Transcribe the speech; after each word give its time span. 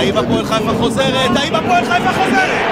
האם 0.00 0.16
הפועל 0.16 0.44
חיפה 0.44 0.72
חוזרת? 0.78 1.30
האם 1.36 1.54
הפועל 1.54 1.84
חיפה 1.84 2.12
חוזרת? 2.12 2.66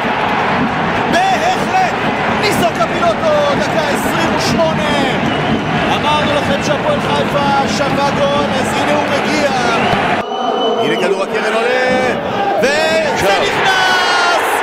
בהחלט! 1.12 1.94
ניסו 2.40 2.66
קפילוטו, 2.74 3.54
דקה 3.60 3.88
28! 3.88 4.82
אמרנו 5.96 6.34
לכם 6.34 6.62
שהפועל 6.62 7.00
חיפה 7.00 7.68
שווה 7.78 8.10
גול, 8.10 8.46
אז 8.60 8.72
הנה 8.76 8.92
הוא 8.92 9.04
מגיע! 9.04 9.50
הנה 10.80 10.96
כדור 10.96 11.22
הקרן 11.22 11.52
עולה! 11.52 12.14
וזה 12.58 13.34
נכנס! 13.42 14.62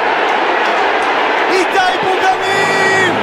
איתי 1.52 1.98
בוגנים! 2.04 3.14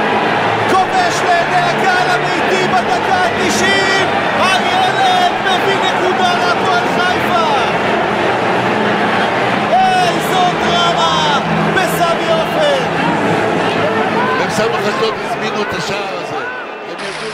כובש 0.71 1.21
לעיני 1.27 1.57
הקהל 1.57 2.11
הביתי 2.11 2.69
בדקה 2.69 3.15
ה-90! 3.15 3.72
בסמך 14.53 14.89
אשדוד 14.89 15.15
הזמינו 15.25 15.63
את 15.63 15.75
השער 15.79 16.25
הזה. 16.25 16.37
הם 16.89 16.97
ידעו. 16.99 17.33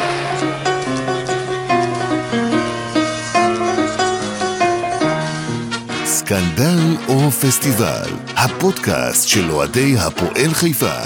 סקנדל 6.04 6.96
או 7.08 7.30
פסטיבל, 7.30 8.10
הפודקאסט 8.36 9.28
של 9.28 9.50
אוהדי 9.50 9.96
הפועל 9.98 10.54
חיפה. 10.54 10.98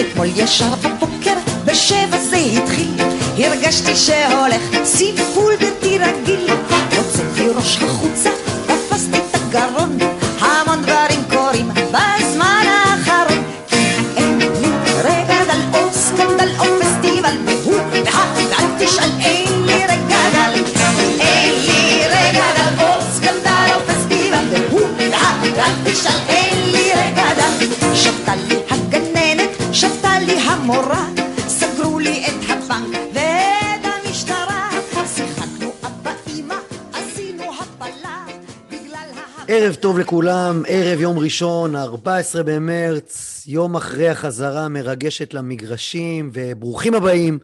אתמול 0.00 0.26
ישר 0.36 0.74
בבוקר, 0.74 1.34
בשבע 1.64 2.18
זה 2.18 2.36
התחיל, 2.36 2.94
הרגשתי 3.38 3.96
שהולך 3.96 4.62
סיפול 4.84 5.56
בלתי 5.56 5.98
רגיל. 5.98 6.50
הוצאתי 6.96 7.48
ראש 7.48 7.82
החוצה, 7.82 8.30
תשאל, 26.00 26.12
אין 26.28 26.72
לי 26.72 26.90
רגע 26.92 27.34
דל. 27.34 27.94
שבתה 27.94 28.34
לי 28.48 28.56
הגננת, 28.70 29.50
שבתה 29.72 30.18
לי 30.26 30.32
המורה, 30.32 31.08
סגרו 31.48 31.98
לי 31.98 32.26
את 32.26 32.50
הבנק 32.50 32.98
ואת 33.14 33.92
המשטרה. 34.06 34.70
שיחקנו 35.14 35.72
אבא 35.82 36.12
אמא, 36.36 36.54
עשינו 36.92 37.42
הפלה, 37.60 38.24
בגלל 38.70 39.08
ה... 39.16 39.44
ערב 39.48 39.74
טוב 39.74 39.98
לכולם, 39.98 40.62
ערב 40.68 41.00
יום 41.00 41.18
ראשון, 41.18 41.76
14 41.76 42.42
במרץ, 42.42 43.42
יום 43.46 43.76
אחרי 43.76 44.08
החזרה 44.08 44.64
המרגשת 44.64 45.34
למגרשים, 45.34 46.30
וברוכים 46.32 46.94
הבאים 46.94 47.38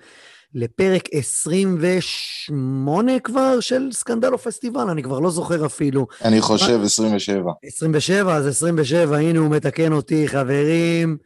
לפרק 0.59 1.09
28 1.13 3.21
כבר 3.21 3.61
של 3.61 3.89
סקנדל 3.93 4.33
או 4.33 4.39
פסטיבל, 4.39 4.91
אני 4.91 5.03
כבר 5.03 5.21
לא 5.21 5.31
זוכר 5.31 5.67
אפילו. 5.67 6.07
אני 6.25 6.41
חושב 6.41 6.81
27. 6.85 7.53
27, 7.65 8.37
אז 8.37 8.47
27, 8.47 9.17
הנה 9.17 9.39
הוא 9.39 9.51
מתקן 9.51 9.93
אותי, 9.93 10.29
חברים. 10.29 11.17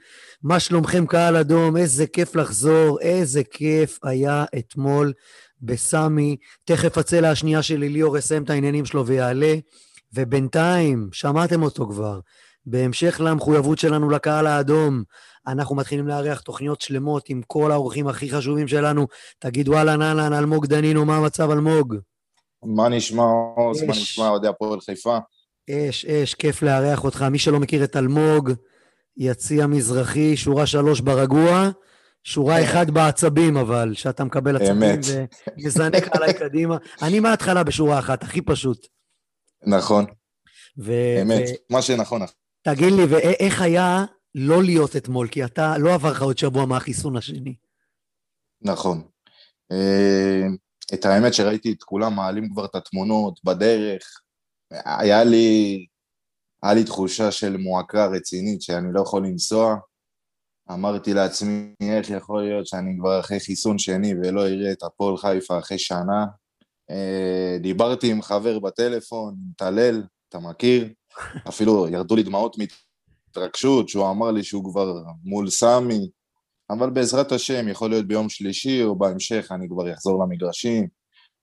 מה 0.42 0.60
שלומכם 0.60 1.06
קהל 1.06 1.36
אדום? 1.36 1.76
איזה 1.76 2.06
כיף 2.06 2.36
לחזור, 2.36 3.00
איזה 3.00 3.44
כיף 3.44 3.98
היה 4.02 4.44
אתמול 4.58 5.12
בסמי. 5.62 6.36
תכף 6.64 6.98
הצלע 6.98 7.30
השנייה 7.30 7.62
שלי, 7.62 7.88
ליאור 7.88 8.18
יסיים 8.18 8.42
את 8.42 8.50
העניינים 8.50 8.84
שלו 8.84 9.06
ויעלה. 9.06 9.54
ובינתיים, 10.14 11.08
שמעתם 11.12 11.62
אותו 11.62 11.86
כבר, 11.86 12.20
בהמשך 12.66 13.20
למחויבות 13.24 13.78
שלנו 13.78 14.10
לקהל 14.10 14.46
האדום, 14.46 15.02
אנחנו 15.46 15.77
מתחילים 15.77 16.08
לארח 16.08 16.41
תוכניות 16.41 16.80
שלמות 16.80 17.28
עם 17.28 17.42
כל 17.46 17.72
האורחים 17.72 18.09
הכי 18.09 18.31
חשובים 18.31 18.69
שלנו. 18.69 19.06
תגידו 19.38 19.76
אהלן 19.76 20.03
אהלן, 20.03 20.32
אלמוג 20.32 20.66
דנינו, 20.66 21.04
מה 21.04 21.16
המצב 21.16 21.50
אלמוג? 21.50 21.97
מה 22.62 22.88
נשמע 22.88 23.25
עוז? 23.56 23.82
מה. 23.82 23.91
נשמע 23.91 24.28
אוהדי 24.28 24.48
הפועל 24.48 24.81
חיפה? 24.81 25.19
אש, 25.70 26.04
אש, 26.04 26.34
כיף 26.34 26.62
לארח 26.62 27.04
אותך. 27.04 27.22
מי 27.22 27.38
שלא 27.38 27.60
מכיר 27.60 27.84
את 27.84 27.97
אלמוג, 27.97 28.50
יציע 29.16 29.66
מזרחי, 29.66 30.37
שורה 30.37 30.66
שלוש 30.66 31.00
ברגוע, 31.00 31.70
שורה 32.25 32.64
אחד 32.64 32.91
בעצבים, 32.91 33.56
אבל, 33.56 33.94
שאתה 33.94 34.25
מקבל 34.25 34.56
עצבים. 34.56 35.00
ומזנק 35.56 36.16
עליי 36.16 36.34
קדימה. 36.34 36.76
אני 37.03 37.20
מההתחלה 37.20 37.64
בשורה 37.64 37.98
אחת, 37.98 38.22
הכי 38.22 38.43
פשוט. 38.43 38.87
נכון, 39.66 40.04
ו- 40.78 41.22
אמת. 41.22 41.48
ו- 41.48 41.75
מה 41.75 41.82
שנכון. 41.82 42.20
תגיד 42.62 42.93
לי, 42.93 43.04
ואיך 43.04 43.62
היה 43.62 44.04
לא 44.34 44.62
להיות 44.62 44.96
אתמול? 44.96 45.28
כי 45.28 45.44
אתה, 45.44 45.78
לא 45.78 45.94
עבר 45.94 46.10
לך 46.10 46.22
עוד 46.22 46.38
שבוע 46.38 46.66
מהחיסון 46.66 47.16
השני. 47.16 47.54
נכון. 48.62 49.02
אה, 49.72 50.46
את 50.94 51.04
האמת 51.04 51.34
שראיתי 51.34 51.72
את 51.72 51.82
כולם 51.82 52.14
מעלים 52.14 52.50
כבר 52.52 52.64
את 52.64 52.74
התמונות 52.74 53.40
בדרך. 53.44 54.02
היה 54.70 55.24
לי, 55.24 55.86
היה 56.62 56.74
לי 56.74 56.84
תחושה 56.84 57.30
של 57.30 57.56
מועקה 57.56 58.06
רצינית 58.06 58.62
שאני 58.62 58.92
לא 58.92 59.00
יכול 59.00 59.26
לנסוע. 59.26 59.76
אמרתי 60.72 61.14
לעצמי, 61.14 61.74
איך 61.80 62.10
יכול 62.10 62.42
להיות 62.42 62.66
שאני 62.66 62.96
כבר 62.98 63.20
אחרי 63.20 63.40
חיסון 63.40 63.78
שני 63.78 64.14
ולא 64.14 64.46
אראה 64.46 64.72
את 64.72 64.82
הפועל 64.82 65.16
חיפה 65.16 65.58
אחרי 65.58 65.78
שנה? 65.78 66.26
אה, 66.90 67.56
דיברתי 67.60 68.10
עם 68.10 68.22
חבר 68.22 68.58
בטלפון, 68.58 69.34
טלל, 69.56 70.02
אתה 70.28 70.38
מכיר? 70.38 70.88
אפילו 71.48 71.88
ירדו 71.88 72.16
לי 72.16 72.22
דמעות 72.22 72.58
מהתרגשות, 73.36 73.88
שהוא 73.88 74.10
אמר 74.10 74.30
לי 74.30 74.44
שהוא 74.44 74.64
כבר 74.72 74.94
מול 75.24 75.50
סמי, 75.50 76.08
אבל 76.70 76.91
בעזרת 76.91 77.32
השם, 77.32 77.68
יכול 77.68 77.91
להיות 77.91 78.06
ביום 78.06 78.28
שלישי 78.28 78.82
או 78.82 78.98
בהמשך 78.98 79.48
אני 79.50 79.68
כבר 79.68 79.92
אחזור 79.92 80.24
למגרשים, 80.24 80.88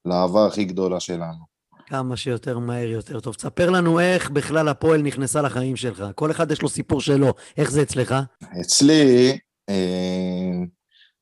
לאהבה 0.06 0.46
הכי 0.46 0.66
גדולה 0.66 1.00
שלנו. 1.00 1.58
כמה 1.86 2.18
שיותר 2.18 2.60
מהר 2.60 2.88
יותר 2.88 3.20
טוב. 3.20 3.36
תספר 3.36 3.70
לנו 3.70 4.00
איך 4.00 4.30
בכלל 4.30 4.68
הפועל 4.68 5.02
נכנסה 5.02 5.42
לחיים 5.42 5.76
שלך. 5.76 6.04
כל 6.16 6.32
אחד 6.32 6.52
יש 6.52 6.62
לו 6.62 6.70
סיפור 6.70 7.02
שלו. 7.02 7.34
איך 7.58 7.72
זה 7.72 7.82
אצלך? 7.82 8.16
אצלי, 8.62 9.38
אה, 9.70 10.66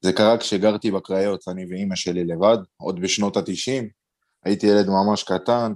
זה 0.01 0.13
קרה 0.13 0.37
כשגרתי 0.37 0.91
בקריות, 0.91 1.47
אני 1.47 1.65
ואימא 1.69 1.95
שלי 1.95 2.23
לבד, 2.23 2.57
עוד 2.77 3.01
בשנות 3.01 3.37
התשעים. 3.37 3.89
הייתי 4.45 4.67
ילד 4.67 4.87
ממש 4.87 5.23
קטן, 5.23 5.73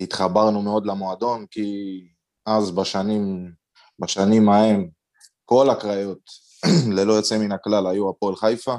התחברנו 0.00 0.62
מאוד 0.62 0.86
למועדון, 0.86 1.46
כי 1.50 2.00
אז 2.46 2.70
בשנים, 2.70 3.52
בשנים 3.98 4.48
ההם, 4.48 4.88
כל 5.44 5.70
הקריות, 5.70 6.18
ללא 6.96 7.12
יוצא 7.12 7.38
מן 7.38 7.52
הכלל, 7.52 7.86
היו 7.86 8.10
הפועל 8.10 8.36
חיפה. 8.36 8.74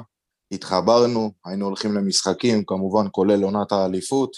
התחברנו, 0.52 1.32
היינו 1.44 1.66
הולכים 1.66 1.94
למשחקים, 1.94 2.64
כמובן 2.64 3.06
כולל 3.10 3.42
עונת 3.42 3.72
האליפות. 3.72 4.30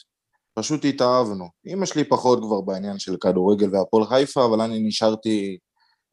פשוט 0.54 0.84
התאהבנו. 0.84 1.48
אימא 1.66 1.86
שלי 1.86 2.04
פחות 2.04 2.38
כבר 2.38 2.60
בעניין 2.60 2.98
של 2.98 3.16
כדורגל 3.20 3.74
והפועל 3.74 4.04
חיפה, 4.06 4.44
אבל 4.44 4.60
אני 4.60 4.78
נשארתי 4.80 5.58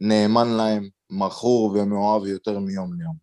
נאמן 0.01 0.47
להם, 0.47 0.89
מכור 1.09 1.71
ומאוהב 1.75 2.25
יותר 2.25 2.59
מיום 2.59 2.93
ליום. 2.93 3.15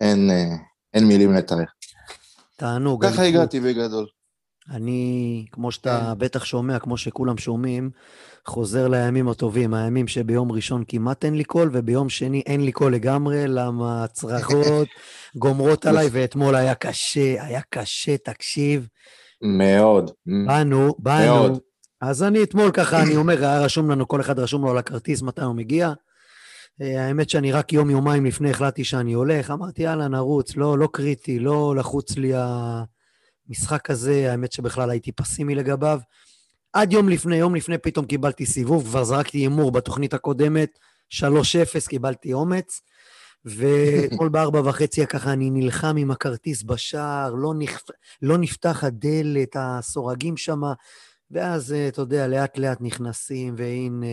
אין, 0.00 0.30
אה, 0.30 0.56
אין 0.94 1.08
מילים 1.08 1.32
לתאר. 1.32 1.64
תענוג. 2.56 3.06
ככה 3.06 3.22
הגעתי 3.22 3.60
בגדול. 3.60 4.06
אני, 4.70 5.46
כמו 5.52 5.72
שאתה 5.72 6.00
כן. 6.00 6.18
בטח 6.18 6.44
שומע, 6.44 6.78
כמו 6.78 6.96
שכולם 6.96 7.38
שומעים, 7.38 7.90
חוזר 8.46 8.88
לימים 8.88 9.28
הטובים, 9.28 9.74
הימים 9.74 10.08
שביום 10.08 10.52
ראשון 10.52 10.84
כמעט 10.88 11.24
אין 11.24 11.34
לי 11.34 11.44
קול, 11.44 11.70
וביום 11.72 12.08
שני 12.08 12.42
אין 12.46 12.64
לי 12.64 12.72
קול 12.72 12.94
לגמרי, 12.94 13.44
למה 13.46 14.04
הצרחות 14.04 14.88
גומרות 15.36 15.86
עליי, 15.86 16.08
ואתמול 16.12 16.54
היה 16.54 16.74
קשה, 16.74 17.44
היה 17.44 17.60
קשה, 17.70 18.16
תקשיב. 18.16 18.88
מאוד. 19.42 20.10
באנו, 20.46 20.94
באנו. 20.98 21.34
מאוד. 21.34 21.58
אז 22.00 22.22
אני 22.22 22.42
אתמול 22.42 22.70
ככה, 22.70 23.02
אני 23.02 23.16
אומר, 23.16 23.38
היה 23.38 23.60
רשום 23.60 23.90
לנו, 23.90 24.08
כל 24.08 24.20
אחד 24.20 24.38
רשום 24.38 24.62
לו 24.62 24.70
על 24.70 24.78
הכרטיס 24.78 25.22
מתי 25.22 25.42
הוא 25.42 25.54
מגיע. 25.54 25.92
אה, 26.82 27.06
האמת 27.06 27.30
שאני 27.30 27.52
רק 27.52 27.72
יום-יומיים 27.72 28.26
לפני 28.26 28.50
החלטתי 28.50 28.84
שאני 28.84 29.12
הולך, 29.12 29.50
אמרתי, 29.50 29.82
יאללה, 29.82 30.08
נרוץ, 30.08 30.56
לא, 30.56 30.78
לא 30.78 30.88
קריטי, 30.92 31.38
לא 31.38 31.74
לחוץ 31.76 32.16
לי 32.16 32.32
המשחק 33.48 33.90
הזה, 33.90 34.30
האמת 34.30 34.52
שבכלל 34.52 34.90
הייתי 34.90 35.12
פסימי 35.12 35.54
לגביו. 35.54 36.00
עד 36.72 36.92
יום 36.92 37.08
לפני, 37.08 37.36
יום 37.36 37.54
לפני 37.54 37.78
פתאום 37.78 38.06
קיבלתי 38.06 38.46
סיבוב, 38.46 38.84
כבר 38.84 39.04
זרקתי 39.04 39.38
הימור 39.38 39.72
בתוכנית 39.72 40.14
הקודמת, 40.14 40.78
3-0, 41.12 41.22
קיבלתי 41.88 42.32
אומץ. 42.32 42.80
ואתמול 43.44 44.28
בארבע 44.34 44.60
וחצי 44.64 45.06
ככה 45.06 45.32
אני 45.32 45.50
נלחם 45.50 45.96
עם 45.96 46.10
הכרטיס 46.10 46.62
בשער, 46.62 47.34
לא, 47.34 47.54
נכ... 47.54 47.82
לא 48.22 48.38
נפתח 48.38 48.84
הדלת, 48.84 49.56
הסורגים 49.58 50.36
שם, 50.36 50.60
ואז, 51.30 51.72
אה, 51.72 51.88
אתה 51.88 52.00
יודע, 52.00 52.26
לאט 52.26 52.58
לאט 52.58 52.78
נכנסים, 52.80 53.54
והנה 53.56 54.06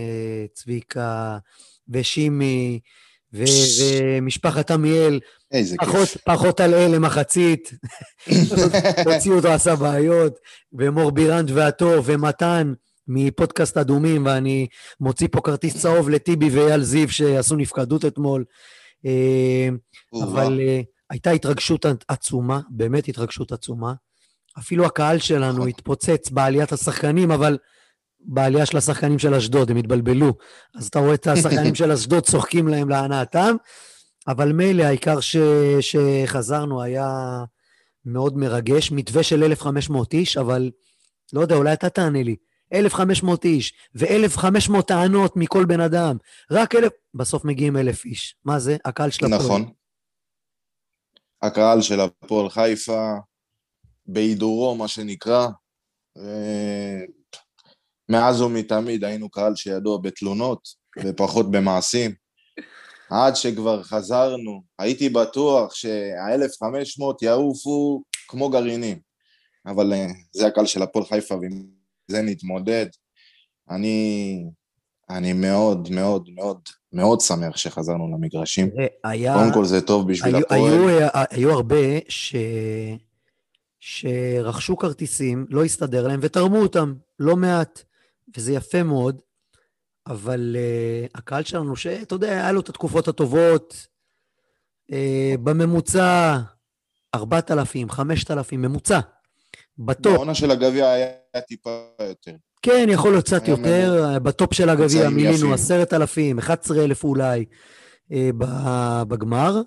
צביקה 0.53 1.37
ושימי 1.89 2.79
ו... 3.33 3.43
ומשפחת 3.81 4.71
עמיאל, 4.71 5.19
איזה 5.51 5.75
פחות, 5.79 6.09
כיף. 6.09 6.21
פחות 6.25 6.59
על 6.59 6.73
אלה 6.73 6.99
מחצית. 6.99 7.71
הוציאו 9.05 9.35
אותו, 9.35 9.47
עשה 9.47 9.75
בעיות, 9.75 10.39
ומור 10.73 11.11
בירנד 11.11 11.51
והטוב, 11.51 12.05
ומתן, 12.07 12.73
מפודקאסט 13.07 13.77
אדומים, 13.77 14.25
ואני 14.25 14.67
מוציא 14.99 15.27
פה 15.31 15.41
כרטיס 15.41 15.77
צהוב 15.77 16.09
לטיבי 16.09 16.49
ואייל 16.49 16.83
זיו 16.83 17.09
שעשו 17.09 17.55
נפקדות 17.55 18.05
אתמול. 18.05 18.45
אה, 19.05 19.69
אבל 20.23 20.59
אה, 20.59 20.81
הייתה 21.09 21.31
התרגשות 21.31 21.85
עצומה, 22.07 22.59
באמת 22.69 23.07
התרגשות 23.07 23.51
עצומה. 23.51 23.93
אפילו 24.59 24.85
הקהל 24.85 25.19
שלנו 25.19 25.53
נכון. 25.53 25.67
התפוצץ 25.67 26.29
בעליית 26.29 26.71
השחקנים, 26.71 27.31
אבל 27.31 27.57
בעלייה 28.19 28.65
של 28.65 28.77
השחקנים 28.77 29.19
של 29.19 29.33
אשדוד, 29.33 29.71
הם 29.71 29.77
התבלבלו. 29.77 30.33
אז 30.75 30.87
אתה 30.87 30.99
רואה 30.99 31.13
את 31.13 31.27
השחקנים 31.27 31.75
של 31.79 31.91
אשדוד 31.91 32.23
צוחקים 32.23 32.67
להם 32.67 32.89
להנאתם, 32.89 33.55
אבל 34.27 34.51
מילא, 34.51 34.83
העיקר 34.83 35.19
ש... 35.19 35.37
שחזרנו 35.81 36.81
היה 36.81 37.43
מאוד 38.05 38.37
מרגש. 38.37 38.91
מתווה 38.91 39.23
של 39.23 39.43
1,500 39.43 40.13
איש, 40.13 40.37
אבל 40.37 40.71
לא 41.33 41.41
יודע, 41.41 41.55
אולי 41.55 41.73
אתה 41.73 41.89
תענה 41.89 42.23
לי. 42.23 42.35
1,500 42.73 43.45
איש 43.45 43.73
ו-1,500 43.95 44.81
טענות 44.81 45.33
מכל 45.35 45.65
בן 45.65 45.81
אדם. 45.81 46.17
רק 46.51 46.75
1,000, 46.75 46.91
בסוף 47.13 47.45
מגיעים 47.45 47.77
1,000 47.77 48.05
איש. 48.05 48.35
מה 48.45 48.59
זה? 48.59 48.77
הקהל 48.85 49.09
של 49.09 49.25
הפועל. 49.25 49.39
נכון. 49.39 49.71
הקהל 51.41 51.81
של 51.81 51.99
הפועל 51.99 52.49
חיפה, 52.49 53.13
בהידורו, 54.05 54.75
מה 54.75 54.87
שנקרא. 54.87 55.47
אה, 56.17 57.01
מאז 58.09 58.41
ומתמיד 58.41 59.03
היינו 59.03 59.29
קהל 59.29 59.55
שידוע 59.55 59.97
בתלונות 59.97 60.67
ופחות 61.03 61.51
במעשים. 61.51 62.26
עד 63.09 63.35
שכבר 63.35 63.83
חזרנו, 63.83 64.61
הייתי 64.79 65.09
בטוח 65.09 65.73
שה-1500 65.73 67.03
יעופו 67.21 68.03
כמו 68.27 68.49
גרעינים. 68.49 68.99
אבל 69.65 69.93
אה, 69.93 70.07
זה 70.31 70.47
הקהל 70.47 70.65
של 70.65 70.81
הפועל 70.81 71.05
חיפה, 71.05 71.35
ועם 71.35 71.63
זה 72.07 72.21
נתמודד. 72.21 72.85
אני, 73.69 74.43
אני 75.09 75.33
מאוד 75.33 75.89
מאוד 75.91 76.29
מאוד 76.35 76.59
מאוד 76.93 77.21
שמח 77.21 77.57
שחזרנו 77.57 78.07
למגרשים. 78.15 78.69
היה... 79.03 79.33
קודם 79.33 79.53
כל 79.53 79.65
זה 79.65 79.81
טוב 79.81 80.11
בשביל 80.11 80.35
היו, 80.35 80.45
הפועל. 80.45 80.61
היו, 80.61 81.07
היו 81.31 81.51
הרבה 81.51 81.75
ש... 82.09 82.35
שרכשו 83.79 84.77
כרטיסים, 84.77 85.45
לא 85.49 85.63
הסתדר 85.63 86.07
להם, 86.07 86.19
ותרמו 86.23 86.57
אותם, 86.57 86.93
לא 87.19 87.35
מעט, 87.35 87.83
וזה 88.37 88.53
יפה 88.53 88.83
מאוד, 88.83 89.21
אבל 90.09 90.55
אה, 90.55 91.09
הקהל 91.15 91.43
שלנו, 91.43 91.75
שאתה 91.75 92.15
יודע, 92.15 92.27
היה 92.27 92.51
לו 92.51 92.59
את 92.59 92.69
התקופות 92.69 93.07
הטובות, 93.07 93.87
אה, 94.91 94.95
בממוצע 95.43 96.37
4,000, 97.15 97.89
5,000, 97.89 98.61
ממוצע, 98.61 98.99
בטופ. 99.77 100.13
בעונה 100.13 100.35
של 100.35 100.51
הגביע 100.51 100.89
היה 100.89 101.07
טיפה 101.47 101.69
יותר. 102.09 102.31
כן, 102.61 102.87
יכול 102.91 103.11
להיות 103.11 103.25
קצת 103.25 103.47
יותר, 103.47 104.17
בטופ 104.23 104.53
של 104.53 104.69
הגביע 104.69 105.09
מילינו 105.09 105.35
יפים. 105.35 105.53
10,000, 105.53 106.39
11,000 106.39 107.03
אולי 107.03 107.45
אה, 108.11 108.29
ב- 108.37 109.03
בגמר, 109.07 109.61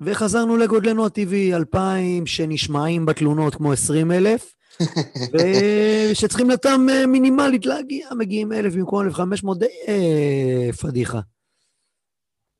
וחזרנו 0.00 0.56
לגודלנו 0.56 1.06
הטבעי, 1.06 1.54
2,000 1.54 2.26
שנשמעים 2.26 3.06
בתלונות 3.06 3.54
כמו 3.54 3.72
20,000, 3.72 4.54
ושצריכים 6.12 6.50
לתם 6.50 6.86
אה, 6.90 7.06
מינימלית 7.06 7.66
להגיע, 7.66 8.08
מגיעים 8.18 8.52
1,000 8.52 8.74
במקום 8.74 9.06
1,500, 9.06 9.58
די 9.58 9.66
אה, 9.88 10.72
פדיחה. 10.72 11.20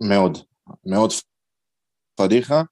מאוד, 0.02 0.38
מאוד 0.86 1.10
פדיחה. 2.14 2.62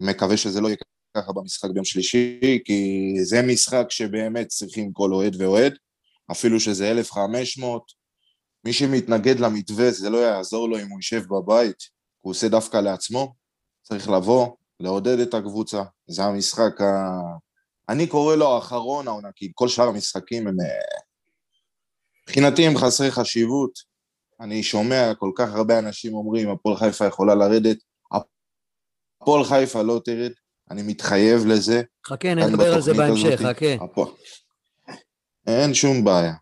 מקווה 0.00 0.36
שזה 0.36 0.60
לא 0.60 0.68
יהיה 0.68 0.76
ככה 1.16 1.32
במשחק 1.32 1.70
ביום 1.70 1.84
שלישי, 1.84 2.58
כי 2.64 3.12
זה 3.22 3.42
משחק 3.42 3.86
שבאמת 3.90 4.48
צריכים 4.48 4.92
כל 4.92 5.12
אוהד 5.12 5.36
ואוהד, 5.40 5.74
אפילו 6.30 6.60
שזה 6.60 6.90
1,500. 6.90 7.82
מי 8.64 8.72
שמתנגד 8.72 9.40
למתווה, 9.40 9.90
זה 9.90 10.10
לא 10.10 10.18
יעזור 10.18 10.68
לו 10.68 10.78
אם 10.78 10.88
הוא 10.88 10.98
יישב 10.98 11.22
בבית, 11.30 11.76
הוא 12.20 12.30
עושה 12.30 12.48
דווקא 12.48 12.76
לעצמו. 12.76 13.34
צריך 13.82 14.08
לבוא, 14.08 14.48
לעודד 14.80 15.18
את 15.18 15.34
הקבוצה. 15.34 15.82
זה 16.06 16.24
המשחק 16.24 16.80
ה... 16.80 17.20
אני 17.88 18.06
קורא 18.06 18.36
לו 18.36 18.54
האחרון 18.54 19.08
העונה, 19.08 19.28
כי 19.36 19.52
כל 19.54 19.68
שאר 19.68 19.88
המשחקים 19.88 20.46
הם... 20.46 20.60
אה, 20.60 20.66
מבחינתי 22.28 22.66
הם 22.66 22.78
חסרי 22.78 23.10
חשיבות. 23.10 23.70
אני 24.40 24.62
שומע 24.62 25.12
כל 25.18 25.30
כך 25.36 25.54
הרבה 25.54 25.78
אנשים 25.78 26.14
אומרים, 26.14 26.50
הפועל 26.50 26.76
חיפה 26.76 27.06
יכולה 27.06 27.34
לרדת. 27.34 27.76
הפועל 29.22 29.44
חיפה 29.44 29.82
לא 29.82 30.00
תרד, 30.04 30.30
אני 30.70 30.82
מתחייב 30.82 31.46
לזה. 31.46 31.82
חכה, 32.06 32.34
נדבר 32.34 32.74
על 32.74 32.80
זה 32.80 32.94
בהמשך. 32.94 33.40
חכה. 33.42 33.74
הפועל- 33.84 34.12
אין 35.46 35.74
שום 35.74 36.04
בעיה. 36.04 36.34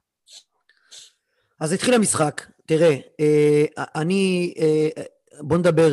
אז 1.61 1.73
התחיל 1.73 1.95
המשחק. 1.95 2.47
תראה, 2.67 2.97
אה, 3.21 3.65
אני, 3.95 4.55
אה, 4.59 4.89
בוא 5.41 5.59
נדבר 5.59 5.91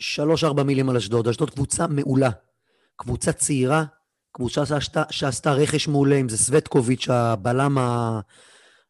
שלוש-ארבע 0.00 0.62
מילים 0.62 0.88
על 0.90 0.96
אשדוד. 0.96 1.28
אשדוד 1.28 1.50
קבוצה 1.50 1.86
מעולה. 1.86 2.30
קבוצה 2.96 3.32
צעירה, 3.32 3.84
קבוצה 4.32 4.66
שעשתה, 4.66 5.02
שעשתה 5.10 5.52
רכש 5.52 5.88
מעולה, 5.88 6.16
אם 6.16 6.28
זה 6.28 6.38
סווטקוביץ', 6.38 7.08
הבלם 7.08 7.78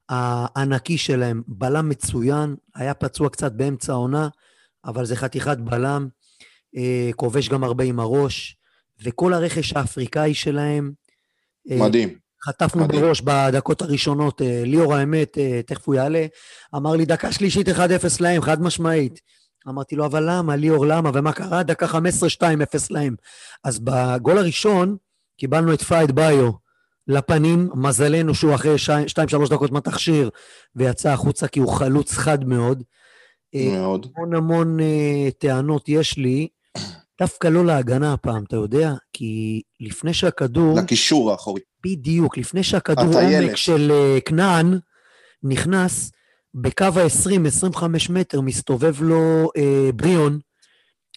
הענקי 0.08 0.99
שלהם, 0.99 1.43
בלם 1.46 1.88
מצוין, 1.88 2.55
היה 2.75 2.94
פצוע 2.94 3.29
קצת 3.29 3.52
באמצע 3.52 3.93
העונה, 3.93 4.29
אבל 4.85 5.05
זה 5.05 5.17
חתיכת 5.17 5.58
בלם, 5.58 6.08
אה, 6.76 7.11
כובש 7.17 7.49
גם 7.49 7.64
הרבה 7.64 7.85
עם 7.85 8.00
הראש, 8.00 8.56
וכל 9.02 9.32
הרכש 9.35 9.73
האפריקאי 9.73 10.35
שלהם, 10.35 10.93
אה, 11.70 11.76
מדהים. 11.76 12.19
חטפנו 12.44 12.85
מדהים. 12.85 13.02
בראש 13.02 13.20
בדקות 13.20 13.82
הראשונות, 13.82 14.43
אה, 14.43 14.62
ליאור 14.64 14.94
האמת, 14.94 15.38
תכף 15.67 15.87
הוא 15.87 15.94
יעלה, 15.94 16.26
אמר 16.75 16.93
לי, 16.93 17.05
דקה 17.05 17.32
שלישית 17.32 17.69
1-0 17.69 18.20
להם, 18.20 18.43
חד 18.43 18.62
משמעית. 18.62 19.20
אמרתי 19.69 19.96
לו, 19.96 20.06
אבל 20.06 20.25
למה, 20.31 20.56
ליאור, 20.56 20.87
למה, 20.87 21.11
ומה 21.14 21.32
קרה? 21.32 21.62
דקה 21.62 21.87
15, 21.87 22.29
2-0 22.29 22.90
להם. 22.90 23.14
אז 23.64 23.79
בגול 23.79 24.38
הראשון 24.38 24.96
קיבלנו 25.38 25.75
את 25.75 25.82
פייד 25.82 26.12
ביו 26.12 26.50
לפנים, 27.06 27.70
מזלנו 27.75 28.35
שהוא 28.35 28.55
אחרי 28.55 28.75
2-3 29.44 29.50
דקות 29.50 29.70
מהתכשיר, 29.70 30.31
ויצא 30.76 31.08
החוצה 31.08 31.49
כי 31.49 31.61
הוא 31.61 31.73
חלוץ 31.73 32.12
חד 32.12 32.44
מאוד. 32.44 32.82
אה, 33.55 33.79
מאוד. 33.79 34.06
המון 34.17 34.35
המון 34.35 34.81
אה, 34.81 35.29
טענות 35.38 35.88
יש 35.88 36.17
לי, 36.17 36.49
דווקא 37.20 37.49
לא 37.49 37.64
להגנה 37.64 38.12
הפעם, 38.12 38.44
אתה 38.44 38.56
יודע? 38.56 38.93
כי 39.12 39.62
לפני 39.81 40.14
שהכדור... 40.14 40.79
לקישור 40.79 41.31
האחורי. 41.31 41.61
בדיוק, 41.85 42.38
לפני 42.38 42.62
שהכדור. 42.62 43.05
עומק 43.05 43.56
של 43.56 43.90
אה, 43.90 44.20
כנען 44.20 44.79
נכנס, 45.43 46.12
בקו 46.55 46.85
ה-20-25 46.85 47.83
מטר 48.11 48.40
מסתובב 48.40 49.02
לו 49.02 49.50
אה, 49.57 49.90
בריאון, 49.95 50.38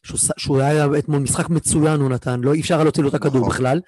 שהוא, 0.04 0.20
שהוא 0.38 0.62
היה 0.62 0.88
אתמול 0.98 1.20
משחק 1.20 1.50
מצוין 1.50 2.02
הוא 2.02 2.10
נתן, 2.10 2.42
לא 2.42 2.54
אי 2.54 2.62
אפשר 2.62 2.76
היה 2.76 2.84
להוציא 2.84 3.04
לו 3.04 3.10
את 3.10 3.14
הכדור 3.14 3.42
נכון. 3.42 3.50
בכלל. 3.50 3.80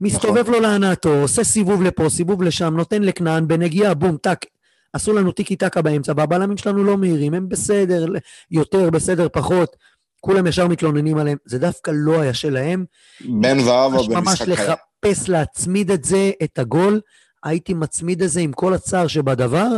מסתובב 0.00 0.48
לו 0.48 0.60
להנאתו, 0.60 1.20
עושה 1.20 1.44
סיבוב 1.44 1.82
לפה, 1.82 2.08
סיבוב 2.08 2.42
לשם, 2.42 2.76
נותן 2.76 3.02
לכנען, 3.02 3.48
בנגיעה, 3.48 3.94
בום, 3.94 4.16
טאק. 4.16 4.44
עשו 4.92 5.12
לנו 5.12 5.32
טיקי 5.32 5.56
טקה 5.56 5.82
באמצע, 5.82 6.12
והבלמים 6.16 6.56
שלנו 6.56 6.84
לא 6.84 6.96
מהירים, 6.96 7.34
הם 7.34 7.48
בסדר, 7.48 8.06
יותר, 8.50 8.90
בסדר, 8.90 9.28
פחות. 9.32 9.76
כולם 10.20 10.46
ישר 10.46 10.68
מתלוננים 10.68 11.16
עליהם, 11.16 11.38
זה 11.44 11.58
דווקא 11.58 11.90
לא 11.94 12.20
היה 12.20 12.34
שלהם. 12.34 12.84
בן 13.20 13.58
ואבא 13.58 13.88
ממש 13.88 14.08
ממש 14.08 14.16
במשחק 14.16 14.56
חיים. 14.56 14.76
לחפש 15.04 15.28
להצמיד 15.28 15.90
את 15.90 16.04
זה, 16.04 16.30
את 16.42 16.58
הגול, 16.58 17.00
הייתי 17.44 17.74
מצמיד 17.74 18.22
את 18.22 18.30
זה 18.30 18.40
עם 18.40 18.52
כל 18.52 18.74
הצער 18.74 19.06
שבדבר 19.06 19.68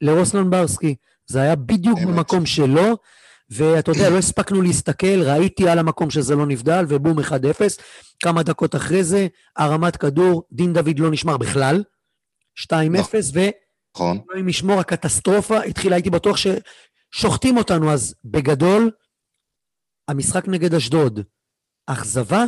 לרוסלן 0.00 0.50
ברסקי. 0.50 0.94
זה 1.26 1.40
היה 1.40 1.56
בדיוק 1.56 1.98
אמת. 1.98 2.08
במקום 2.08 2.46
שלו, 2.46 2.96
ואתה 3.50 3.90
יודע, 3.90 4.10
לא 4.10 4.18
הספקנו 4.18 4.62
להסתכל, 4.62 5.22
ראיתי 5.22 5.68
על 5.68 5.78
המקום 5.78 6.10
שזה 6.10 6.34
לא 6.34 6.46
נבדל, 6.46 6.84
ובום 6.88 7.18
1-0. 7.18 7.22
כמה 8.22 8.42
דקות 8.42 8.76
אחרי 8.76 9.04
זה, 9.04 9.26
הרמת 9.56 9.96
כדור, 9.96 10.42
דין 10.52 10.72
דוד 10.72 10.98
לא 10.98 11.10
נשמר 11.10 11.36
בכלל, 11.36 11.84
2-0, 12.58 12.74
נכון. 13.96 14.18
ואלוהים 14.26 14.48
ישמור, 14.48 14.80
הקטסטרופה 14.80 15.62
התחילה, 15.62 15.96
הייתי 15.96 16.10
בטוח 16.10 16.36
ששוחטים 16.36 17.56
אותנו, 17.56 17.92
אז 17.92 18.14
בגדול, 18.24 18.90
המשחק 20.08 20.48
נגד 20.48 20.74
אשדוד, 20.74 21.20
אכזבה 21.86 22.44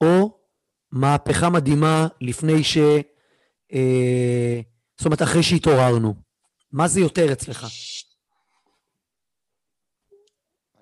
או 0.00 0.38
מהפכה 0.92 1.50
מדהימה 1.50 2.06
לפני 2.20 2.64
ש... 2.64 2.78
אה, 3.72 4.60
זאת 4.98 5.06
אומרת, 5.06 5.22
אחרי 5.22 5.42
שהתעוררנו. 5.42 6.14
מה 6.72 6.88
זה 6.88 7.00
יותר 7.00 7.32
אצלך? 7.32 7.66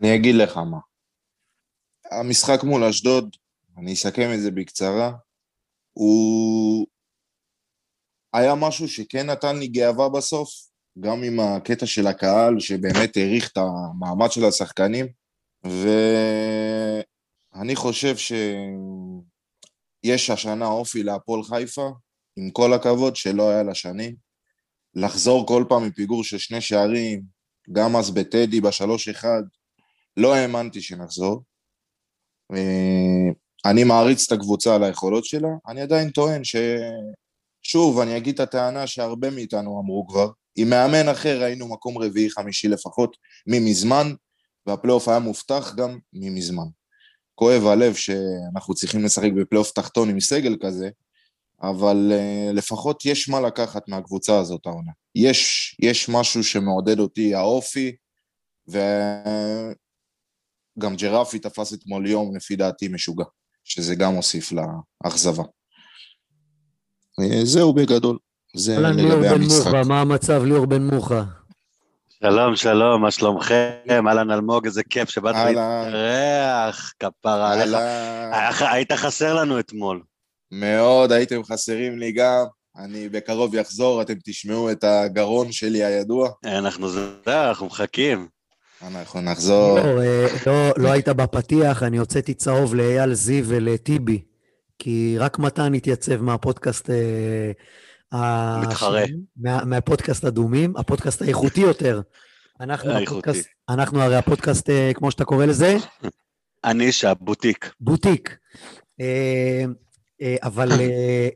אני 0.01 0.17
אגיד 0.17 0.35
לך 0.35 0.57
מה. 0.57 0.79
המשחק 2.11 2.65
מול 2.65 2.85
אשדוד, 2.85 3.37
אני 3.79 3.93
אסכם 3.93 4.31
את 4.35 4.41
זה 4.41 4.51
בקצרה, 4.51 5.13
הוא 5.93 6.87
היה 8.33 8.55
משהו 8.55 8.89
שכן 8.89 9.31
נתן 9.31 9.57
לי 9.57 9.69
גאווה 9.69 10.09
בסוף, 10.09 10.51
גם 11.01 11.23
עם 11.23 11.41
הקטע 11.41 11.87
של 11.87 12.07
הקהל, 12.07 12.61
שבאמת 12.61 13.17
העריך 13.17 13.51
את 13.53 13.57
המעמד 13.57 14.31
של 14.31 14.45
השחקנים, 14.45 15.07
ואני 17.55 17.77
חושב 17.77 18.17
שיש 18.17 20.31
השנה 20.31 20.67
אופי 20.67 21.03
להפועל 21.03 21.43
חיפה, 21.43 21.91
עם 22.37 22.51
כל 22.51 22.73
הכבוד, 22.73 23.17
שלא 23.17 23.51
היה 23.51 23.63
לה 23.63 23.75
שנים. 23.75 24.17
לחזור 24.95 25.47
כל 25.47 25.65
פעם 25.69 25.87
מפיגור 25.87 26.25
של 26.25 26.39
שני 26.39 26.61
שערים, 26.61 27.23
גם 27.73 27.97
אז 27.97 28.11
בטדי 28.11 28.61
בשלוש 28.61 29.09
אחד, 29.09 29.43
לא 30.17 30.35
האמנתי 30.35 30.81
שנחזור. 30.81 31.43
אה, 32.53 33.31
אני 33.71 33.85
מעריץ 33.85 34.27
את 34.27 34.39
הקבוצה 34.39 34.75
על 34.75 34.85
היכולות 34.85 35.25
שלה, 35.25 35.49
אני 35.69 35.81
עדיין 35.81 36.11
טוען 36.11 36.45
ש... 36.45 36.57
שוב, 37.63 38.01
אני 38.01 38.17
אגיד 38.17 38.35
את 38.35 38.41
הטענה 38.41 38.87
שהרבה 38.87 39.31
מאיתנו 39.31 39.81
אמרו 39.81 40.07
כבר, 40.09 40.31
עם 40.57 40.71
מאמן 40.71 41.09
אחר 41.09 41.43
היינו 41.43 41.69
מקום 41.69 41.99
רביעי 41.99 42.31
חמישי 42.31 42.69
לפחות 42.69 43.17
ממזמן, 43.47 44.07
והפלייאוף 44.67 45.09
היה 45.09 45.19
מובטח 45.19 45.75
גם 45.75 45.99
ממזמן. 46.13 46.67
כואב 47.35 47.67
הלב 47.67 47.95
שאנחנו 47.95 48.75
צריכים 48.75 49.05
לשחק 49.05 49.31
בפלייאוף 49.37 49.71
תחתון 49.71 50.11
עם 50.11 50.21
סגל 50.21 50.57
כזה, 50.63 50.89
אבל 51.63 52.13
uh, 52.13 52.53
לפחות 52.53 53.05
יש 53.05 53.29
מה 53.29 53.41
לקחת 53.41 53.89
מהקבוצה 53.89 54.39
הזאת 54.39 54.67
העונה. 54.67 54.93
יש, 55.15 55.77
יש 55.83 56.09
משהו 56.09 56.45
שמעודד 56.45 56.99
אותי, 56.99 57.35
האופי, 57.35 57.97
וגם 60.77 60.97
ג'רפי 60.97 61.39
תפס 61.39 61.75
אתמול 61.75 62.07
יום, 62.07 62.37
לפי 62.37 62.57
דעתי, 62.57 62.89
משוגע, 62.89 63.25
שזה 63.65 63.95
גם 63.95 64.15
הוסיף 64.15 64.53
לאכזבה. 65.05 65.43
אה, 67.21 67.45
זהו 67.45 67.75
בגדול, 67.75 68.19
זה 68.57 68.79
לגבי 68.79 69.03
בן 69.03 69.43
המשחק. 69.43 69.67
מוחה, 69.67 69.85
מה 69.85 70.01
המצב 70.01 70.43
ליאור 70.45 70.67
בן 70.67 70.83
מוחה? 70.83 71.25
שלום, 72.23 72.57
שלום, 72.57 73.03
מה 73.03 73.11
שלומכם? 73.11 74.09
אהלן 74.09 74.31
אלמוג, 74.31 74.67
איזה 74.67 74.83
כיף 74.83 75.11
שבאת. 75.11 75.35
להתארח, 75.35 76.93
כפרה 76.99 77.53
עליך. 77.53 78.63
היית 78.63 78.93
חסר 78.93 79.35
לנו 79.35 79.59
אתמול. 79.59 80.03
מאוד, 80.51 81.13
הייתם 81.13 81.45
חסרים 81.45 81.99
לי 81.99 82.13
גם. 82.13 82.45
אני 82.79 83.09
בקרוב 83.09 83.57
אחזור, 83.57 84.03
אתם 84.03 84.15
תשמעו 84.25 84.71
את 84.71 84.85
הגרון 84.85 85.53
שלי 85.53 85.85
הידוע. 85.85 86.31
אנחנו 86.45 86.89
זה, 86.89 87.09
אנחנו 87.27 87.67
מחכים. 87.67 88.29
אנחנו 88.83 89.21
נחזור. 89.21 89.79
לא, 89.79 90.01
אה, 90.03 90.27
לא- 90.47 90.73
לא 90.77 90.93
היית 90.93 91.09
בפתיח, 91.09 91.83
אני 91.83 91.97
הוצאתי 91.97 92.35
צהוב 92.35 92.75
לאייל 92.75 93.15
זיו 93.15 93.45
ולטיבי, 93.49 94.23
כי 94.79 95.17
רק 95.19 95.39
מתן 95.39 95.75
התייצב 95.75 96.17
מהפודקאסט... 96.23 96.91
אה, 98.13 98.61
מתחרה. 98.63 99.05
מה- 99.37 99.65
מהפודקאסט 99.65 100.25
אדומים, 100.25 100.77
הפודקאסט 100.77 101.23
האיכותי 101.23 101.61
יותר. 101.61 102.01
אנחנו 102.61 102.91
האיכותי. 102.91 103.11
הפודקאסט, 103.31 103.49
אנחנו 103.69 104.03
הרי 104.03 104.17
הפודקאסט, 104.17 104.71
אה, 104.71 104.91
כמו 104.95 105.11
שאתה 105.11 105.25
קורא 105.25 105.47
לזה, 105.47 105.77
הנישה, 106.65 107.15
בוטיק. 107.15 107.71
בוטיק. 107.81 108.37
אבל 110.43 110.69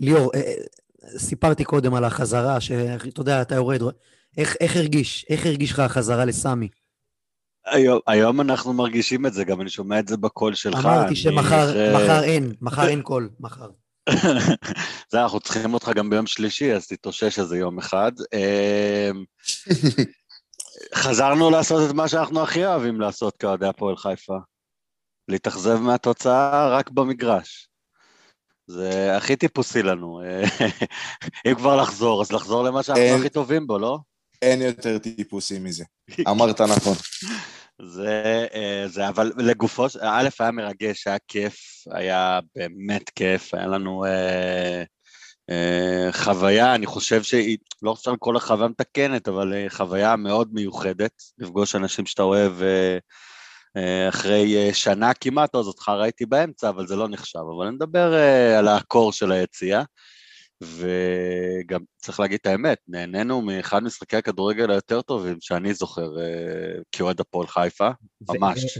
ליאור, 0.01 0.33
סיפרתי 1.19 1.65
קודם 1.65 1.95
על 1.95 2.05
החזרה, 2.05 2.61
שאתה 2.61 3.21
יודע, 3.21 3.43
אתה 3.43 3.55
יורד, 3.55 3.83
איך, 4.37 4.57
איך 4.61 4.77
הרגיש? 4.77 5.27
איך 5.29 5.47
הרגיש 5.47 5.73
לך 5.73 5.79
החזרה 5.79 6.25
לסמי? 6.25 6.69
היום, 7.67 8.01
היום 8.07 8.41
אנחנו 8.41 8.73
מרגישים 8.73 9.27
את 9.27 9.33
זה, 9.33 9.45
גם 9.45 9.61
אני 9.61 9.71
שומע 9.71 9.99
את 9.99 10.09
זה 10.09 10.17
בקול 10.17 10.55
שלך. 10.55 10.85
אמרתי 10.85 11.07
אני 11.07 11.17
שמחר 11.17 11.65
אחרי- 11.71 11.95
מחר 11.95 12.23
אין, 12.23 12.53
מחר 12.61 12.89
אין 12.89 13.03
קול, 13.03 13.31
מחר. 13.41 13.71
זה, 15.11 15.23
אנחנו 15.23 15.41
צריכים 15.41 15.75
אותך 15.75 15.91
גם 15.95 16.11
ביום 16.11 16.27
שלישי, 16.27 16.73
אז 16.75 16.87
תתאושש 16.87 17.39
איזה 17.39 17.59
יום 17.59 17.79
אחד. 17.79 18.13
אמ, 18.35 19.25
חזרנו 20.95 21.51
לעשות 21.51 21.91
את 21.91 21.95
מה 21.95 22.09
שאנחנו 22.09 22.43
הכי 22.43 22.67
אוהבים 22.67 23.01
לעשות 23.01 23.37
כאוהדי 23.37 23.67
הפועל 23.67 23.97
חיפה. 23.97 24.37
להתאכזב 25.29 25.79
מהתוצאה 25.81 26.69
רק 26.69 26.91
במגרש. 26.91 27.69
זה 28.67 29.17
הכי 29.17 29.37
טיפוסי 29.37 29.83
לנו. 29.83 30.21
אם 31.47 31.55
כבר 31.55 31.77
לחזור, 31.77 32.23
אז 32.23 32.33
לחזור 32.33 32.65
למה 32.65 32.83
שאנחנו. 32.83 33.03
הכי 33.19 33.29
טובים 33.29 33.67
בו, 33.67 33.79
לא? 33.79 33.99
אין 34.43 34.63
יותר 34.63 34.99
טיפוסי 34.99 35.59
מזה. 35.59 35.85
אמרת 36.29 36.61
נכון. 36.61 36.97
זה, 37.95 38.47
אה, 38.55 38.85
זה, 38.89 39.09
אבל 39.09 39.33
לגופו, 39.37 39.87
א', 40.01 40.29
היה 40.41 40.51
מרגש, 40.51 41.07
היה 41.07 41.17
כיף, 41.29 41.57
היה 41.93 42.41
באמת 42.57 43.11
כיף, 43.11 43.55
היה 43.55 43.67
לנו 43.67 44.05
אה, 44.05 44.83
אה, 45.51 46.13
חוויה, 46.13 46.75
אני 46.75 46.87
חושב 46.87 47.23
שהיא, 47.23 47.59
לא 47.83 47.95
חושב 47.95 48.11
על 48.11 48.17
כל 48.19 48.37
החוויה 48.37 48.69
מתקנת, 48.69 49.29
אבל 49.29 49.55
אה, 49.55 49.67
חוויה 49.69 50.17
מאוד 50.17 50.49
מיוחדת, 50.53 51.13
לפגוש 51.39 51.75
אנשים 51.75 52.07
שאתה 52.07 52.23
אוהב 52.23 52.63
אה, 52.63 52.99
אה, 53.77 54.09
אחרי 54.09 54.57
אה, 54.57 54.75
שנה 54.75 55.15
כמעט, 55.15 55.55
אז 55.55 55.67
אותך 55.67 55.89
ראיתי 55.89 56.27
באמצע, 56.27 56.69
אבל 56.69 56.87
זה 56.87 56.97
לא 56.97 57.09
נחשב, 57.09 57.39
אבל 57.39 57.67
אני 57.67 57.75
מדבר 57.77 58.15
אה, 58.15 58.59
על 58.59 58.69
הקור 58.69 59.13
של 59.13 59.33
היציאה. 59.33 59.83
וגם 60.63 61.81
צריך 61.97 62.21
להגיד 62.21 62.39
את 62.41 62.47
האמת, 62.47 62.79
נהנינו 62.89 63.43
מאחד 63.43 63.83
משחקי 63.83 64.17
הכדורגל 64.17 64.71
היותר 64.71 65.03
טובים 65.03 65.37
שאני 65.41 65.75
זוכר 65.75 66.21
אה, 66.21 66.83
כאוהד 66.93 67.21
הפועל 67.21 67.47
חיפה, 67.47 67.91
ממש. 68.29 68.79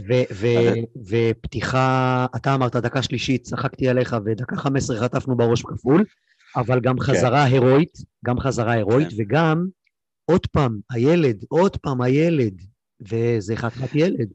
ופתיחה, 1.09 2.25
אתה 2.35 2.55
אמרת 2.55 2.75
דקה 2.75 3.01
שלישית, 3.01 3.43
צחקתי 3.43 3.89
עליך, 3.89 4.15
ודקה 4.25 4.55
15 4.55 4.99
חטפנו 4.99 5.37
בראש 5.37 5.61
כפול, 5.61 6.05
אבל 6.55 6.79
גם 6.79 6.99
חזרה 6.99 7.43
הירואית, 7.43 7.97
גם 8.25 8.39
חזרה 8.39 8.71
הירואית, 8.71 9.09
כן. 9.09 9.15
וגם 9.17 9.65
עוד 10.25 10.47
פעם, 10.47 10.79
הילד, 10.91 11.43
עוד 11.49 11.77
פעם 11.77 12.01
הילד, 12.01 12.61
וזה 13.01 13.55
חתיכת 13.55 13.95
ילד. 13.95 14.29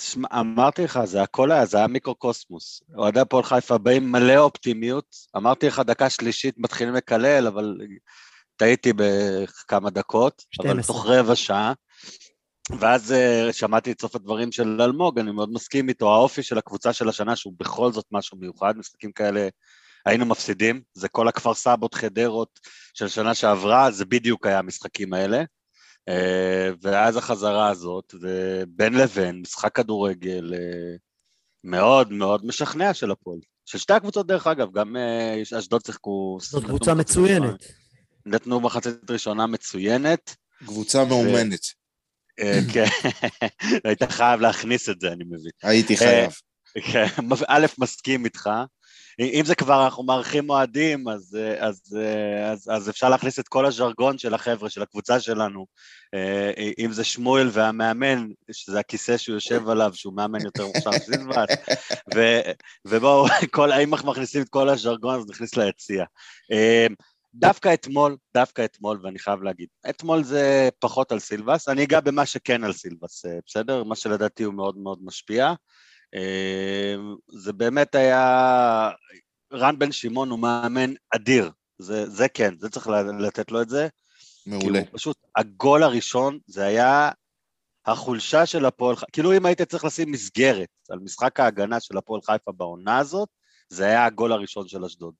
תשמע, 0.00 0.28
אמרתי 0.40 0.84
לך, 0.84 1.00
זה 1.04 1.22
הכל 1.22 1.52
היה, 1.52 1.66
זה 1.66 1.78
היה 1.78 1.86
מיקרוקוסמוס. 1.86 2.82
אוהדי 2.96 3.20
הפועל 3.20 3.42
חיפה 3.42 3.78
באים 3.78 4.12
מלא 4.12 4.36
אופטימיות, 4.36 5.16
אמרתי 5.36 5.66
לך, 5.66 5.78
דקה 5.78 6.10
שלישית 6.10 6.54
מתחילים 6.58 6.94
לקלל, 6.94 7.46
אבל 7.46 7.76
טעיתי 8.56 8.92
בכמה 8.96 9.90
דקות, 9.90 10.42
אבל 10.60 10.68
12. 10.70 10.96
תוך 10.96 11.06
רבע 11.06 11.36
שעה. 11.36 11.72
ואז 12.78 13.12
אה, 13.12 13.52
שמעתי 13.52 13.92
את 13.92 14.00
סוף 14.00 14.16
הדברים 14.16 14.52
של 14.52 14.80
אלמוג, 14.80 15.18
אני 15.18 15.32
מאוד 15.32 15.52
מסכים 15.52 15.88
איתו, 15.88 16.14
האופי 16.14 16.42
של 16.42 16.58
הקבוצה 16.58 16.92
של 16.92 17.08
השנה, 17.08 17.36
שהוא 17.36 17.54
בכל 17.58 17.92
זאת 17.92 18.04
משהו 18.10 18.38
מיוחד, 18.38 18.76
משחקים 18.76 19.12
כאלה 19.12 19.48
היינו 20.06 20.26
מפסידים, 20.26 20.82
זה 20.94 21.08
כל 21.08 21.28
הכפר 21.28 21.54
סבות, 21.54 21.94
חדרות 21.94 22.60
של 22.94 23.08
שנה 23.08 23.34
שעברה, 23.34 23.90
זה 23.90 24.04
בדיוק 24.04 24.46
היה 24.46 24.58
המשחקים 24.58 25.12
האלה. 25.12 25.42
אה, 26.08 26.70
ואז 26.82 27.16
החזרה 27.16 27.68
הזאת, 27.68 28.14
ובין 28.20 28.94
לבין, 28.94 29.40
משחק 29.40 29.74
כדורגל 29.74 30.54
אה, 30.54 30.96
מאוד 31.64 32.12
מאוד 32.12 32.46
משכנע 32.46 32.94
של 32.94 33.10
הפועל. 33.10 33.38
של 33.64 33.78
שתי 33.78 33.92
הקבוצות 33.92 34.26
דרך 34.26 34.46
אגב, 34.46 34.72
גם 34.72 34.96
אה, 34.96 35.42
אשדוד 35.58 35.80
שיחקו... 35.86 36.38
זאת 36.40 36.64
קבוצה 36.64 36.94
מצוינת. 36.94 37.64
נתנו 38.26 38.60
מחצית 38.60 39.10
ראשונה 39.10 39.46
מצוינת. 39.46 40.36
קבוצה 40.66 41.04
מאומנת. 41.04 41.60
כן, 42.72 42.84
היית 43.84 44.02
חייב 44.02 44.40
להכניס 44.40 44.88
את 44.88 45.00
זה, 45.00 45.08
אני 45.08 45.24
מבין. 45.24 45.50
הייתי 45.62 45.96
חייב. 45.96 46.32
כן, 46.92 47.06
א', 47.48 47.66
מסכים 47.78 48.24
איתך. 48.24 48.50
אם 49.18 49.42
זה 49.44 49.54
כבר 49.54 49.84
אנחנו 49.84 50.02
מארחים 50.02 50.50
אוהדים, 50.50 51.08
אז, 51.08 51.38
אה, 51.40 51.66
אז, 51.66 51.98
אה, 52.00 52.50
אז, 52.50 52.70
אז 52.72 52.90
אפשר 52.90 53.08
להכניס 53.08 53.38
את 53.38 53.48
כל 53.48 53.66
הז'רגון 53.66 54.18
של 54.18 54.34
החבר'ה, 54.34 54.70
של 54.70 54.82
הקבוצה 54.82 55.20
שלנו. 55.20 55.66
אה, 56.14 56.70
אם 56.78 56.92
זה 56.92 57.04
שמואל 57.04 57.48
והמאמן, 57.52 58.28
שזה 58.52 58.80
הכיסא 58.80 59.16
שהוא 59.16 59.36
יושב 59.36 59.68
עליו, 59.68 59.90
שהוא 59.94 60.16
מאמן 60.16 60.44
יותר 60.44 60.66
מוכשר 60.66 60.90
מסילבס, 61.00 61.50
ו- 62.14 62.50
ובואו, 62.84 63.26
כל- 63.54 63.72
אם 63.72 63.94
אנחנו 63.94 64.10
מכניסים 64.10 64.42
את 64.42 64.48
כל 64.48 64.68
הז'רגון, 64.68 65.14
אז 65.14 65.30
נכניס 65.30 65.56
ליציע. 65.56 66.04
דווקא 67.34 67.74
אתמול, 67.74 68.16
דווקא 68.34 68.64
אתמול, 68.64 69.00
ואני 69.02 69.18
חייב 69.18 69.42
להגיד, 69.42 69.68
אתמול 69.90 70.22
זה 70.24 70.68
פחות 70.78 71.12
על 71.12 71.18
סילבס, 71.18 71.68
אני 71.68 71.84
אגע 71.84 72.00
במה 72.00 72.26
שכן 72.26 72.64
על 72.64 72.72
סילבס, 72.72 73.24
בסדר? 73.46 73.84
מה 73.84 73.96
שלדעתי 73.96 74.42
הוא 74.42 74.54
מאוד 74.54 74.78
מאוד 74.78 74.98
משפיע. 75.02 75.52
אה, 76.14 76.94
זה 77.28 77.52
באמת 77.52 77.94
היה... 77.94 78.90
רן 79.52 79.78
בן 79.78 79.92
שמעון 79.92 80.30
הוא 80.30 80.38
מאמן 80.38 80.92
אדיר, 81.14 81.50
זה, 81.78 82.10
זה 82.10 82.28
כן, 82.28 82.54
זה 82.58 82.68
צריך 82.68 82.88
לתת 83.18 83.50
לו 83.50 83.62
את 83.62 83.68
זה. 83.68 83.88
מעולה. 84.46 84.80
כאילו, 84.80 84.92
פשוט 84.92 85.16
הגול 85.36 85.82
הראשון 85.82 86.38
זה 86.46 86.64
היה 86.64 87.10
החולשה 87.86 88.46
של 88.46 88.64
הפועל 88.64 88.96
חיפה, 88.96 89.12
כאילו 89.12 89.36
אם 89.36 89.46
היית 89.46 89.62
צריך 89.62 89.84
לשים 89.84 90.10
מסגרת 90.10 90.68
על 90.90 90.98
משחק 90.98 91.40
ההגנה 91.40 91.80
של 91.80 91.98
הפועל 91.98 92.20
חיפה 92.22 92.52
בעונה 92.52 92.98
הזאת, 92.98 93.28
זה 93.68 93.84
היה 93.84 94.04
הגול 94.04 94.32
הראשון 94.32 94.68
של 94.68 94.84
אשדוד. 94.84 95.14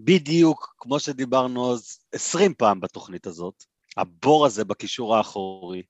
בדיוק 0.00 0.74
כמו 0.78 1.00
שדיברנו 1.00 1.72
אז 1.72 1.98
עשרים 2.12 2.54
פעם 2.54 2.80
בתוכנית 2.80 3.26
הזאת, 3.26 3.64
הבור 3.96 4.46
הזה 4.46 4.64
בקישור 4.64 5.16
האחורי, 5.16 5.82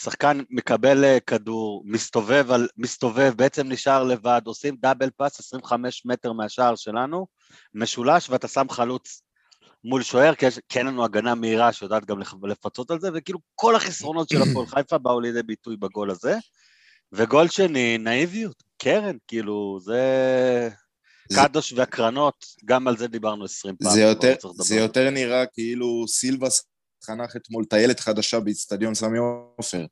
שחקן 0.00 0.40
מקבל 0.50 1.04
אה, 1.04 1.18
כדור, 1.26 1.82
מסתובב, 1.86 2.50
על, 2.50 2.68
מסתובב, 2.76 3.32
בעצם 3.36 3.68
נשאר 3.68 4.04
לבד, 4.04 4.40
עושים 4.44 4.76
דאבל 4.80 5.10
פאס 5.16 5.40
25 5.40 6.02
מטר 6.06 6.32
מהשער 6.32 6.76
שלנו, 6.76 7.26
משולש 7.74 8.30
ואתה 8.30 8.48
שם 8.48 8.66
חלוץ 8.70 9.22
מול 9.84 10.02
שוער, 10.02 10.34
כי 10.34 10.46
יש- 10.46 10.58
כי 10.68 10.78
אין 10.78 10.86
לנו 10.86 11.04
הגנה 11.04 11.34
מהירה 11.34 11.72
שיודעת 11.72 12.04
גם 12.04 12.18
לפ- 12.20 12.44
לפצות 12.48 12.90
על 12.90 13.00
זה, 13.00 13.08
וכאילו 13.14 13.38
כל 13.54 13.76
החסרונות 13.76 14.28
של 14.28 14.42
הפועל 14.42 14.66
חיפה 14.66 14.98
באו 14.98 15.20
לידי 15.20 15.42
ביטוי 15.42 15.76
בגול 15.76 16.10
הזה. 16.10 16.36
וגול 17.12 17.48
שני, 17.48 17.98
נאיביות, 17.98 18.62
קרן, 18.78 19.16
כאילו, 19.28 19.78
זה... 19.82 20.68
זה- 21.28 21.40
קדוש 21.42 21.72
והקרנות, 21.72 22.44
גם 22.64 22.88
על 22.88 22.96
זה 22.96 23.06
דיברנו 23.08 23.44
20 23.44 23.76
פעם. 23.76 23.92
זה 23.92 24.00
יותר, 24.00 24.34
לא. 24.44 24.52
זה 24.64 24.76
יותר 24.76 25.10
נראה 25.10 25.46
כאילו 25.46 26.04
סילבס 26.08 26.62
חנך 27.04 27.36
אתמול 27.36 27.64
טיילת 27.64 28.00
חדשה 28.00 28.40
באיצטדיון 28.40 28.94
סמי 28.94 29.18
עופר 29.58 29.86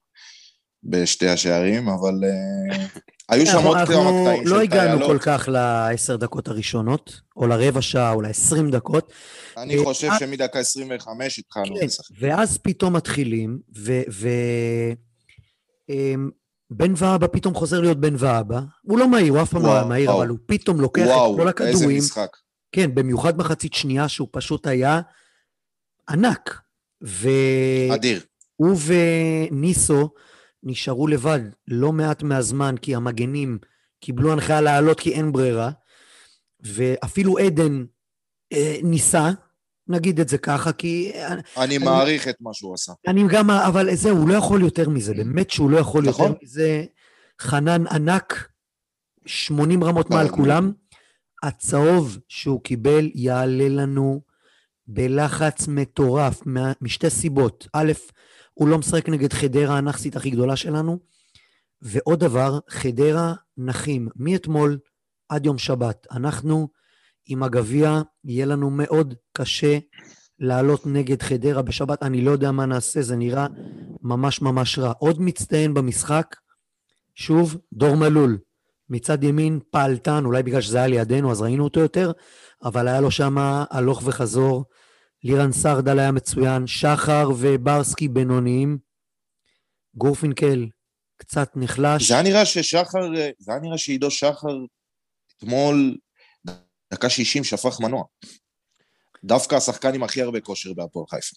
בשתי 0.84 1.28
השערים, 1.28 1.88
אבל 1.88 2.14
אה, 2.24 2.86
היו 3.28 3.46
שם 3.46 3.64
עוד 3.64 3.76
כמה 3.76 4.10
קטעים 4.22 4.46
לא 4.46 4.56
של 4.56 4.62
הגענו 4.62 4.98
טיילות. 4.98 5.10
כל 5.10 5.18
כך 5.18 5.48
לעשר 5.52 6.16
דקות 6.16 6.48
הראשונות, 6.48 7.20
או 7.36 7.46
לרבע 7.46 7.82
שעה, 7.82 8.12
או 8.12 8.22
לעשרים 8.22 8.70
דקות. 8.70 9.12
אני 9.56 9.78
אה, 9.78 9.84
חושב 9.84 10.08
אה, 10.08 10.18
שמדקה 10.18 10.58
25 10.58 11.38
התחלנו 11.38 11.76
כן, 11.80 11.86
לשחק. 11.86 12.16
ואז 12.20 12.58
פתאום 12.58 12.96
מתחילים, 12.96 13.58
ו... 13.76 14.28
אמ, 15.88 16.30
בן 16.70 16.92
ואבא 16.96 17.26
פתאום 17.26 17.54
חוזר 17.54 17.80
להיות 17.80 18.00
בן 18.00 18.14
ואבא. 18.18 18.60
הוא 18.82 18.98
לא 18.98 19.08
מהיר, 19.08 19.32
הוא 19.32 19.42
אף 19.42 19.50
פעם 19.50 19.62
לא 19.62 19.66
היה 19.66 19.76
וואו, 19.76 19.88
מהיר, 19.88 20.10
וואו. 20.10 20.18
אבל 20.18 20.28
הוא 20.28 20.38
פתאום 20.46 20.80
לוקח 20.80 21.02
את 21.02 21.08
וואו, 21.08 21.36
כל 21.36 21.40
איזה 21.40 21.50
הכדורים. 21.50 21.98
משחק. 21.98 22.36
כן, 22.72 22.94
במיוחד 22.94 23.38
מחצית 23.38 23.74
שנייה, 23.74 24.08
שהוא 24.08 24.28
פשוט 24.32 24.66
היה 24.66 25.00
ענק. 26.10 26.63
אדיר. 27.94 28.20
וניסו 28.60 30.10
נשארו 30.62 31.06
לבד 31.06 31.40
לא 31.68 31.92
מעט 31.92 32.22
מהזמן, 32.22 32.74
כי 32.82 32.94
המגנים 32.94 33.58
קיבלו 34.00 34.32
הנחיה 34.32 34.60
לעלות 34.60 35.00
כי 35.00 35.12
אין 35.12 35.32
ברירה, 35.32 35.70
ואפילו 36.60 37.38
עדן 37.38 37.84
אה, 38.52 38.76
ניסה, 38.82 39.30
נגיד 39.88 40.20
את 40.20 40.28
זה 40.28 40.38
ככה, 40.38 40.72
כי 40.72 41.12
אה, 41.14 41.34
אני 41.56 41.78
מעריך 41.78 42.28
את 42.28 42.36
מה 42.40 42.54
שהוא 42.54 42.74
עשה. 42.74 42.92
אני 43.06 43.24
גם, 43.28 43.50
אבל 43.50 43.94
זהו, 43.94 44.16
הוא 44.16 44.28
לא 44.28 44.34
יכול 44.34 44.62
יותר 44.62 44.88
מזה, 44.88 45.14
באמת 45.14 45.50
שהוא 45.50 45.70
לא 45.70 45.78
יכול 45.78 46.04
נכון. 46.08 46.26
יותר 46.28 46.38
מזה. 46.42 46.84
חנן 47.40 47.86
ענק, 47.86 48.48
80 49.26 49.84
רמות 49.84 50.10
מעל 50.10 50.26
מאוד 50.26 50.36
כולם. 50.36 50.72
הצהוב 51.42 52.18
שהוא 52.28 52.62
קיבל 52.62 53.10
יעלה 53.14 53.68
לנו 53.68 54.20
בלחץ 54.86 55.68
מטורף, 55.68 56.42
משתי 56.80 57.10
סיבות. 57.10 57.68
א', 57.72 57.92
הוא 58.54 58.68
לא 58.68 58.78
משחק 58.78 59.08
נגד 59.08 59.32
חדרה 59.32 59.78
הנכסית 59.78 60.16
הכי 60.16 60.30
גדולה 60.30 60.56
שלנו, 60.56 60.98
ועוד 61.82 62.20
דבר, 62.20 62.58
חדרה 62.68 63.34
נחים 63.56 64.08
מאתמול 64.16 64.78
עד 65.28 65.46
יום 65.46 65.58
שבת. 65.58 66.06
אנחנו 66.10 66.68
עם 67.26 67.42
הגביע, 67.42 68.02
יהיה 68.24 68.46
לנו 68.46 68.70
מאוד 68.70 69.14
קשה 69.32 69.78
לעלות 70.38 70.86
נגד 70.86 71.22
חדרה 71.22 71.62
בשבת. 71.62 72.02
אני 72.02 72.20
לא 72.20 72.30
יודע 72.30 72.50
מה 72.50 72.66
נעשה, 72.66 73.02
זה 73.02 73.16
נראה 73.16 73.46
ממש 74.02 74.42
ממש 74.42 74.78
רע. 74.78 74.92
עוד 74.98 75.20
מצטיין 75.20 75.74
במשחק, 75.74 76.36
שוב, 77.14 77.56
דור 77.72 77.96
מלול. 77.96 78.38
מצד 78.90 79.24
ימין 79.24 79.60
פעלתן, 79.70 80.24
אולי 80.24 80.42
בגלל 80.42 80.60
שזה 80.60 80.78
היה 80.78 80.86
לידינו 80.86 81.30
אז 81.30 81.40
ראינו 81.42 81.64
אותו 81.64 81.80
יותר, 81.80 82.12
אבל 82.62 82.88
היה 82.88 83.00
לו 83.00 83.10
שם 83.10 83.36
הלוך 83.70 84.02
וחזור. 84.04 84.64
לירן 85.24 85.52
סרדל 85.52 85.98
היה 85.98 86.12
מצוין, 86.12 86.66
שחר 86.66 87.28
וברסקי 87.38 88.08
בינוניים. 88.08 88.78
גורפינקל 89.94 90.68
קצת 91.16 91.50
נחלש. 91.56 92.08
זה 92.08 92.14
היה 92.14 92.22
נראה 92.22 92.46
ששחר, 92.46 93.16
אה, 93.16 93.30
זה 93.38 93.52
היה 93.52 93.60
נראה 93.60 93.78
שעידו 93.78 94.10
שחר 94.10 94.56
אתמול, 95.36 95.96
דקה 96.92 97.10
60 97.10 97.44
שפך 97.44 97.80
מנוע. 97.80 98.04
דווקא 99.24 99.54
השחקן 99.54 99.94
עם 99.94 100.02
הכי 100.02 100.22
הרבה 100.22 100.40
כושר 100.40 100.72
בהפועל 100.72 101.06
חיפה. 101.10 101.36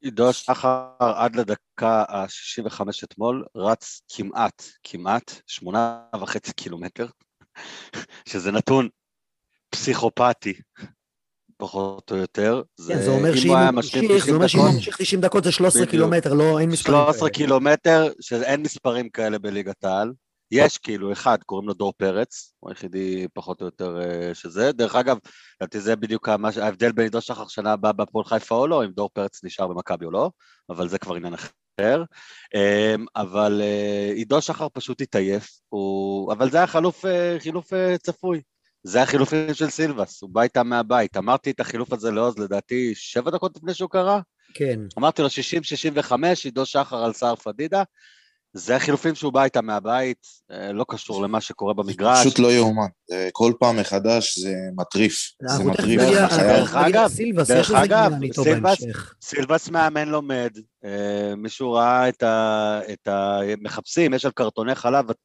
עידו 0.00 0.32
שחר 0.32 0.88
עד 0.98 1.36
לדקה 1.36 2.04
ה-65 2.08 2.82
אתמול 3.04 3.44
רץ 3.56 4.02
כמעט, 4.08 4.62
כמעט, 4.82 5.32
שמונה 5.46 6.04
וחצי 6.20 6.52
קילומטר, 6.52 7.06
שזה 8.28 8.50
נתון 8.50 8.88
פסיכופתי, 9.72 10.52
פחות 11.56 12.10
או 12.12 12.16
יותר. 12.16 12.62
כן, 12.88 13.02
זה 13.02 13.10
אומר 13.10 13.32
אם 13.32 13.36
שאם 13.36 13.50
הוא 13.50 13.70
ממשיך, 13.70 14.00
זה 14.00 14.18
90 14.18 14.34
אומר 14.34 14.46
שאם 14.46 14.60
הוא 14.60 14.70
ממשיך 14.74 14.96
90 14.96 15.20
דקות 15.20 15.44
זה 15.44 15.52
13 15.52 15.82
בדיוק. 15.82 15.90
קילומטר, 15.90 16.34
לא, 16.34 16.58
אין 16.58 16.70
מספרים 16.70 16.96
13 16.96 17.18
כאלה. 17.20 17.30
קילומטר, 17.30 18.08
שאין 18.20 18.62
מספרים 18.62 19.08
כאלה 19.08 19.38
בליגת 19.38 19.84
העל. 19.84 20.12
יש 20.50 20.78
כאילו 20.78 21.12
אחד, 21.12 21.38
קוראים 21.46 21.68
לו 21.68 21.74
דור 21.74 21.92
פרץ, 21.96 22.52
הוא 22.60 22.70
היחידי 22.70 23.26
פחות 23.34 23.60
או 23.60 23.66
יותר 23.66 24.00
אה, 24.02 24.34
שזה. 24.34 24.72
דרך 24.72 24.94
אגב, 24.94 25.16
לדעתי 25.60 25.80
זה 25.80 25.96
בדיוק 25.96 26.28
המה- 26.28 26.50
ההבדל 26.62 26.92
בין 26.92 27.04
עידו 27.04 27.20
שחר 27.20 27.48
שנה 27.48 27.72
הבאה 27.72 27.92
בהפועל 27.92 28.24
חיפה 28.24 28.54
או 28.54 28.66
לא, 28.66 28.84
אם 28.84 28.90
דור 28.90 29.10
פרץ 29.12 29.44
נשאר 29.44 29.66
במכבי 29.68 30.04
או 30.04 30.10
לא, 30.10 30.30
אבל 30.70 30.88
זה 30.88 30.98
כבר 30.98 31.14
עניין 31.14 31.34
אחר. 31.34 32.04
אה, 32.54 32.94
אבל 33.16 33.60
אה, 33.64 34.12
עידו 34.14 34.40
שחר 34.42 34.66
פשוט 34.72 35.00
התעייף, 35.00 35.48
הוא... 35.68 36.32
אבל 36.32 36.50
זה 36.50 36.56
היה 36.56 36.66
חילוף, 36.66 37.04
אה, 37.04 37.36
חילוף 37.38 37.72
צפוי. 38.02 38.40
זה 38.84 39.02
החילופים 39.02 39.54
של 39.54 39.70
סילבס, 39.70 40.22
הוא 40.22 40.30
בא 40.30 40.42
איתם 40.42 40.68
מהבית. 40.68 41.16
אמרתי 41.16 41.50
את 41.50 41.60
החילוף 41.60 41.92
הזה 41.92 42.10
לעוז, 42.10 42.38
לדעתי, 42.38 42.92
שבע 42.94 43.30
דקות 43.30 43.56
לפני 43.56 43.74
שהוא 43.74 43.90
קרה. 43.90 44.20
כן. 44.54 44.80
אמרתי 44.98 45.22
לו 45.22 45.28
60-65, 46.08 46.12
עידו 46.44 46.66
שחר 46.66 47.04
על 47.04 47.12
סער 47.12 47.36
פדידה. 47.36 47.82
זה 48.54 48.76
החילופים 48.76 49.14
שהוא 49.14 49.32
בא 49.32 49.44
איתם 49.44 49.66
מהבית, 49.66 50.26
אה, 50.50 50.72
לא 50.72 50.84
קשור 50.88 51.22
למה 51.22 51.40
שקורה 51.40 51.74
במגרש. 51.74 52.20
פשוט 52.20 52.38
לא 52.38 52.52
יאומן. 52.52 52.86
כל 53.32 53.52
פעם 53.60 53.76
מחדש 53.76 54.38
זה 54.38 54.54
מטריף. 54.76 55.32
זה 55.46 55.64
מטריף. 55.64 56.00
דרך 56.00 56.74
אגב, 56.74 57.10
דרך 57.48 57.70
אגב, 57.70 58.12
סילבס- 59.22 59.70
מאמן 59.70 60.08
לומד, 60.08 60.50
אה, 60.84 61.34
מישהו 61.36 61.72
ראה 61.72 62.08
את 62.08 62.22
ה... 62.22 62.80
את 62.92 63.08
ה... 63.08 63.38
מחפשים, 63.60 64.14
יש 64.14 64.24
על 64.24 64.32
קרטוני 64.32 64.74
חלב 64.74 65.10
את 65.10 65.16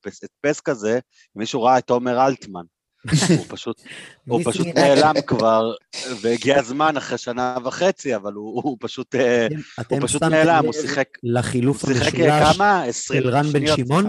פס 0.41 0.60
כזה, 0.60 1.00
מישהו 1.36 1.63
ראה 1.63 1.78
את 1.78 1.89
עומר 1.89 2.26
אלטמן. 2.28 2.63
הוא 3.38 3.46
פשוט, 3.48 3.82
הוא 4.28 4.41
פשוט 4.46 4.67
נעלם 4.67 5.13
כבר, 5.28 5.74
והגיע 6.22 6.60
הזמן 6.60 6.98
אחרי 6.98 7.17
שנה 7.17 7.58
וחצי, 7.65 8.15
אבל 8.15 8.34
הוא, 8.34 8.62
הוא 8.63 8.78
פשוט, 8.80 9.15
אה, 9.15 9.48
הוא 9.89 10.00
פשוט 10.02 10.24
נעלם, 10.24 10.65
הוא 10.65 10.74
שיחק, 10.74 11.08
לחילוף 11.24 11.86
שיחק 11.86 12.13
המשולש, 12.13 12.56
כמה? 12.56 12.84
20 12.84 13.22
של 13.22 13.30
רן 13.30 13.52
בן 13.52 13.67
שמעון? 13.67 14.06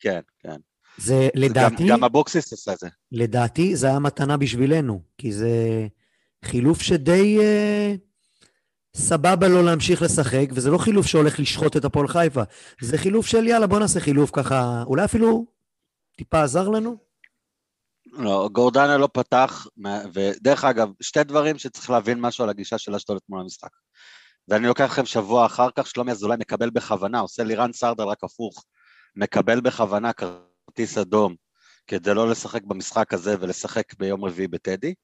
כן, 0.00 0.20
כן. 0.42 0.56
זה 0.98 1.28
לדעתי, 1.34 1.82
גם, 1.82 1.88
גם 1.88 2.04
אבוקסיס 2.04 2.52
עשה 2.52 2.72
את 2.72 2.78
זה. 2.78 2.88
לדעתי 3.12 3.76
זה 3.76 3.86
היה 3.86 3.98
מתנה 3.98 4.36
בשבילנו, 4.36 5.00
כי 5.18 5.32
זה 5.32 5.86
חילוף 6.44 6.82
שדי 6.82 7.38
אה, 7.40 7.94
סבבה 8.96 9.48
לו 9.48 9.62
להמשיך 9.62 10.02
לשחק, 10.02 10.46
וזה 10.52 10.70
לא 10.70 10.78
חילוף 10.78 11.06
שהולך 11.06 11.40
לשחוט 11.40 11.76
את 11.76 11.84
הפועל 11.84 12.08
חיפה, 12.08 12.42
זה 12.80 12.98
חילוף 12.98 13.26
של 13.26 13.46
יאללה 13.46 13.66
בוא 13.66 13.78
נעשה 13.78 14.00
חילוף 14.00 14.30
ככה, 14.32 14.82
אולי 14.86 15.04
אפילו 15.04 15.46
טיפה 16.16 16.42
עזר 16.42 16.68
לנו? 16.68 16.96
לא, 18.16 18.48
גורדנה 18.52 18.98
לא 18.98 19.08
פתח, 19.12 19.66
ודרך 20.12 20.64
אגב, 20.64 20.88
שתי 21.00 21.24
דברים 21.24 21.58
שצריך 21.58 21.90
להבין 21.90 22.20
משהו 22.20 22.44
על 22.44 22.50
הגישה 22.50 22.78
של 22.78 22.94
אשדוד 22.94 23.16
אתמול 23.16 23.40
למשחק. 23.40 23.70
ואני 24.48 24.66
לוקח 24.66 24.84
לכם 24.84 25.06
שבוע 25.06 25.46
אחר 25.46 25.68
כך, 25.76 25.86
שלומי 25.86 26.12
אזולאי 26.12 26.36
מקבל 26.40 26.70
בכוונה, 26.70 27.20
עושה 27.20 27.44
לירן 27.44 27.72
סרדל 27.72 28.04
רק 28.04 28.24
הפוך, 28.24 28.64
מקבל 29.16 29.60
בכוונה 29.60 30.10
כרטיס 30.12 30.98
אדום 30.98 31.34
כדי 31.86 32.14
לא 32.14 32.30
לשחק 32.30 32.62
במשחק 32.62 33.14
הזה 33.14 33.36
ולשחק 33.40 33.94
ביום 33.98 34.24
רביעי 34.24 34.48
בטדי, 34.48 34.94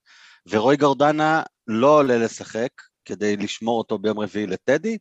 ורוי 0.47 0.77
גורדנה 0.77 1.43
לא 1.67 1.99
עולה 1.99 2.19
לשחק 2.19 2.71
כדי 3.05 3.37
לשמור 3.37 3.79
אותו 3.79 3.99
ביום 3.99 4.21
רביעי 4.21 4.47
לטדי, 4.47 4.99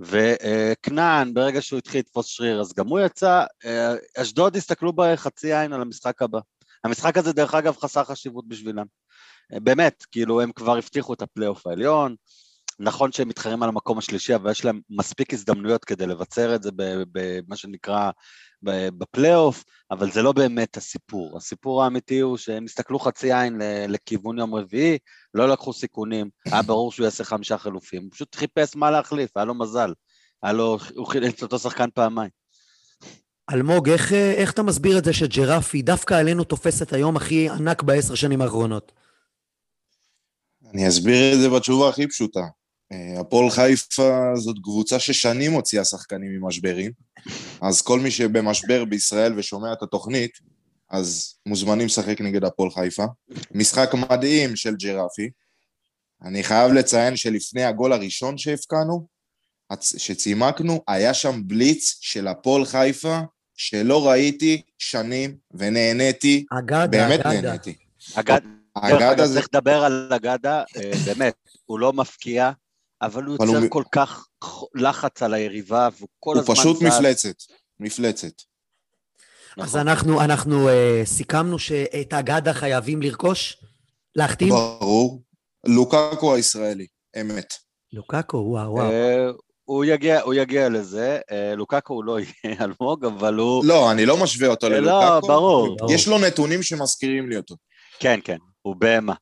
וכנען, 0.00 1.34
ברגע 1.34 1.62
שהוא 1.62 1.78
התחיל 1.78 2.00
לתפוס 2.00 2.26
שריר, 2.26 2.60
אז 2.60 2.72
גם 2.72 2.86
הוא 2.86 3.00
יצא. 3.00 3.44
אה, 3.64 3.94
אשדוד 4.16 4.56
הסתכלו 4.56 4.92
בחצי 4.92 5.54
עין 5.54 5.72
על 5.72 5.80
המשחק 5.80 6.22
הבא. 6.22 6.38
המשחק 6.84 7.18
הזה, 7.18 7.32
דרך 7.32 7.54
אגב, 7.54 7.76
חסר 7.76 8.04
חשיבות 8.04 8.48
בשבילם. 8.48 8.86
אה, 9.52 9.60
באמת, 9.60 10.04
כאילו, 10.12 10.40
הם 10.40 10.52
כבר 10.52 10.76
הבטיחו 10.76 11.14
את 11.14 11.22
הפלייאוף 11.22 11.66
העליון, 11.66 12.14
נכון 12.80 13.12
שהם 13.12 13.28
מתחרים 13.28 13.62
על 13.62 13.68
המקום 13.68 13.98
השלישי, 13.98 14.34
אבל 14.34 14.50
יש 14.50 14.64
להם 14.64 14.80
מספיק 14.90 15.34
הזדמנויות 15.34 15.84
כדי 15.84 16.06
לבצר 16.06 16.54
את 16.54 16.62
זה 16.62 16.70
במה 17.12 17.56
שנקרא 17.56 18.10
בפלייאוף, 18.62 19.64
אבל 19.90 20.10
זה 20.10 20.22
לא 20.22 20.32
באמת 20.32 20.76
הסיפור. 20.76 21.36
הסיפור 21.36 21.84
האמיתי 21.84 22.20
הוא 22.20 22.36
שהם 22.36 22.64
הסתכלו 22.64 22.98
חצי 22.98 23.32
עין 23.32 23.60
לכיוון 23.88 24.38
יום 24.38 24.54
רביעי, 24.54 24.98
לא 25.34 25.48
לקחו 25.48 25.72
סיכונים, 25.72 26.30
היה 26.46 26.62
ברור 26.62 26.92
שהוא 26.92 27.04
יעשה 27.04 27.24
חמישה 27.24 27.58
חילופים, 27.58 28.02
הוא 28.02 28.10
פשוט 28.12 28.34
חיפש 28.34 28.76
מה 28.76 28.90
להחליף, 28.90 29.36
היה 29.36 29.44
לו 29.44 29.54
מזל. 29.54 29.92
היה 30.42 30.52
לו, 30.52 30.78
הוא 30.96 31.06
חילץ 31.06 31.42
אותו 31.42 31.58
שחקן 31.58 31.88
פעמיים. 31.94 32.30
אלמוג, 33.52 33.88
איך, 33.88 34.12
אה, 34.12 34.32
איך 34.32 34.52
אתה 34.52 34.62
מסביר 34.62 34.98
את 34.98 35.04
זה 35.04 35.12
שג'רפי 35.12 35.82
דווקא 35.82 36.14
עלינו 36.14 36.44
תופס 36.44 36.82
את 36.82 36.92
היום 36.92 37.16
הכי 37.16 37.48
ענק 37.48 37.82
בעשר 37.82 38.14
שנים 38.14 38.40
האחרונות? 38.42 38.92
אני 40.74 40.88
אסביר 40.88 41.34
את 41.34 41.40
זה 41.40 41.48
בתשובה 41.48 41.88
הכי 41.88 42.06
פשוטה. 42.08 42.46
אה, 42.92 43.20
הפועל 43.20 43.50
חיפה 43.50 44.30
זאת 44.34 44.56
קבוצה 44.62 44.98
ששנים 44.98 45.52
הוציאה 45.52 45.84
שחקנים 45.84 46.40
ממשברים, 46.40 46.92
אז 47.60 47.82
כל 47.82 48.00
מי 48.00 48.10
שבמשבר 48.10 48.84
בישראל 48.84 49.38
ושומע 49.38 49.72
את 49.72 49.82
התוכנית, 49.82 50.30
אז 50.90 51.34
מוזמנים 51.46 51.86
לשחק 51.86 52.20
נגד 52.20 52.44
הפועל 52.44 52.70
חיפה. 52.70 53.04
משחק 53.54 53.90
מדהים 53.94 54.56
של 54.56 54.74
ג'רפי. 54.76 55.30
אני 56.22 56.42
חייב 56.42 56.72
לציין 56.72 57.16
שלפני 57.16 57.64
הגול 57.64 57.92
הראשון 57.92 58.38
שהבקענו, 58.38 59.06
הצ- 59.72 59.98
שצימקנו, 59.98 60.82
היה 60.88 61.14
שם 61.14 61.40
בליץ 61.46 61.98
של 62.00 62.28
הפועל 62.28 62.64
חיפה 62.64 63.20
שלא 63.58 64.08
ראיתי 64.08 64.62
שנים 64.78 65.36
ונהניתי, 65.54 66.44
אגדה, 66.58 66.86
באמת 66.86 67.20
אגדה. 67.20 67.40
נהניתי. 67.40 67.74
אגד, 68.14 68.40
אגב, 68.74 69.24
זה... 69.24 69.34
צריך 69.34 69.48
לדבר 69.54 69.84
על 69.84 70.12
אגדה, 70.16 70.62
אה, 70.76 70.90
באמת, 71.06 71.34
הוא 71.66 71.78
לא 71.78 71.92
מפקיע, 71.92 72.50
אבל 73.02 73.24
הוא 73.24 73.36
הוא 73.38 73.46
יוצר 73.46 73.68
כל 73.68 73.84
כך 73.92 74.26
לחץ 74.74 75.22
על 75.22 75.34
היריבה, 75.34 75.88
והוא 75.98 76.08
כל 76.20 76.34
הוא 76.34 76.42
הזמן 76.42 76.54
פשוט 76.54 76.76
זז. 76.76 76.82
מפלצת. 76.82 77.34
מפלצת. 77.80 78.32
אז 79.56 79.76
נכון. 79.76 79.80
אנחנו, 79.80 80.24
אנחנו 80.24 80.68
אה, 80.68 81.02
סיכמנו 81.04 81.58
שאת 81.58 82.12
אגדה 82.12 82.54
חייבים 82.54 83.02
לרכוש? 83.02 83.56
להחתים? 84.16 84.48
ברור. 84.48 85.22
לוקקו 85.66 86.34
הישראלי, 86.34 86.86
אמת. 87.20 87.54
לוקקו, 87.92 88.36
וואו, 88.36 88.72
וואו. 88.72 88.90
אה, 89.68 89.74
הוא 89.74 89.84
יגיע, 89.84 90.20
הוא 90.20 90.34
יגיע 90.34 90.68
לזה, 90.68 91.18
אה, 91.30 91.54
לוקקו 91.56 91.94
הוא 91.94 92.04
לא 92.04 92.18
יהיה 92.20 92.56
אלמוג, 92.64 93.04
אבל 93.04 93.34
הוא... 93.34 93.64
לא, 93.64 93.90
אני 93.92 94.06
לא 94.06 94.16
משווה 94.22 94.48
אותו 94.48 94.68
לא, 94.68 94.76
ללוקקו. 94.78 95.26
ברור. 95.28 95.76
יש 95.90 96.08
לו 96.08 96.18
נתונים 96.18 96.62
שמזכירים 96.62 97.28
לי 97.28 97.36
אותו. 97.36 97.54
כן, 98.00 98.20
כן, 98.24 98.36
הוא 98.62 98.76
בהמה. 98.76 99.14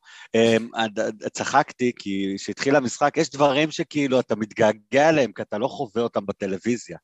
עד- 0.73 0.99
צחקתי 1.33 1.91
כי 1.99 2.33
כשהתחיל 2.37 2.75
המשחק, 2.75 3.17
יש 3.17 3.29
דברים 3.29 3.71
שכאילו 3.71 4.19
אתה 4.19 4.35
מתגעגע 4.35 5.09
אליהם, 5.09 5.31
כי 5.31 5.41
אתה 5.41 5.57
לא 5.57 5.67
חווה 5.67 6.03
אותם 6.03 6.25
בטלוויזיה. 6.25 6.97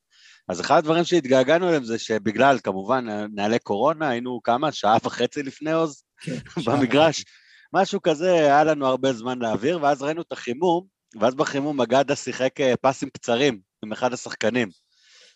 אז 0.50 0.62
אחד 0.62 0.78
הדברים 0.78 1.04
שהתגעגענו 1.04 1.68
אליהם 1.70 1.84
זה 1.84 2.00
שבגלל, 2.00 2.58
כמובן, 2.64 3.06
נהלי 3.36 3.60
קורונה, 3.60 4.10
היינו 4.10 4.40
כמה? 4.44 4.72
שעה 4.72 4.98
וחצי 5.04 5.44
לפני 5.44 5.72
עוז? 5.72 6.04
כן, 6.22 6.36
במגרש. 6.68 7.24
משהו 7.74 8.02
כזה, 8.02 8.32
היה 8.34 8.64
לנו 8.64 8.88
הרבה 8.88 9.14
זמן 9.14 9.40
להעביר, 9.40 9.80
ואז 9.82 10.02
ראינו 10.02 10.22
את 10.22 10.32
החימום, 10.32 10.93
ואז 11.21 11.36
בחימום 11.36 11.82
אגדה 11.82 12.15
שיחק 12.15 12.62
אה, 12.62 12.73
פסים 12.82 13.10
קצרים 13.10 13.60
עם 13.84 13.91
אחד 13.91 14.13
השחקנים. 14.13 14.69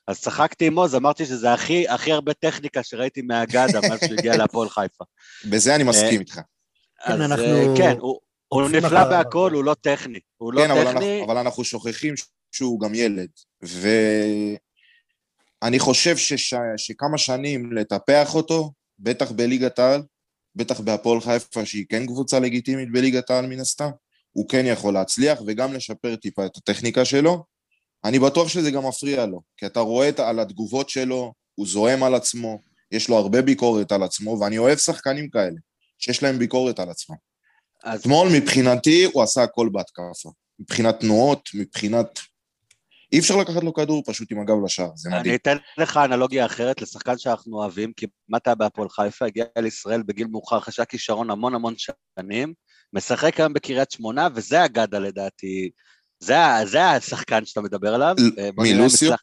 אז 0.07 0.21
צחקתי 0.21 0.67
עם 0.67 0.77
עוז, 0.77 0.95
אמרתי 0.95 1.25
שזה 1.25 1.53
הכי, 1.53 1.87
הכי 1.87 2.11
הרבה 2.11 2.33
טכניקה 2.33 2.83
שראיתי 2.83 3.21
מאגדה 3.21 3.81
מאז 3.89 3.99
שהוא 3.99 4.17
הגיע 4.17 4.37
להפועל 4.37 4.69
חיפה. 4.69 5.03
בזה 5.49 5.75
אני 5.75 5.83
מסכים 5.83 6.19
איתך. 6.19 6.35
כן, 6.35 6.41
אז, 7.13 7.21
אנחנו 7.21 7.43
אה, 7.43 7.77
כן, 7.77 7.95
הוא, 8.49 8.69
נפלא. 8.69 9.03
בהכל, 9.03 9.51
הוא 9.53 9.63
לא 9.63 9.75
טכני. 9.81 10.19
הוא 10.37 10.53
לא 10.53 10.61
כן, 10.61 10.71
אבל 10.71 10.79
אנחנו, 10.79 10.99
טכני, 10.99 11.23
אבל 11.23 11.37
אנחנו 11.37 11.63
שוכחים 11.63 12.13
שהוא 12.51 12.79
גם 12.79 12.95
ילד. 12.95 13.29
ואני 15.61 15.79
חושב 15.79 16.17
שש... 16.17 16.53
שכמה 16.77 17.17
שנים 17.17 17.73
לטפח 17.73 18.35
אותו, 18.35 18.71
בטח 18.99 19.31
בליגת 19.31 19.79
העל, 19.79 20.01
בטח 20.55 20.79
בהפועל 20.79 21.21
חיפה, 21.21 21.65
שהיא 21.65 21.85
כן 21.89 22.05
קבוצה 22.05 22.39
לגיטימית 22.39 22.91
בליגת 22.91 23.29
העל 23.29 23.47
מן 23.47 23.59
הסתם, 23.59 23.89
הוא 24.37 24.49
כן 24.49 24.65
יכול 24.65 24.93
להצליח 24.93 25.39
וגם 25.47 25.73
לשפר 25.73 26.15
טיפה 26.15 26.45
את 26.45 26.57
הטכניקה 26.57 27.05
שלו. 27.05 27.43
אני 28.05 28.19
בטוח 28.19 28.47
שזה 28.47 28.71
גם 28.71 28.85
מפריע 28.85 29.25
לו, 29.25 29.41
כי 29.57 29.65
אתה 29.65 29.79
רואה 29.79 30.09
את- 30.09 30.19
על 30.19 30.39
התגובות 30.39 30.89
שלו, 30.89 31.33
הוא 31.55 31.67
זועם 31.67 32.03
על 32.03 32.15
עצמו, 32.15 32.59
יש 32.91 33.09
לו 33.09 33.15
הרבה 33.17 33.41
ביקורת 33.41 33.91
על 33.91 34.03
עצמו, 34.03 34.39
ואני 34.41 34.57
אוהב 34.57 34.77
שחקנים 34.77 35.29
כאלה, 35.29 35.55
שיש 35.99 36.23
להם 36.23 36.39
ביקורת 36.39 36.79
על 36.79 36.89
עצמם. 36.89 37.15
אז 37.83 37.99
אתמול 37.99 38.27
מבחינתי 38.37 39.03
הוא 39.13 39.23
עשה 39.23 39.43
הכל 39.43 39.69
בהתקפה. 39.71 40.29
מבחינת 40.59 40.99
תנועות, 40.99 41.49
מבחינת... 41.53 42.19
אי 43.13 43.19
אפשר 43.19 43.35
לקחת 43.35 43.63
לו 43.63 43.73
כדור 43.73 44.03
פשוט 44.05 44.31
עם 44.31 44.39
הגב 44.39 44.55
לשער, 44.65 44.89
זה 44.95 45.09
אני 45.09 45.19
מדהים. 45.19 45.35
אתן 45.35 45.57
לך 45.77 45.97
אנלוגיה 45.97 46.45
אחרת 46.45 46.81
לשחקן 46.81 47.17
שאנחנו 47.17 47.57
אוהבים, 47.57 47.93
כמעט 47.97 48.47
היה 48.47 48.55
בהפועל 48.55 48.89
חיפה, 48.89 49.25
הגיע 49.25 49.45
לישראל 49.57 50.03
בגיל 50.03 50.27
מאוחר, 50.27 50.59
חשב 50.59 50.83
כישרון 50.83 51.29
המון 51.29 51.55
המון 51.55 51.73
שנים, 51.77 52.53
משחק 52.93 53.39
היום 53.39 53.53
בקריית 53.53 53.91
שמונה, 53.91 54.27
וזה 54.35 54.65
אגדה 54.65 54.99
לדעתי, 54.99 55.69
זה, 56.19 56.35
זה 56.65 56.85
השחקן 56.85 57.45
שאתה 57.45 57.61
מדבר 57.61 57.93
עליו. 57.93 58.15
אה, 58.39 58.49
מי, 58.57 58.73
לוסיו? 58.73 59.13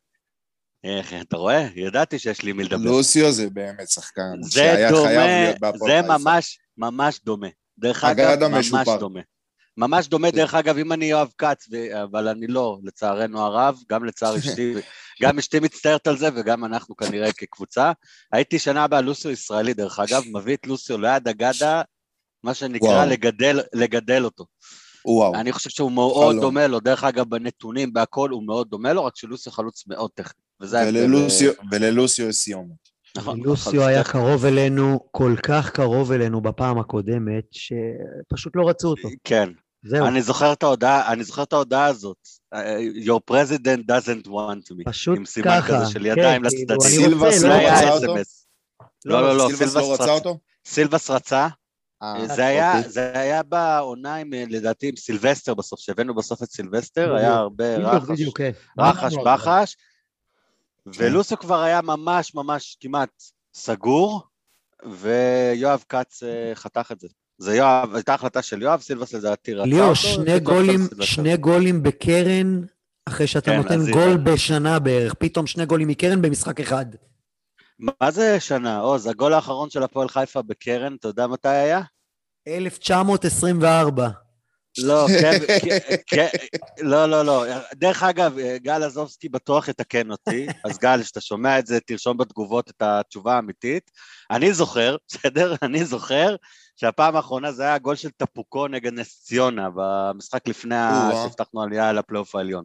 איך, 0.84 1.14
אתה 1.20 1.36
רואה? 1.36 1.68
ידעתי 1.76 2.18
שיש 2.18 2.42
לי 2.42 2.52
מי 2.52 2.64
לדבר. 2.64 2.90
לוסיו 2.90 3.32
זה 3.32 3.50
באמת 3.50 3.90
שחקן 3.90 4.42
זה 4.42 4.50
שהיה 4.50 4.74
חייב 4.74 4.90
דומה, 4.90 5.26
להיות 5.26 5.60
בהפועל 5.60 5.90
זה 5.90 6.00
חיפה. 6.02 6.18
ממש, 6.18 6.58
ממש 6.78 7.20
דומה. 7.24 7.48
דרך 7.78 8.04
אגב, 8.04 8.44
ממש 8.44 8.72
משופר. 8.72 8.96
דומה. 8.96 9.20
ממש 9.76 10.08
דומה, 10.08 10.30
דרך 10.30 10.54
אגב, 10.54 10.78
אם 10.78 10.92
אני 10.92 11.04
יואב 11.04 11.30
כץ, 11.38 11.68
אבל 12.02 12.28
אני 12.28 12.46
לא, 12.46 12.78
לצערנו 12.84 13.40
הרב, 13.40 13.78
גם 13.90 14.04
לצער 14.04 14.36
אשתי, 14.38 14.74
גם 15.22 15.38
אשתי 15.38 15.60
מצטערת 15.60 16.06
על 16.06 16.16
זה, 16.16 16.28
וגם 16.34 16.64
אנחנו 16.64 16.96
כנראה 16.96 17.32
כקבוצה. 17.32 17.92
הייתי 18.32 18.58
שנה 18.58 18.84
הבאה 18.84 19.00
לוסיו 19.00 19.30
ישראלי, 19.30 19.74
דרך 19.74 19.98
אגב, 19.98 20.22
מביא 20.32 20.56
את 20.56 20.66
לוסיו 20.66 20.98
ליד 20.98 21.28
אגדה, 21.28 21.82
מה 22.44 22.54
שנקרא 22.54 22.88
וואו. 22.88 23.08
לגדל, 23.10 23.60
לגדל 23.74 24.24
אותו. 24.24 24.44
וואו, 25.06 25.34
אני 25.34 25.52
חושב 25.52 25.70
שהוא 25.70 25.92
מאוד 25.92 26.28
חלום. 26.30 26.40
דומה 26.40 26.66
לו, 26.66 26.80
דרך 26.80 27.04
אגב, 27.04 27.28
בנתונים, 27.28 27.92
בהכל, 27.92 28.30
הוא 28.30 28.46
מאוד 28.46 28.68
דומה 28.70 28.92
לו, 28.92 29.04
רק 29.04 29.16
שלוסיו 29.16 29.52
חלוץ 29.52 29.86
מאוד 29.86 30.10
טכני. 30.14 30.40
וזה 30.62 30.80
ההבדל, 30.80 31.04
וללוסיו- 31.04 31.52
וללוסיו 31.72 32.28
יש 32.28 32.36
סיומת. 32.36 32.68
נכון, 33.16 33.40
לוסיו 33.42 33.72
חלוץ 33.72 33.84
היה 33.86 34.04
טכני. 34.04 34.12
קרוב 34.22 34.44
אלינו, 34.44 35.00
כל 35.10 35.34
כך 35.42 35.70
קרוב 35.70 36.12
אלינו 36.12 36.40
בפעם 36.42 36.78
הקודמת, 36.78 37.44
שפשוט 37.52 38.52
לא 38.56 38.68
רצו 38.68 38.88
אותו. 38.88 39.08
כן. 39.24 39.48
זהו, 39.86 40.06
אני 40.06 40.22
זוכר 40.22 40.52
את 40.52 40.62
ההודעה, 40.62 41.12
אני 41.12 41.24
זוכר 41.24 41.42
את 41.42 41.52
ההודעה 41.52 41.86
הזאת. 41.86 42.16
אה, 42.54 42.58
Your 43.06 43.20
president 43.34 43.80
doesn't 43.90 44.26
want 44.28 44.72
me. 44.72 44.84
פשוט 44.84 45.16
עם 45.16 45.24
סימן 45.26 45.60
ככה. 45.60 45.80
כזה 45.80 45.92
של 45.92 45.98
כן, 46.00 46.06
ידיים 46.06 46.42
כאילו, 46.48 46.74
לצדדים. 46.74 47.00
סילבס 47.00 47.42
לא 47.42 47.54
רצה 47.54 47.92
אותו? 47.92 48.14
לא, 49.04 49.22
לא, 49.22 49.36
לא, 49.36 49.48
סילבס 49.56 49.74
לא 49.76 49.92
רצה 49.92 50.02
רצה. 50.02 50.12
אותו? 50.12 50.38
סילבס 50.66 51.10
רצה. 51.10 51.48
אה, 52.16 52.34
זה 52.34 52.46
היה, 52.46 52.76
אוקיי. 52.76 52.90
זה 52.90 53.12
היה 53.14 53.42
בעונה 53.42 54.14
עם, 54.14 54.34
אה, 54.34 54.44
לדעתי, 54.48 54.88
עם 54.88 54.96
סילבסטר 54.96 55.54
בסוף, 55.54 55.80
שהבאנו 55.80 56.14
בסוף 56.14 56.42
את 56.42 56.50
סילבסטר. 56.50 57.14
היה 57.14 57.34
הרבה 57.34 57.76
רחש, 57.76 58.22
כן. 58.34 58.50
רחש 58.78 59.12
אמרנו 59.14 59.30
על 59.30 59.38
זה. 59.38 59.44
בחש, 59.44 59.76
ולוסו 60.86 61.36
כבר 61.36 61.62
היה 61.62 61.82
ממש 61.82 62.34
ממש 62.34 62.76
כמעט 62.80 63.10
סגור, 63.54 64.22
ויואב 64.86 65.84
כץ 65.88 66.22
אה, 66.22 66.54
חתך 66.54 66.92
את 66.92 67.00
זה. 67.00 67.08
זה 67.38 67.56
יואב, 67.56 67.94
הייתה 67.94 68.14
החלטה 68.14 68.42
של 68.42 68.62
יואב, 68.62 68.80
סילבס 68.80 69.14
לדעתי 69.14 69.54
רצה 69.54 69.68
ליאור, 69.68 69.82
אותו, 69.82 69.94
שני 69.94 70.22
ופתאום 70.22 70.38
גולים. 70.38 70.80
שני 71.00 71.36
גולים 71.36 71.82
בקרן, 71.82 72.60
אחרי 73.06 73.26
שאתה 73.26 73.50
כן, 73.50 73.56
נותן 73.56 73.90
גול 73.90 74.16
בשנה 74.16 74.78
בערך, 74.78 75.14
פתאום 75.14 75.46
שני 75.46 75.66
גולים 75.66 75.88
מקרן 75.88 76.22
במשחק 76.22 76.60
אחד. 76.60 76.86
מה 77.78 78.10
זה 78.10 78.40
שנה? 78.40 78.78
עוז, 78.78 79.06
הגול 79.06 79.34
האחרון 79.34 79.70
של 79.70 79.82
הפועל 79.82 80.08
חיפה 80.08 80.42
בקרן, 80.42 80.94
אתה 80.94 81.08
יודע 81.08 81.26
מתי 81.26 81.48
היה? 81.48 81.80
1924. 82.48 84.08
לא, 84.78 85.06
כן, 85.20 85.38
כן, 85.62 85.78
כן, 86.06 86.28
לא, 86.80 87.06
לא, 87.06 87.24
לא. 87.24 87.44
דרך 87.74 88.02
אגב, 88.02 88.36
גל 88.56 88.82
עזובסקי 88.82 89.28
בטוח 89.28 89.68
יתקן 89.68 90.10
אותי, 90.10 90.46
אז 90.64 90.78
גל, 90.78 91.02
כשאתה 91.02 91.20
שומע 91.20 91.58
את 91.58 91.66
זה, 91.66 91.80
תרשום 91.80 92.16
בתגובות 92.16 92.70
את 92.70 92.82
התשובה 92.82 93.36
האמיתית. 93.36 93.90
אני 94.30 94.52
זוכר, 94.52 94.96
בסדר? 95.08 95.54
אני 95.62 95.84
זוכר 95.84 96.36
שהפעם 96.76 97.16
האחרונה 97.16 97.52
זה 97.52 97.62
היה 97.62 97.74
הגול 97.74 97.96
של 97.96 98.10
טפוקו 98.16 98.68
נגד 98.68 98.92
נס 98.92 99.22
ציונה, 99.22 99.68
במשחק 99.74 100.48
לפני. 100.48 100.74
שהבטחנו 101.22 101.62
עלייה 101.62 101.92
לפלייאוף 101.92 102.34
העליון. 102.34 102.64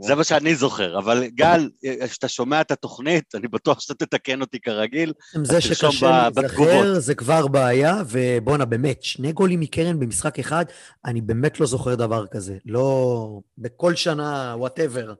זה 0.00 0.14
מה 0.14 0.24
שאני 0.24 0.54
זוכר, 0.54 0.98
אבל 0.98 1.26
גל, 1.26 1.70
כשאתה 2.08 2.28
שומע 2.28 2.60
את 2.60 2.70
התוכנית, 2.70 3.34
אני 3.34 3.48
בטוח 3.48 3.80
שאתה 3.80 4.06
תתקן 4.06 4.40
אותי 4.40 4.60
כרגיל. 4.60 5.12
עם 5.36 5.44
זה 5.44 5.60
שקשה. 5.60 6.28
להיזכר, 6.36 7.00
זה 7.00 7.14
כבר 7.14 7.46
בעיה, 7.46 8.02
ובואנה, 8.08 8.64
באמת, 8.64 9.02
שני 9.02 9.32
גולים 9.32 9.60
מקרן 9.60 10.00
במשחק 10.00 10.38
אחד, 10.38 10.64
אני 11.04 11.20
באמת 11.20 11.60
לא 11.60 11.66
זוכר 11.66 11.94
דבר 11.94 12.26
כזה. 12.26 12.56
לא 12.66 13.40
בכל 13.58 13.94
שנה, 13.94 14.54
whatever. 14.56 15.14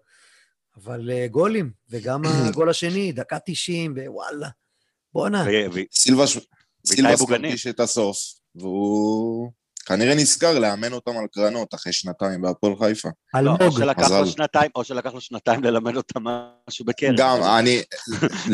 אבל 0.85 1.11
אה, 1.11 1.31
גולים, 1.31 1.71
וגם 1.91 2.23
הגול 2.49 2.71
השני, 2.71 3.13
דקה 3.13 3.39
90, 3.47 3.95
ווואלה. 3.97 4.49
בואנה, 5.13 5.45
ו- 5.73 5.81
סילבס. 6.87 7.29
מרגיש 7.29 7.67
את 7.67 7.81
הסוף, 7.81 8.19
והוא 8.55 9.51
כנראה 9.89 10.15
נזכר 10.15 10.59
לאמן 10.59 10.93
אותם 10.93 11.11
על 11.11 11.27
קרנות 11.33 11.75
אחרי 11.75 11.93
שנתיים 11.93 12.43
בהפועל 12.43 12.73
חיפה. 12.79 13.09
לא, 13.35 13.51
או 13.51 13.57
אלמוג, 13.61 13.79
שלקח 13.79 14.11
לו. 14.11 14.27
שנתיים, 14.27 14.71
או 14.75 14.85
שלקח 14.85 15.15
לו 15.15 15.21
שנתיים 15.21 15.65
ללמד 15.65 15.97
אותם 15.97 16.25
משהו 16.69 16.85
בקרן. 16.85 17.17
גם, 17.17 17.39
אני, 17.59 17.83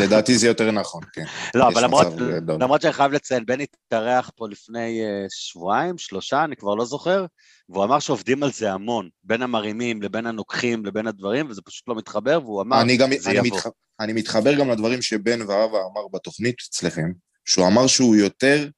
לדעתי 0.03 0.39
זה 0.39 0.47
יותר 0.47 0.71
נכון, 0.71 1.03
כן. 1.13 1.25
לא, 1.55 1.69
אבל 1.69 1.85
למרות. 1.85 2.07
למרות 2.49 2.83
שאני 2.83 2.93
חייב 2.93 3.13
לציין, 3.13 3.47
בני 3.47 3.67
התארח 3.87 4.31
פה 4.37 4.49
לפני 4.49 5.03
אה, 5.03 5.27
שבועיים, 5.31 5.99
שלושה, 5.99 6.45
אני 6.45 6.57
כבר 6.57 6.75
לא 6.75 6.85
זוכר, 6.85 7.27
והוא 7.69 7.85
אמר 7.85 7.99
שעובדים 7.99 8.43
על 8.43 8.53
זה 8.53 8.73
המון, 8.73 9.09
בין 9.25 9.43
המרימים 9.43 10.03
לבין 10.03 10.27
הנוקחים 10.27 10.87
לבין 10.87 11.07
הדברים, 11.07 11.51
וזה 11.51 11.63
פשוט 11.65 11.89
לא 11.89 11.95
מתחבר, 11.95 12.41
והוא 12.45 12.63
אמר, 12.63 12.81
אני 12.81 12.97
גם, 12.97 13.11
זה 13.19 13.31
אני, 13.31 13.39
יבוא. 13.39 13.59
מתח... 13.59 13.67
אני 14.01 14.13
מתחבר 14.13 14.55
גם 14.55 14.71
לדברים 14.71 15.03
שבן 15.03 15.43
ואבא 15.43 15.79
אמר 15.93 16.09
בתוכנית 16.13 16.57
אצלכם, 16.69 17.13
שהוא 17.45 17.67
אמר 17.67 17.87
שהוא 17.87 18.17
יותר, 18.17 18.69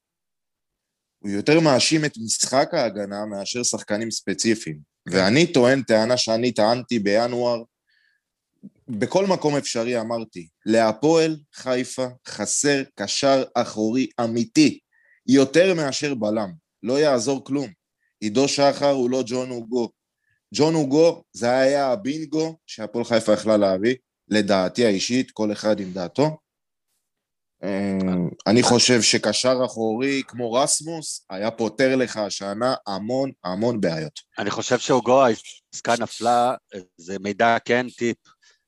הוא 1.18 1.30
יותר 1.30 1.60
מאשים 1.60 2.04
את 2.04 2.12
משחק 2.24 2.68
ההגנה 2.72 3.26
מאשר 3.26 3.62
שחקנים 3.62 4.10
ספציפיים. 4.10 4.78
ואני 5.06 5.52
טוען 5.52 5.82
טענה 5.82 6.16
שאני 6.16 6.52
טענתי 6.52 6.98
בינואר, 6.98 7.62
בכל 8.88 9.26
מקום 9.26 9.56
אפשרי 9.56 10.00
אמרתי, 10.00 10.48
להפועל 10.66 11.36
חיפה 11.54 12.06
חסר 12.28 12.82
קשר 12.94 13.44
אחורי 13.54 14.06
אמיתי, 14.24 14.78
יותר 15.26 15.74
מאשר 15.74 16.14
בלם, 16.14 16.52
לא 16.82 16.98
יעזור 16.98 17.44
כלום. 17.44 17.68
עידו 18.20 18.48
שחר 18.48 18.90
הוא 18.90 19.10
לא 19.10 19.22
ג'ון 19.26 19.50
אוגו. 19.50 19.90
ג'ון 20.54 20.74
אוגו 20.74 21.24
זה 21.32 21.50
היה 21.50 21.86
הבינגו 21.86 22.56
שהפועל 22.66 23.04
חיפה 23.04 23.32
יכלה 23.32 23.56
להביא, 23.56 23.94
לדעתי 24.28 24.86
האישית, 24.86 25.30
כל 25.30 25.52
אחד 25.52 25.80
עם 25.80 25.92
דעתו. 25.92 26.36
אה, 27.64 28.14
אני 28.46 28.62
חושב 28.62 29.02
שקשר 29.02 29.58
אחורי 29.64 30.22
כמו 30.28 30.52
רסמוס 30.52 31.26
היה 31.30 31.50
פותר 31.50 31.96
לך 31.96 32.16
השנה 32.16 32.74
המון 32.86 33.30
המון 33.44 33.80
בעיות. 33.80 34.20
אני 34.38 34.50
חושב 34.50 34.78
שהוגו, 34.78 35.22
העסקה 35.24 35.94
נפלה, 36.00 36.54
זה 36.96 37.18
מידע 37.18 37.56
כן, 37.64 37.86
טיפ. 37.98 38.16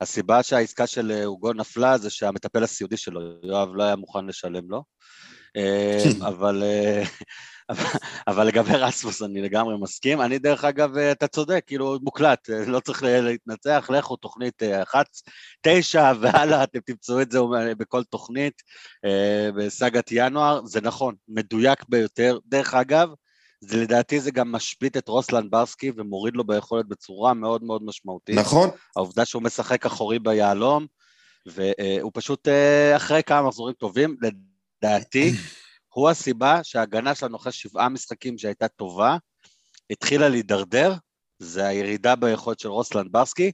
הסיבה 0.01 0.43
שהעסקה 0.43 0.87
של 0.87 1.23
הוגו 1.25 1.53
נפלה 1.53 1.99
זה 1.99 2.11
שהמטפל 2.11 2.63
הסיעודי 2.63 2.97
שלו, 2.97 3.21
יואב 3.43 3.69
לא 3.75 3.83
היה 3.83 3.97
מוכן 3.97 4.27
לשלם 4.27 4.71
לו. 4.71 4.83
אה, 5.57 6.05
אבל, 6.29 6.63
אה, 6.63 7.03
אבל 8.29 8.47
לגבי 8.47 8.73
רסמוס 8.73 9.23
אני 9.23 9.43
לגמרי 9.43 9.75
מסכים. 9.81 10.21
אני 10.21 10.39
דרך 10.39 10.65
אגב, 10.65 10.97
אתה 10.97 11.27
צודק, 11.27 11.65
כאילו 11.67 11.99
מוקלט, 12.03 12.49
לא 12.67 12.81
צריך 12.81 13.03
להתנצח, 13.03 13.91
לכו 13.93 14.17
תוכנית 14.17 14.63
אחת, 14.83 15.07
תשע 15.63 16.13
והלאה, 16.21 16.65
אתם 16.65 16.79
תמצאו 16.87 17.21
את 17.21 17.31
זה 17.31 17.39
בכל 17.79 18.05
תוכנית 18.05 18.63
בסאגת 19.57 20.09
ינואר, 20.13 20.65
זה 20.65 20.81
נכון, 20.81 21.15
מדויק 21.29 21.85
ביותר. 21.89 22.39
דרך 22.47 22.75
אגב, 22.75 23.09
זה 23.61 23.77
לדעתי 23.77 24.21
זה 24.21 24.31
גם 24.31 24.53
משבית 24.53 24.97
את 24.97 25.09
רוסלן 25.09 25.51
ברסקי 25.51 25.93
ומוריד 25.97 26.37
לו 26.37 26.45
ביכולת 26.45 26.89
בצורה 26.89 27.35
מאוד 27.35 27.65
מאוד 27.65 27.83
משמעותית. 27.85 28.39
נכון. 28.39 28.71
העובדה 28.97 29.25
שהוא 29.25 29.43
משחק 29.43 29.87
אחורי 29.87 30.19
ביהלום, 30.19 30.87
והוא 31.47 32.11
פשוט 32.15 32.49
אה, 32.49 32.97
אחרי 32.97 33.23
כמה 33.23 33.43
מחזורים 33.43 33.75
טובים, 33.75 34.17
לדעתי, 34.83 35.33
הוא 35.95 36.09
הסיבה 36.09 36.65
שההגנה 36.65 37.15
שלנו 37.15 37.37
אחרי 37.37 37.53
שבעה 37.53 37.89
משחקים 37.89 38.39
שהייתה 38.39 38.69
טובה, 38.69 39.17
התחילה 39.91 40.29
להידרדר, 40.29 40.95
זה 41.39 41.67
הירידה 41.67 42.17
ביכולת 42.17 42.61
של 42.61 42.69
רוסלן 42.69 43.07
ברסקי. 43.11 43.53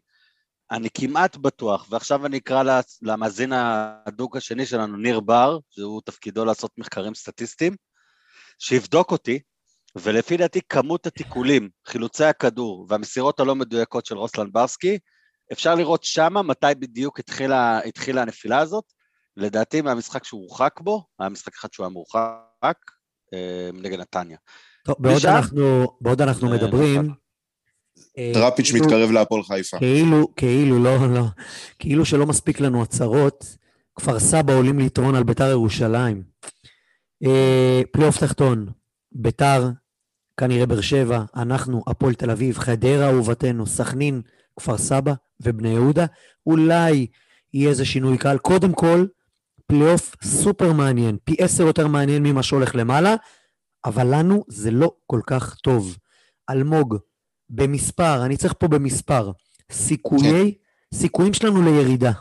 אני 0.71 0.89
כמעט 0.95 1.37
בטוח, 1.37 1.87
ועכשיו 1.91 2.27
אני 2.27 2.39
אקרא 2.39 2.81
למאזין 3.03 3.53
הדוק 3.55 4.37
השני 4.37 4.67
שלנו, 4.67 4.97
ניר 4.97 5.21
בר, 5.21 5.59
שהוא 5.71 6.03
תפקידו 6.05 6.45
לעשות 6.45 6.71
מחקרים 6.79 7.15
סטטיסטיים, 7.15 7.77
שיבדוק 8.59 9.11
אותי, 9.11 9.41
ולפי 9.97 10.37
דעתי 10.37 10.61
כמות 10.69 11.07
התיקולים, 11.07 11.71
חילוצי 11.87 12.25
הכדור 12.25 12.87
והמסירות 12.89 13.41
הלא 13.41 13.55
מדויקות 13.55 14.07
של 14.07 14.17
רוסלן 14.17 14.53
ברסקי, 14.53 14.99
אפשר 15.53 15.75
לראות 15.75 16.05
שמה 16.05 16.43
מתי 16.43 16.67
בדיוק 16.79 17.19
התחילה, 17.19 17.79
התחילה 17.79 18.23
הנפילה 18.23 18.59
הזאת. 18.59 18.94
לדעתי 19.37 19.81
מהמשחק 19.81 20.25
שהוא 20.25 20.41
הורחק 20.41 20.81
בו, 20.81 21.05
היה 21.19 21.29
משחק 21.29 21.55
אחד 21.55 21.73
שהוא 21.73 21.85
היה 21.85 21.93
מורחק, 21.93 22.79
אה, 23.35 23.71
נגד 23.73 24.01
נתניה. 24.01 24.37
טוב, 24.85 24.97
בעוד 24.99 25.27
אנחנו, 25.27 25.87
בעוד 26.01 26.23
אנחנו 26.23 26.53
אה, 26.53 26.57
מדברים... 26.57 27.15
אה, 28.19 28.31
דראפיץ' 28.35 28.71
כאילו, 28.71 28.85
מתקרב 28.85 29.11
להפועל 29.11 29.43
חיפה. 29.43 29.79
כאילו, 29.79 30.29
כאילו, 30.37 30.85
לא, 30.85 31.15
לא. 31.15 31.25
כאילו 31.79 32.05
שלא 32.05 32.27
מספיק 32.27 32.61
לנו 32.61 32.83
הצהרות, 32.83 33.57
כפר 33.97 34.19
סבא 34.19 34.55
עולים 34.55 34.79
ליתרון 34.79 35.15
על 35.15 35.23
ביתר 35.23 35.51
ירושלים. 35.51 36.23
אה, 37.25 37.83
פלייאוף 37.93 38.19
תחתון, 38.19 38.67
ביתר 39.13 39.71
כנראה 40.37 40.67
באר 40.67 40.81
שבע, 40.81 41.25
אנחנו, 41.37 41.83
הפועל 41.87 42.15
תל 42.15 42.31
אביב, 42.31 42.59
חדרה 42.59 43.11
אהובתנו, 43.11 43.67
סכנין, 43.67 44.23
כפר 44.59 44.79
סבא 44.79 45.13
ובני 45.41 45.69
יהודה. 45.69 46.07
אולי 46.47 47.07
יהיה 47.55 47.71
איזה 47.71 47.85
שינוי 47.85 48.19
קל. 48.19 48.39
קודם 48.39 48.73
כל, 48.73 49.07
פלייאוף 49.67 50.17
סופר 50.25 50.73
מעניין, 50.73 51.17
פי 51.25 51.37
עשר 51.39 51.63
יותר 51.63 51.87
מעניין 51.87 52.23
ממה 52.23 52.43
שהולך 52.43 52.75
למעלה, 52.75 53.15
אבל 53.85 54.07
לנו 54.15 54.45
זה 54.49 54.71
לא 54.71 54.97
כל 55.07 55.21
כך 55.27 55.55
טוב. 55.55 55.97
אלמוג, 56.51 56.97
במספר, 57.49 58.25
אני 58.27 58.37
צריך 58.37 58.55
פה 58.59 58.69
במספר, 58.69 59.33
סיכויי, 59.73 60.55
סיכויים 60.95 61.35
שלנו 61.35 61.63
לירידה. 61.63 62.13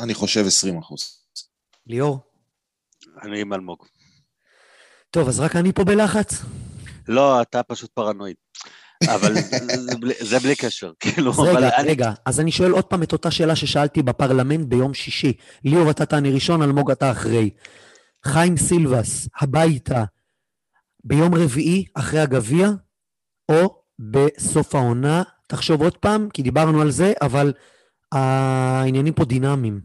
אני 0.00 0.14
חושב 0.14 0.40
20 0.46 0.78
אחוז. 0.78 1.22
ליאור? 1.86 2.18
אני 3.22 3.40
עם 3.40 3.52
אלמוג. 3.52 3.86
טוב, 5.10 5.28
אז 5.28 5.40
רק 5.40 5.56
אני 5.56 5.72
פה 5.72 5.84
בלחץ? 5.84 6.32
לא, 7.08 7.42
אתה 7.42 7.62
פשוט 7.62 7.90
פרנואיד. 7.90 8.36
אבל 9.06 9.34
זה, 10.20 10.38
בלי, 10.38 10.56
קשר, 10.56 10.92
כאילו, 11.00 11.30
אז 11.30 11.38
רגע, 11.38 11.76
אני... 11.78 11.88
רגע, 11.88 12.12
אז 12.26 12.40
אני 12.40 12.52
שואל 12.52 12.70
עוד 12.70 12.84
פעם 12.84 13.02
את 13.02 13.12
אותה 13.12 13.30
שאלה 13.30 13.56
ששאלתי 13.56 14.02
בפרלמנט 14.02 14.66
ביום 14.66 14.94
שישי. 14.94 15.32
ליאור, 15.64 15.90
אתה 15.90 16.06
תעני 16.06 16.30
ראשון, 16.30 16.62
אלמוג, 16.62 16.90
אתה 16.90 17.10
אחרי. 17.10 17.50
חיים 18.24 18.56
סילבס, 18.56 19.28
הביתה, 19.40 20.04
ביום 21.04 21.34
רביעי, 21.34 21.84
אחרי 21.94 22.20
הגביע, 22.20 22.68
או 23.48 23.82
בסוף 23.98 24.74
העונה, 24.74 25.22
תחשוב 25.46 25.82
עוד 25.82 25.96
פעם, 25.96 26.28
כי 26.30 26.42
דיברנו 26.42 26.82
על 26.82 26.90
זה, 26.90 27.12
אבל 27.22 27.52
העניינים 28.12 29.14
פה 29.14 29.24
דינמיים. 29.24 29.80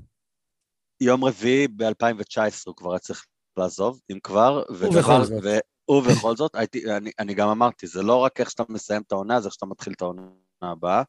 יום 1.01 1.23
רביעי 1.23 1.67
ב-2019 1.67 2.63
הוא 2.65 2.75
כבר 2.75 2.91
היה 2.91 2.99
צריך 2.99 3.25
לעזוב, 3.57 3.99
אם 4.11 4.19
כבר, 4.23 4.63
ובכל 4.69 5.23
זאת. 5.23 5.43
ובכל 5.89 6.35
זאת, 6.35 6.55
הייתי, 6.55 6.95
אני, 6.97 7.11
אני 7.19 7.33
גם 7.33 7.49
אמרתי, 7.49 7.87
זה 7.87 8.03
לא 8.03 8.15
רק 8.15 8.39
איך 8.39 8.51
שאתה 8.51 8.63
מסיים 8.69 9.01
את 9.01 9.11
העונה, 9.11 9.41
זה 9.41 9.47
איך 9.47 9.53
שאתה 9.53 9.65
מתחיל 9.65 9.93
את 9.93 10.01
העונה 10.01 10.21
הבאה. 10.61 11.03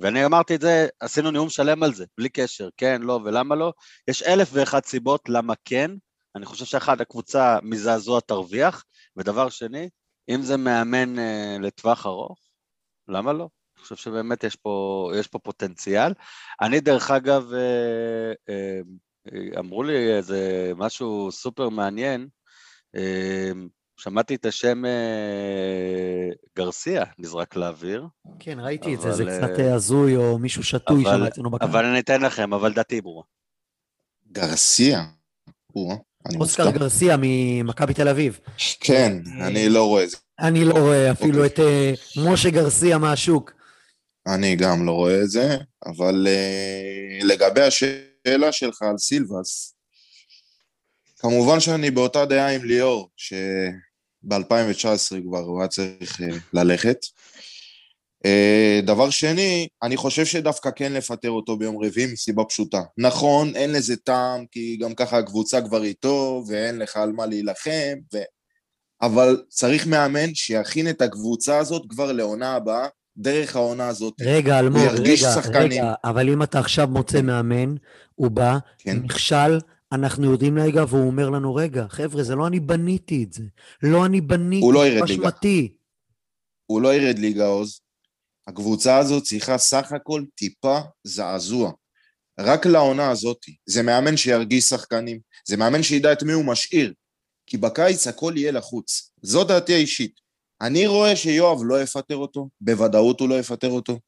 ואני 0.00 0.24
אמרתי 0.24 0.54
את 0.54 0.60
זה, 0.60 0.88
עשינו 1.00 1.30
נאום 1.30 1.48
שלם 1.48 1.82
על 1.82 1.94
זה, 1.94 2.04
בלי 2.18 2.28
קשר, 2.28 2.68
כן, 2.76 3.02
לא 3.02 3.20
ולמה 3.24 3.54
לא. 3.54 3.72
יש 4.08 4.22
אלף 4.22 4.50
ואחת 4.52 4.84
סיבות 4.84 5.28
למה 5.28 5.54
כן. 5.64 5.90
אני 6.36 6.46
חושב 6.46 6.64
שאחד, 6.64 7.00
הקבוצה 7.00 7.58
מזעזוע 7.62 8.20
תרוויח, 8.20 8.84
ודבר 9.16 9.48
שני, 9.48 9.88
אם 10.28 10.42
זה 10.42 10.56
מאמן 10.56 11.18
אה, 11.18 11.56
לטווח 11.60 12.06
ארוך, 12.06 12.38
למה 13.08 13.32
לא? 13.32 13.48
אני 13.76 13.82
חושב 13.82 13.96
שבאמת 13.96 14.44
יש 14.44 14.56
פה, 14.56 15.10
יש 15.16 15.26
פה 15.26 15.38
פוטנציאל. 15.38 16.12
אני, 16.60 16.80
דרך 16.80 17.10
אגב, 17.10 17.52
אה, 17.52 18.32
אה, 18.48 18.80
אמרו 19.58 19.82
לי 19.82 20.16
איזה 20.16 20.72
משהו 20.76 21.32
סופר 21.32 21.68
מעניין, 21.68 22.28
אמ, 22.96 23.68
שמעתי 24.00 24.34
את 24.34 24.46
השם 24.46 24.84
אה, 24.84 24.90
גרסיה 26.56 27.04
נזרק 27.18 27.56
לאוויר. 27.56 28.06
כן, 28.38 28.60
ראיתי 28.60 28.94
את 28.94 29.00
זה, 29.00 29.12
זה 29.12 29.24
קצת 29.24 29.60
אה, 29.60 29.74
הזוי 29.74 30.16
או 30.16 30.38
מישהו 30.38 30.64
שתוי 30.64 31.04
שם 31.04 31.22
אצלנו 31.22 31.50
בקהל. 31.50 31.68
אבל 31.68 31.84
אני 31.84 32.00
אתן 32.00 32.22
לכם, 32.22 32.52
אבל 32.52 32.72
דעתי 32.72 33.00
ברורה. 33.00 33.22
גרסיה? 34.32 35.04
אוסקר 36.40 36.70
גרסיה 36.70 37.16
ממכבי 37.18 37.94
תל 37.94 38.08
אביב. 38.08 38.40
כן, 38.80 39.12
אני 39.40 39.68
לא 39.68 39.86
רואה 39.88 40.04
את 40.04 40.10
זה. 40.10 40.16
אני 40.38 40.64
לא 40.64 40.72
רואה 40.72 41.12
אפילו 41.12 41.44
אוקיי. 41.44 41.46
את 41.46 41.60
אה, 41.60 41.92
משה 42.32 42.50
גרסיה 42.50 42.98
מהשוק. 42.98 43.52
אני 44.26 44.56
גם 44.56 44.86
לא 44.86 44.92
רואה 44.92 45.22
את 45.22 45.30
זה, 45.30 45.56
אבל 45.86 46.26
לגבי 47.22 47.60
השאלה... 47.60 48.10
שלך 48.50 48.82
על 48.82 48.98
סילבס, 48.98 49.74
כמובן 51.18 51.60
שאני 51.60 51.90
באותה 51.90 52.24
דעה 52.24 52.54
עם 52.54 52.64
ליאור, 52.64 53.10
שב-2019 54.24 55.22
כבר 55.26 55.38
הוא 55.38 55.60
היה 55.60 55.68
צריך 55.68 56.20
אה, 56.20 56.26
ללכת. 56.52 56.98
אה, 58.26 58.80
דבר 58.82 59.10
שני, 59.10 59.68
אני 59.82 59.96
חושב 59.96 60.24
שדווקא 60.24 60.70
כן 60.76 60.92
לפטר 60.92 61.30
אותו 61.30 61.56
ביום 61.56 61.84
רביעי 61.84 62.12
מסיבה 62.12 62.44
פשוטה. 62.44 62.80
נכון, 62.98 63.56
אין 63.56 63.72
לזה 63.72 63.96
טעם, 63.96 64.44
כי 64.52 64.76
גם 64.80 64.94
ככה 64.94 65.18
הקבוצה 65.18 65.60
כבר 65.62 65.84
איתו, 65.84 66.44
ואין 66.48 66.78
לך 66.78 66.96
על 66.96 67.12
מה 67.12 67.26
להילחם, 67.26 67.98
ו... 68.14 68.18
אבל 69.02 69.42
צריך 69.48 69.86
מאמן 69.86 70.34
שיכין 70.34 70.90
את 70.90 71.02
הקבוצה 71.02 71.58
הזאת 71.58 71.82
כבר 71.88 72.12
לעונה 72.12 72.54
הבאה, 72.54 72.86
דרך 73.16 73.56
העונה 73.56 73.88
הזאת. 73.88 74.14
רגע, 74.20 74.58
אלמוג, 74.58 74.82
רגע, 74.82 75.16
שחקנים. 75.16 75.82
רגע, 75.82 75.94
אבל 76.04 76.28
אם 76.28 76.42
אתה 76.42 76.58
עכשיו 76.58 76.88
מוצא 76.88 77.22
מאמן, 77.22 77.74
הוא 78.14 78.30
בא, 78.30 78.58
כן. 78.78 78.96
נכשל, 78.96 79.58
אנחנו 79.92 80.32
יודעים 80.32 80.58
רגע, 80.58 80.84
והוא 80.88 81.06
אומר 81.06 81.30
לנו, 81.30 81.54
רגע, 81.54 81.86
חבר'ה, 81.88 82.22
זה 82.22 82.34
לא 82.34 82.46
אני 82.46 82.60
בניתי 82.60 83.24
את 83.24 83.32
זה. 83.32 83.44
לא 83.82 84.06
אני 84.06 84.20
בניתי, 84.20 84.64
הוא 84.64 84.74
לא 84.74 84.86
ירד 84.86 85.08
ליגה. 85.08 85.22
הוא 86.66 86.80
לא 86.80 86.94
ירד 86.94 87.18
ליגה, 87.18 87.46
עוז. 87.46 87.80
הקבוצה 88.46 88.98
הזאת 88.98 89.22
צריכה 89.22 89.58
סך 89.58 89.92
הכל 89.92 90.24
טיפה 90.34 90.78
זעזוע. 91.04 91.72
רק 92.40 92.66
לעונה 92.66 93.10
הזאת. 93.10 93.38
זה 93.66 93.82
מאמן 93.82 94.16
שירגיש 94.16 94.64
שחקנים, 94.64 95.20
זה 95.48 95.56
מאמן 95.56 95.82
שידע 95.82 96.12
את 96.12 96.22
מי 96.22 96.32
הוא 96.32 96.44
משאיר. 96.44 96.92
כי 97.46 97.56
בקיץ 97.56 98.06
הכל 98.06 98.32
יהיה 98.36 98.52
לחוץ. 98.52 99.12
זו 99.22 99.44
דעתי 99.44 99.74
האישית. 99.74 100.20
אני 100.60 100.86
רואה 100.86 101.16
שיואב 101.16 101.58
לא 101.64 101.82
יפטר 101.82 102.16
אותו, 102.16 102.48
בוודאות 102.60 103.20
הוא 103.20 103.28
לא 103.28 103.34
יפטר 103.34 103.70
אותו. 103.70 103.98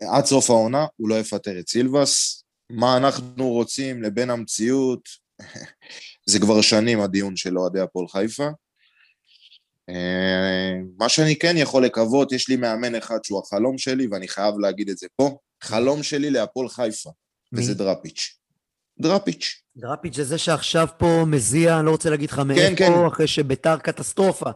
עד 0.00 0.24
סוף 0.24 0.50
העונה 0.50 0.86
הוא 0.96 1.08
לא 1.08 1.14
יפטר 1.14 1.58
את 1.60 1.68
סילבס. 1.68 2.44
מה 2.70 2.96
אנחנו 2.96 3.48
רוצים 3.48 4.02
לבין 4.02 4.30
המציאות, 4.30 5.08
זה 6.30 6.38
כבר 6.40 6.60
שנים 6.60 7.00
הדיון 7.00 7.36
של 7.36 7.58
אוהדי 7.58 7.80
הפועל 7.80 8.08
חיפה. 8.08 8.48
אה, 9.88 10.74
מה 10.98 11.08
שאני 11.08 11.36
כן 11.36 11.56
יכול 11.56 11.84
לקוות, 11.84 12.32
יש 12.32 12.48
לי 12.48 12.56
מאמן 12.56 12.94
אחד 12.94 13.18
שהוא 13.24 13.42
החלום 13.44 13.78
שלי, 13.78 14.06
ואני 14.10 14.28
חייב 14.28 14.58
להגיד 14.58 14.88
את 14.88 14.98
זה 14.98 15.06
פה, 15.16 15.38
חלום 15.62 16.02
שלי 16.02 16.30
להפועל 16.30 16.68
חיפה, 16.68 17.10
מי? 17.52 17.60
וזה 17.60 17.74
דראפיץ'. 17.74 18.38
דראפיץ'. 19.00 19.62
דראפיץ' 19.76 20.16
זה 20.16 20.24
זה 20.24 20.38
שעכשיו 20.38 20.88
פה 20.98 21.24
מזיע, 21.26 21.78
אני 21.78 21.86
לא 21.86 21.90
רוצה 21.90 22.10
להגיד 22.10 22.30
לך 22.30 22.38
מאיפה, 22.38 22.76
כן, 22.76 22.92
כן. 22.92 23.06
אחרי 23.06 23.26
שביתר 23.26 23.78
קטסטרופה. 23.78 24.50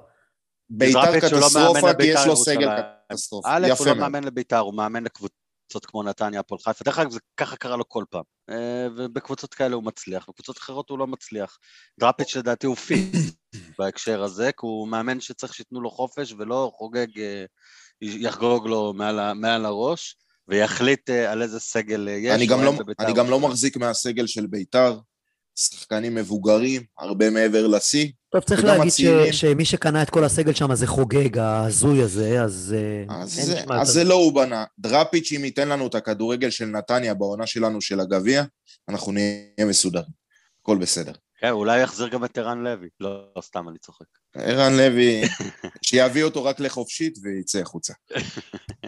ביתר 0.70 1.10
לא 1.10 1.20
קטסטרופה, 1.20 1.94
כי 1.94 2.06
יש 2.06 2.26
לו 2.26 2.36
סגל 2.36 2.68
קטסטרופה. 3.10 3.48
א', 3.50 3.68
הוא 3.78 3.86
לא 3.86 3.94
מאמן 3.94 4.24
לביתר, 4.24 4.58
הוא 4.58 4.74
מאמן 4.74 5.04
לקבוצה 5.04 5.41
קבוצות 5.72 5.86
כמו 5.86 6.02
נתניה, 6.02 6.40
הפועל 6.40 6.58
חיפה. 6.58 6.84
דרך 6.84 6.98
אגב, 6.98 7.10
זה 7.10 7.20
ככה 7.36 7.56
קרה 7.56 7.76
לו 7.76 7.88
כל 7.88 8.04
פעם. 8.10 8.22
אה, 8.50 8.86
ובקבוצות 8.96 9.54
כאלה 9.54 9.74
הוא 9.74 9.84
מצליח, 9.84 10.28
בקבוצות 10.28 10.58
אחרות 10.58 10.90
הוא 10.90 10.98
לא 10.98 11.06
מצליח. 11.06 11.58
דראפיץ' 12.00 12.36
לדעתי 12.36 12.66
הוא 12.66 12.76
fit 12.76 13.14
בהקשר 13.78 14.22
הזה, 14.22 14.50
כי 14.52 14.58
הוא 14.60 14.88
מאמן 14.88 15.20
שצריך 15.20 15.54
שייתנו 15.54 15.80
לו 15.80 15.90
חופש 15.90 16.34
ולא 16.38 16.70
חוגג, 16.74 17.18
אה, 17.18 17.44
יחגוג 18.00 18.66
לו 18.66 18.92
מעל, 18.92 19.32
מעל 19.32 19.64
הראש, 19.64 20.16
ויחליט 20.48 21.10
אה, 21.10 21.32
על 21.32 21.42
איזה 21.42 21.60
סגל 21.60 22.08
יש. 22.08 22.34
אני 22.34 22.46
גם, 22.46 22.62
לא, 22.62 22.70
אין 22.70 22.78
בבית"ר. 22.78 23.04
אני 23.04 23.12
גם 23.12 23.30
לא 23.30 23.40
מחזיק 23.40 23.76
מהסגל 23.76 24.26
של 24.26 24.46
ביתר, 24.46 24.98
שחקנים 25.56 26.14
מבוגרים, 26.14 26.82
הרבה 26.98 27.30
מעבר 27.30 27.66
לשיא. 27.66 28.08
טוב, 28.32 28.42
צריך 28.42 28.64
להגיד 28.64 28.92
ש, 28.92 29.00
הצעירים. 29.00 29.32
שמי 29.32 29.64
שקנה 29.64 30.02
את 30.02 30.10
כל 30.10 30.24
הסגל 30.24 30.52
שם 30.52 30.74
זה 30.74 30.86
חוגג, 30.86 31.38
ההזוי 31.38 32.02
הזה, 32.02 32.42
אז... 32.42 32.74
אה, 32.78 33.14
אז, 33.16 33.32
זה, 33.32 33.64
אז. 33.70 33.88
זה 33.88 34.04
לא 34.04 34.14
הוא 34.14 34.34
בנה. 34.34 34.64
דראפיץ', 34.78 35.32
אם 35.32 35.44
ייתן 35.44 35.68
לנו 35.68 35.86
את 35.86 35.94
הכדורגל 35.94 36.50
של 36.50 36.64
נתניה 36.64 37.14
בעונה 37.14 37.46
שלנו 37.46 37.80
של 37.80 38.00
הגביע, 38.00 38.44
אנחנו 38.88 39.12
נהיה 39.12 39.64
מסודרים. 39.66 40.22
הכל 40.62 40.78
בסדר. 40.78 41.12
כן, 41.40 41.50
אולי 41.50 41.82
יחזיר 41.82 42.08
גם 42.08 42.24
את 42.24 42.38
ערן 42.38 42.64
לוי. 42.64 42.88
לא, 43.00 43.24
לא 43.36 43.42
סתם, 43.42 43.68
אני 43.68 43.78
צוחק. 43.78 44.04
ערן 44.34 44.76
לוי, 44.76 45.22
שיביא 45.86 46.24
אותו 46.24 46.44
רק 46.44 46.60
לחופשית 46.60 47.18
ויצא 47.22 47.58
החוצה. 47.58 47.92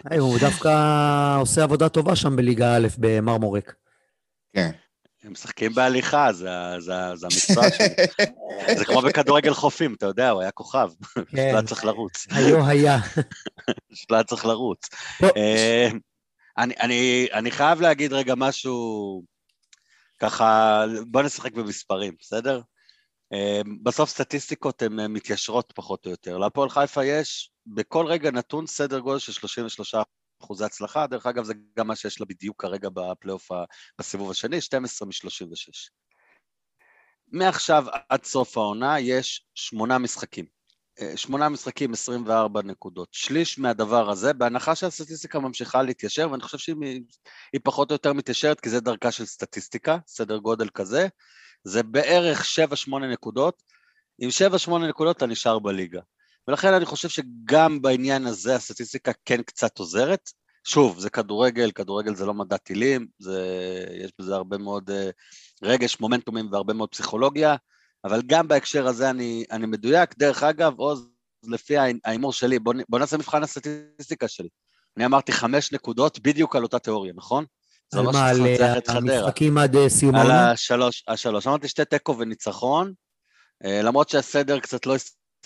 היי, 0.09 0.19
הוא 0.19 0.39
דווקא 0.39 0.69
עושה 1.39 1.63
עבודה 1.63 1.89
טובה 1.89 2.15
שם 2.15 2.35
בליגה 2.35 2.75
א' 2.75 2.87
במרמורק. 2.97 3.75
כן. 4.53 4.71
הם 5.25 5.31
משחקים 5.31 5.73
בהליכה, 5.73 6.33
זה, 6.33 6.49
זה, 6.79 6.93
זה 7.15 7.27
המקצוע 7.27 7.69
שלי. 7.77 8.25
זה 8.79 8.85
כמו 8.85 9.01
בכדורגל 9.01 9.53
חופים, 9.53 9.93
אתה 9.93 10.05
יודע, 10.05 10.29
הוא 10.29 10.41
היה 10.41 10.51
כוכב. 10.51 10.89
לא 11.17 11.23
היה 11.41 11.63
צריך 11.63 11.85
לרוץ. 11.85 12.27
היו 12.31 12.67
היה. 12.67 12.97
לא 14.09 14.15
היה 14.15 14.23
צריך 14.23 14.45
לרוץ. 14.45 14.89
אה, 15.37 15.89
אני, 16.57 16.73
אני, 16.79 17.27
אני 17.33 17.51
חייב 17.51 17.81
להגיד 17.81 18.13
רגע 18.13 18.33
משהו, 18.37 19.23
ככה, 20.19 20.83
בוא 21.07 21.21
נשחק 21.21 21.53
במספרים, 21.53 22.15
בסדר? 22.19 22.61
אה, 23.33 23.61
בסוף 23.83 24.09
סטטיסטיקות 24.09 24.81
הן 24.81 24.99
מתיישרות 25.11 25.73
פחות 25.75 26.05
או 26.05 26.11
יותר. 26.11 26.37
להפועל 26.37 26.69
חיפה 26.69 27.05
יש 27.05 27.51
בכל 27.65 28.05
רגע 28.05 28.31
נתון 28.31 28.67
סדר 28.67 28.99
גודל 28.99 29.19
של 29.19 29.31
33 29.31 29.95
אחוזי 30.45 30.65
הצלחה, 30.65 31.07
דרך 31.07 31.25
אגב 31.25 31.43
זה 31.43 31.53
גם 31.77 31.87
מה 31.87 31.95
שיש 31.95 32.19
לה 32.19 32.25
בדיוק 32.25 32.61
כרגע 32.61 32.89
בפלייאוף 32.93 33.49
בסיבוב 33.99 34.31
השני, 34.31 34.61
12 34.61 35.07
מ-36. 35.07 35.89
מעכשיו 37.31 37.85
עד 38.09 38.23
סוף 38.23 38.57
העונה 38.57 38.99
יש 38.99 39.45
שמונה 39.55 39.97
משחקים. 39.97 40.45
אה, 41.01 41.17
שמונה 41.17 41.49
משחקים, 41.49 41.93
24 41.93 42.61
נקודות. 42.61 43.09
שליש 43.11 43.59
מהדבר 43.59 44.09
הזה, 44.09 44.33
בהנחה 44.33 44.75
שהסטטיסטיקה 44.75 45.39
ממשיכה 45.39 45.83
להתיישר, 45.83 46.31
ואני 46.31 46.41
חושב 46.41 46.57
שהיא 46.57 47.01
היא 47.53 47.61
פחות 47.63 47.91
או 47.91 47.95
יותר 47.95 48.13
מתיישרת, 48.13 48.59
כי 48.59 48.69
זה 48.69 48.79
דרכה 48.79 49.11
של 49.11 49.25
סטטיסטיקה, 49.25 49.97
סדר 50.07 50.37
גודל 50.37 50.69
כזה, 50.69 51.07
זה 51.63 51.83
בערך 51.83 52.45
7-8 52.89 52.97
נקודות. 53.11 53.63
עם 54.19 54.29
7-8 54.69 54.77
נקודות 54.89 55.17
אתה 55.17 55.25
נשאר 55.25 55.59
בליגה. 55.59 56.01
ולכן 56.47 56.73
אני 56.73 56.85
חושב 56.85 57.09
שגם 57.09 57.81
בעניין 57.81 58.25
הזה 58.25 58.55
הסטטיסטיקה 58.55 59.11
כן 59.25 59.41
קצת 59.41 59.79
עוזרת. 59.79 60.29
שוב, 60.67 60.99
זה 60.99 61.09
כדורגל, 61.09 61.71
כדורגל 61.71 62.15
זה 62.15 62.25
לא 62.25 62.33
מדע 62.33 62.57
טילים, 62.57 63.07
זה, 63.19 63.47
יש 64.03 64.11
בזה 64.19 64.35
הרבה 64.35 64.57
מאוד 64.57 64.89
uh, 64.89 64.93
רגש, 65.63 65.99
מומנטומים 65.99 66.49
והרבה 66.51 66.73
מאוד 66.73 66.89
פסיכולוגיה, 66.89 67.55
אבל 68.03 68.21
גם 68.25 68.47
בהקשר 68.47 68.87
הזה 68.87 69.09
אני, 69.09 69.45
אני 69.51 69.65
מדויק. 69.65 70.17
דרך 70.17 70.43
אגב, 70.43 70.79
עוז, 70.79 71.09
לפי 71.47 71.77
ההי- 71.77 71.99
ההימור 72.05 72.33
שלי, 72.33 72.59
בוא, 72.59 72.73
בוא 72.89 72.99
נעשה 72.99 73.17
מבחן 73.17 73.43
הסטטיסטיקה 73.43 74.27
שלי. 74.27 74.49
אני 74.97 75.05
אמרתי 75.05 75.31
חמש 75.31 75.71
נקודות 75.71 76.19
בדיוק 76.19 76.55
על 76.55 76.63
אותה 76.63 76.79
תיאוריה, 76.79 77.13
נכון? 77.15 77.45
זה 77.93 77.99
על 77.99 78.05
מה, 78.05 78.27
על 78.29 78.45
אה, 78.45 78.77
את 78.77 78.87
חדרה. 78.87 79.17
המשחקים 79.17 79.57
עד 79.57 79.75
אה, 79.75 79.89
סיום 79.89 80.15
על? 80.15 80.31
השלוש, 80.31 81.03
השלוש. 81.07 81.47
אמרתי 81.47 81.67
שתי 81.67 81.85
תיקו 81.85 82.17
וניצחון, 82.17 82.93
אה, 83.65 83.81
למרות 83.81 84.09
שהסדר 84.09 84.59
קצת 84.59 84.85
לא 84.85 84.95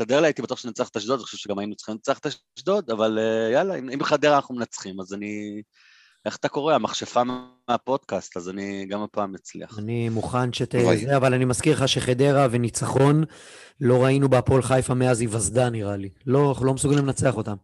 לי, 0.09 0.27
הייתי 0.27 0.41
בטוח 0.41 0.59
שננצח 0.59 0.89
את 0.89 0.97
אשדוד, 0.97 1.19
אני 1.19 1.25
חושב 1.25 1.37
שגם 1.37 1.59
היינו 1.59 1.75
צריכים 1.75 1.95
לנצח 1.95 2.17
את 2.17 2.27
אשדוד, 2.57 2.89
אבל 2.89 3.19
אה, 3.19 3.51
יאללה, 3.53 3.75
אם 3.75 3.89
אם 3.89 3.99
בחדרה 3.99 4.35
אנחנו 4.35 4.55
מנצחים, 4.55 4.99
אז 4.99 5.13
אני... 5.13 5.61
איך 6.25 6.35
אתה 6.35 6.47
קורא? 6.47 6.73
המכשפה 6.73 7.21
מהפודקאסט, 7.69 8.37
אז 8.37 8.49
אני 8.49 8.85
גם 8.85 9.01
הפעם 9.01 9.35
אצליח. 9.35 9.79
אני 9.79 10.09
מוכן 10.09 10.53
שת... 10.53 10.71
זה, 10.71 11.17
אבל 11.17 11.33
אני 11.33 11.45
מזכיר 11.45 11.73
לך 11.73 11.89
שחדרה 11.89 12.47
וניצחון 12.51 13.23
לא 13.81 14.03
ראינו 14.03 14.29
בהפועל 14.29 14.61
חיפה 14.61 14.93
מאז 14.93 15.21
היווסדה, 15.21 15.69
נראה 15.69 15.97
לי. 15.97 16.09
לא, 16.25 16.49
אנחנו 16.49 16.65
לא 16.65 16.73
מסוגלים 16.73 17.05
לנצח 17.05 17.37
אותם. 17.37 17.55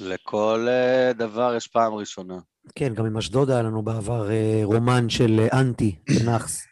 לכל 0.00 0.66
אה, 0.68 1.12
דבר 1.12 1.54
יש 1.56 1.66
פעם 1.66 1.94
ראשונה. 1.94 2.38
כן, 2.74 2.94
גם 2.94 3.06
עם 3.06 3.16
אשדוד 3.16 3.50
היה 3.50 3.62
לנו 3.62 3.82
בעבר 3.82 4.30
אה, 4.30 4.60
רומן 4.64 5.10
של 5.10 5.40
אנטי 5.52 5.96
בנאחס. 6.20 6.62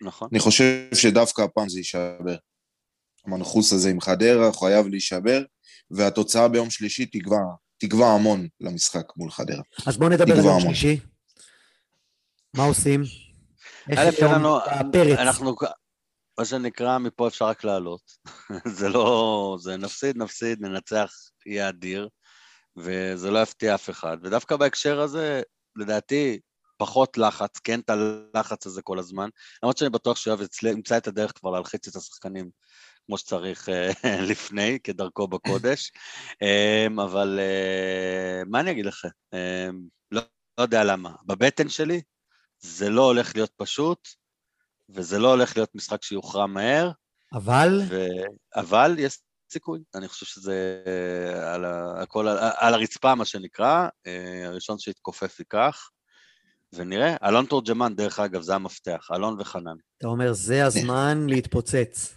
נכון? 0.00 0.28
אני 0.32 0.38
חושב 0.38 0.94
שדווקא 0.94 1.42
הפעם 1.42 1.68
זה 1.68 1.78
יישבר. 1.78 2.36
המנחוס 3.26 3.72
הזה 3.72 3.90
עם 3.90 4.00
חדרה 4.00 4.52
חייב 4.52 4.86
להישבר, 4.86 5.42
והתוצאה 5.90 6.48
ביום 6.48 6.70
שלישי 6.70 7.06
תקבע, 7.06 7.38
תקבע 7.78 8.06
המון 8.06 8.48
למשחק 8.60 9.12
מול 9.16 9.30
חדרה. 9.30 9.62
אז 9.86 9.96
בואו 9.96 10.10
נדבר 10.10 10.32
על 10.32 10.38
יום 10.38 10.48
המון. 10.48 10.60
שלישי. 10.60 11.00
מה 12.54 12.64
עושים? 12.64 13.02
איך 13.90 14.18
יום 14.18 14.32
לנו, 14.32 14.58
הפרץ? 14.64 15.18
אנחנו, 15.18 15.56
מה 16.38 16.44
שנקרא, 16.44 16.98
מפה 16.98 17.28
אפשר 17.28 17.44
רק 17.44 17.64
לעלות. 17.64 18.02
זה 18.78 18.88
לא, 18.88 19.56
זה 19.60 19.76
נפסיד, 19.76 20.16
נפסיד, 20.16 20.60
ננצח, 20.60 21.12
יהיה 21.46 21.68
אדיר, 21.68 22.08
וזה 22.76 23.30
לא 23.30 23.42
יפתיע 23.42 23.74
אף 23.74 23.90
אחד. 23.90 24.16
ודווקא 24.22 24.56
בהקשר 24.56 25.00
הזה, 25.00 25.42
לדעתי, 25.76 26.38
פחות 26.78 27.18
לחץ, 27.18 27.58
כי 27.58 27.72
אין 27.72 27.80
את 27.80 27.90
הלחץ 27.90 28.66
הזה 28.66 28.82
כל 28.82 28.98
הזמן. 28.98 29.28
למרות 29.62 29.78
שאני 29.78 29.90
בטוח 29.90 30.16
שיואב 30.16 30.40
יצל- 30.42 30.66
ימצא 30.66 30.96
את 30.96 31.06
הדרך 31.06 31.32
כבר 31.38 31.50
להלחיץ 31.50 31.88
את 31.88 31.96
השחקנים 31.96 32.50
כמו 33.06 33.18
שצריך 33.18 33.68
אה, 33.68 33.90
לפני, 34.30 34.78
כדרכו 34.84 35.28
בקודש. 35.28 35.92
אמ, 36.42 37.00
אבל 37.00 37.38
אה, 37.42 38.42
מה 38.46 38.60
אני 38.60 38.70
אגיד 38.70 38.86
לכם? 38.86 39.08
אמ, 39.32 39.82
לא 40.10 40.22
לא 40.58 40.62
יודע 40.62 40.84
למה. 40.84 41.10
בבטן 41.26 41.68
שלי 41.68 42.00
זה 42.58 42.90
לא 42.90 43.04
הולך 43.04 43.34
להיות 43.34 43.50
פשוט, 43.56 44.08
וזה 44.88 45.18
לא 45.18 45.30
הולך 45.30 45.56
להיות 45.56 45.74
משחק 45.74 46.02
שיוכרע 46.02 46.46
מהר, 46.46 46.90
אבל 47.32 47.80
ו... 47.88 48.06
אבל 48.56 48.96
יש 48.98 49.18
סיכוי. 49.52 49.80
אני 49.94 50.08
חושב 50.08 50.26
שזה 50.26 50.82
אה, 50.86 51.54
על, 51.54 51.64
ה... 51.64 52.02
הכל 52.02 52.28
על... 52.28 52.38
על 52.56 52.74
הרצפה, 52.74 53.14
מה 53.14 53.24
שנקרא, 53.24 53.88
הראשון 54.46 54.78
שיתכופף 54.78 55.38
ייקח, 55.38 55.90
ונראה. 56.72 57.16
אלון 57.24 57.46
תורג'מן, 57.46 57.94
דרך 57.94 58.20
אגב, 58.20 58.42
זה 58.42 58.54
המפתח, 58.54 59.08
אלון 59.14 59.40
וחנן. 59.40 59.76
אתה 59.98 60.06
אומר, 60.06 60.32
זה 60.32 60.66
הזמן 60.66 61.26
להתפוצץ. 61.28 62.14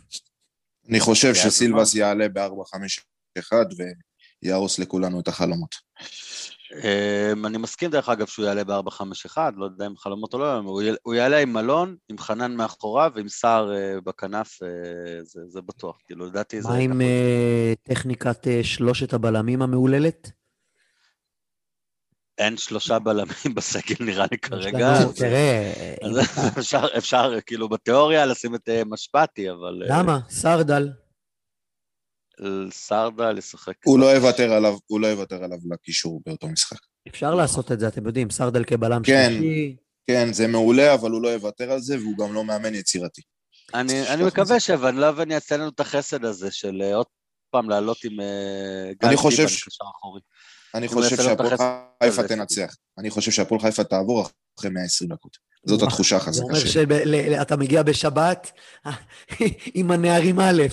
אני 0.90 1.00
חושב 1.00 1.36
שסילבס 1.36 1.96
יעלה 1.96 2.30
ב-4-5-1 2.30 3.54
ויהרוס 4.44 4.80
לכולנו 4.80 5.20
את 5.20 5.28
החלומות. 5.28 5.76
אמ, 6.74 7.46
אני 7.46 7.58
מסכים, 7.58 7.92
דרך 7.92 8.10
אגב, 8.10 8.28
שהוא 8.28 8.46
יעלה 8.46 8.64
ב-4-5-1, 8.64 9.38
לא 9.58 9.66
יודע 9.66 9.88
אם 9.88 9.98
חלומות 9.98 10.34
או 10.34 10.40
לא, 10.40 10.62
הוא 11.04 11.14
יעלה- 11.14 11.38
עם 11.38 11.58
אלון, 11.58 11.96
עם 12.10 12.18
חנן 12.18 12.56
מאחוריו 12.56 13.12
ועם 13.16 13.30
סער 13.30 13.76
אה, 13.76 14.02
בכנף, 14.06 14.60
אה, 14.64 14.68
זה, 15.48 15.62
בטוח. 15.62 15.98
כאילו, 16.08 16.26
לדעתי 16.26 16.62
זה... 16.62 16.70
מה 16.70 16.76
עם. 16.76 17.02
אה, 17.02 17.74
טכניקת 17.84 18.48
שלושת 18.64 19.14
הבלמים 19.14 19.62
המהוללת? 19.62 20.32
אין 22.40 22.58
שלושה 22.58 23.00
בלמים 23.00 23.54
בסגל, 23.56 24.06
נראה 24.06 24.26
לי 24.32 24.38
כרגע. 24.38 24.94
תראה, 25.16 25.74
אפשר, 26.60 26.86
אפשר, 26.98 27.32
כאילו, 27.46 27.70
בתיאוריה 27.70 28.26
לשים 28.26 28.56
את 28.56 28.70
אה, 28.70 28.82
משפטי, 28.86 29.52
אבל... 29.52 29.84
אה, 29.84 30.00
למה? 30.00 30.20
סרדל. 30.30 30.90
סרדה 32.72 33.32
לשחק. 33.32 33.74
הוא 33.86 34.00
לא 34.00 34.06
יוותר 34.06 34.54
עליו, 34.54 34.78
הוא 34.88 35.00
לא 35.00 35.08
יוותר 35.08 35.44
עליו 35.44 35.58
לקישור 35.72 36.22
באותו 36.26 36.48
משחק. 36.48 36.78
אפשר 37.08 37.36
לעשות 37.36 37.72
את 37.72 37.80
זה, 37.80 37.88
אתם 37.88 38.08
יודעים, 38.08 38.30
סרדל 38.30 38.64
כבלם 38.64 39.02
כן. 39.04 39.30
שלישי. 39.32 39.76
כן, 40.08 40.34
זה 40.34 40.48
מעולה, 40.48 40.94
אבל 40.94 41.12
הוא 41.12 41.22
לא 41.22 41.28
יוותר 41.28 41.72
על 41.72 41.80
זה, 41.80 41.98
והוא 41.98 42.18
גם 42.18 42.34
לא 42.34 42.44
מאמן 42.44 42.76
יצירתי. 42.76 43.22
אני. 43.74 44.26
מקווה 44.28 44.60
שוונלובן 44.60 45.32
יעשה 45.32 45.58
לנו 45.58 45.70
את 45.70 45.80
החסד 45.80 46.26
הזה 46.26 46.52
של 46.52 46.82
אה, 46.82 46.96
עוד 46.96 47.06
פעם 47.52 47.70
לעלות 47.70 47.98
עם 48.04 48.18
גל 49.02 49.08
אני 49.08 49.18
חושב 49.18 49.38
טיבן 49.38 49.48
קשר 49.48 49.86
אחורי. 49.98 50.22
אני 50.76 50.88
חושב 50.88 51.16
שהפועל 51.16 51.58
חיפה 52.04 52.28
תנצח. 52.28 52.76
אני 52.98 53.10
חושב 53.10 53.32
שהפועל 53.32 53.62
חיפה 53.62 53.84
תעבור 53.84 54.28
אחרי 54.60 54.70
120 54.72 55.10
דקות. 55.10 55.38
זאת 55.66 55.82
התחושה 55.82 56.18
זה 56.18 56.24
החזקה 56.24 56.44
אומר 56.44 56.60
שלי. 56.60 56.70
שאתה 56.70 57.58
מגיע 57.58 57.84
בשבת 57.84 58.52
עם 59.74 59.92
הנערים 59.92 60.40
א'. 60.40 60.64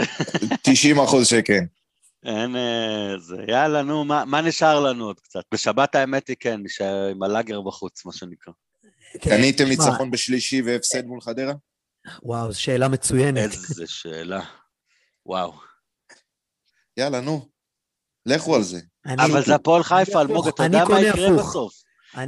90 0.62 1.00
אחוז 1.00 1.26
שכן. 1.26 1.64
אין 2.24 2.56
אה, 2.56 3.18
זה, 3.18 3.36
יאללה, 3.48 3.82
נו, 3.82 4.04
מה, 4.04 4.24
מה 4.24 4.40
נשאר 4.40 4.80
לנו 4.80 5.04
עוד 5.04 5.20
קצת? 5.20 5.42
בשבת 5.52 5.94
האמת 5.94 6.28
היא 6.28 6.36
כן, 6.40 6.60
נשאר 6.62 7.08
עם 7.10 7.22
הלאגר 7.22 7.60
בחוץ, 7.60 8.04
מה 8.04 8.12
שנקרא. 8.12 8.52
קניתם 9.20 9.64
תשמע, 9.64 9.68
ניצחון 9.68 10.10
בשלישי 10.10 10.62
והפסד 10.62 11.06
מול 11.06 11.20
חדרה? 11.20 11.54
וואו, 12.22 12.52
זו 12.52 12.60
שאלה 12.60 12.88
מצוינת. 12.88 13.52
איזה 13.52 13.86
שאלה. 13.86 14.40
וואו. 15.26 15.52
יאללה, 16.96 17.20
נו. 17.20 17.51
לכו 18.26 18.56
על 18.56 18.62
זה. 18.62 18.80
אבל 19.06 19.44
זה 19.44 19.54
הפועל 19.54 19.82
חיפה, 19.82 20.20
אלמוג, 20.20 20.36
הפוך, 20.48 20.54
אתה 20.54 20.64
אני 20.66 20.76
יודע 20.80 20.88
מה 20.94 21.00
יקרה. 21.00 21.36
בסוף? 21.38 21.72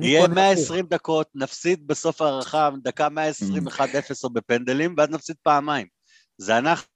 יהיה 0.01 0.21
קונה 0.27 0.51
הפוך. 0.51 0.59
120 0.61 0.87
דקות, 0.91 1.27
נפסיד 1.35 1.87
בסוף 1.87 2.23
ההערכה, 2.23 2.71
דקה 2.83 3.09
120, 3.09 3.69
1-0 3.69 3.71
או 4.25 4.31
בפנדלים, 4.31 4.95
ואז 4.99 5.09
נפסיד 5.11 5.37
פעמיים. 5.43 5.87
זה 6.39 6.59
אנחנו, 6.59 6.87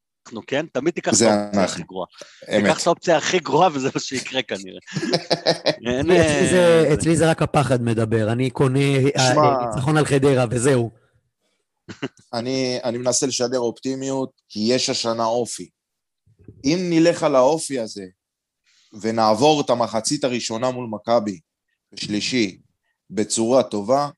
כן? 0.47 0.67
תמיד 0.73 0.95
תיקח 0.95 1.13
את 1.13 1.17
זה 1.17 1.31
האופציה. 1.33 1.65
הכי 1.65 1.83
גרועה. 1.83 2.07
תיקח 2.47 2.83
את 2.83 2.87
האופציה 2.87 3.17
הכי 3.17 3.39
גרועה 3.39 3.69
וזה 3.75 3.89
מה 3.95 4.01
שיקרה 4.01 4.43
כנראה. 4.43 4.79
אצלי- 6.01 6.49
זה- 6.51 6.85
אה, 6.89 6.95
אצלי 6.95 7.17
זה 7.17 7.31
רק 7.31 7.43
הפחד 7.43 7.83
מדבר, 7.83 8.33
אני 8.33 8.51
קונה 8.51 8.79
אה, 8.81 9.09
אה, 9.19 9.67
ניצחון 9.67 9.97
על 9.97 10.05
חדרה 10.05 10.45
וזהו. 10.51 10.91
אני, 12.35 12.79
אני 12.85 12.99
מנסה 12.99 13.27
לשדר 13.27 13.59
אופטימיות, 13.59 14.31
כי 14.49 14.61
יש 14.69 14.91
השנה 14.91 15.25
אופי. 15.25 15.69
אם 16.65 16.79
נלך 16.91 17.23
על 17.23 17.37
האופי 17.37 17.81
הזה, 17.81 18.05
ונעבור 18.93 19.61
את 19.61 19.71
המחצית 19.71 20.25
הראשונה 20.25 20.71
מול 20.71 20.87
מכבי, 20.91 21.41
בשלישי, 21.93 22.59
בצורה 23.11 23.63
טובה, 23.63 24.09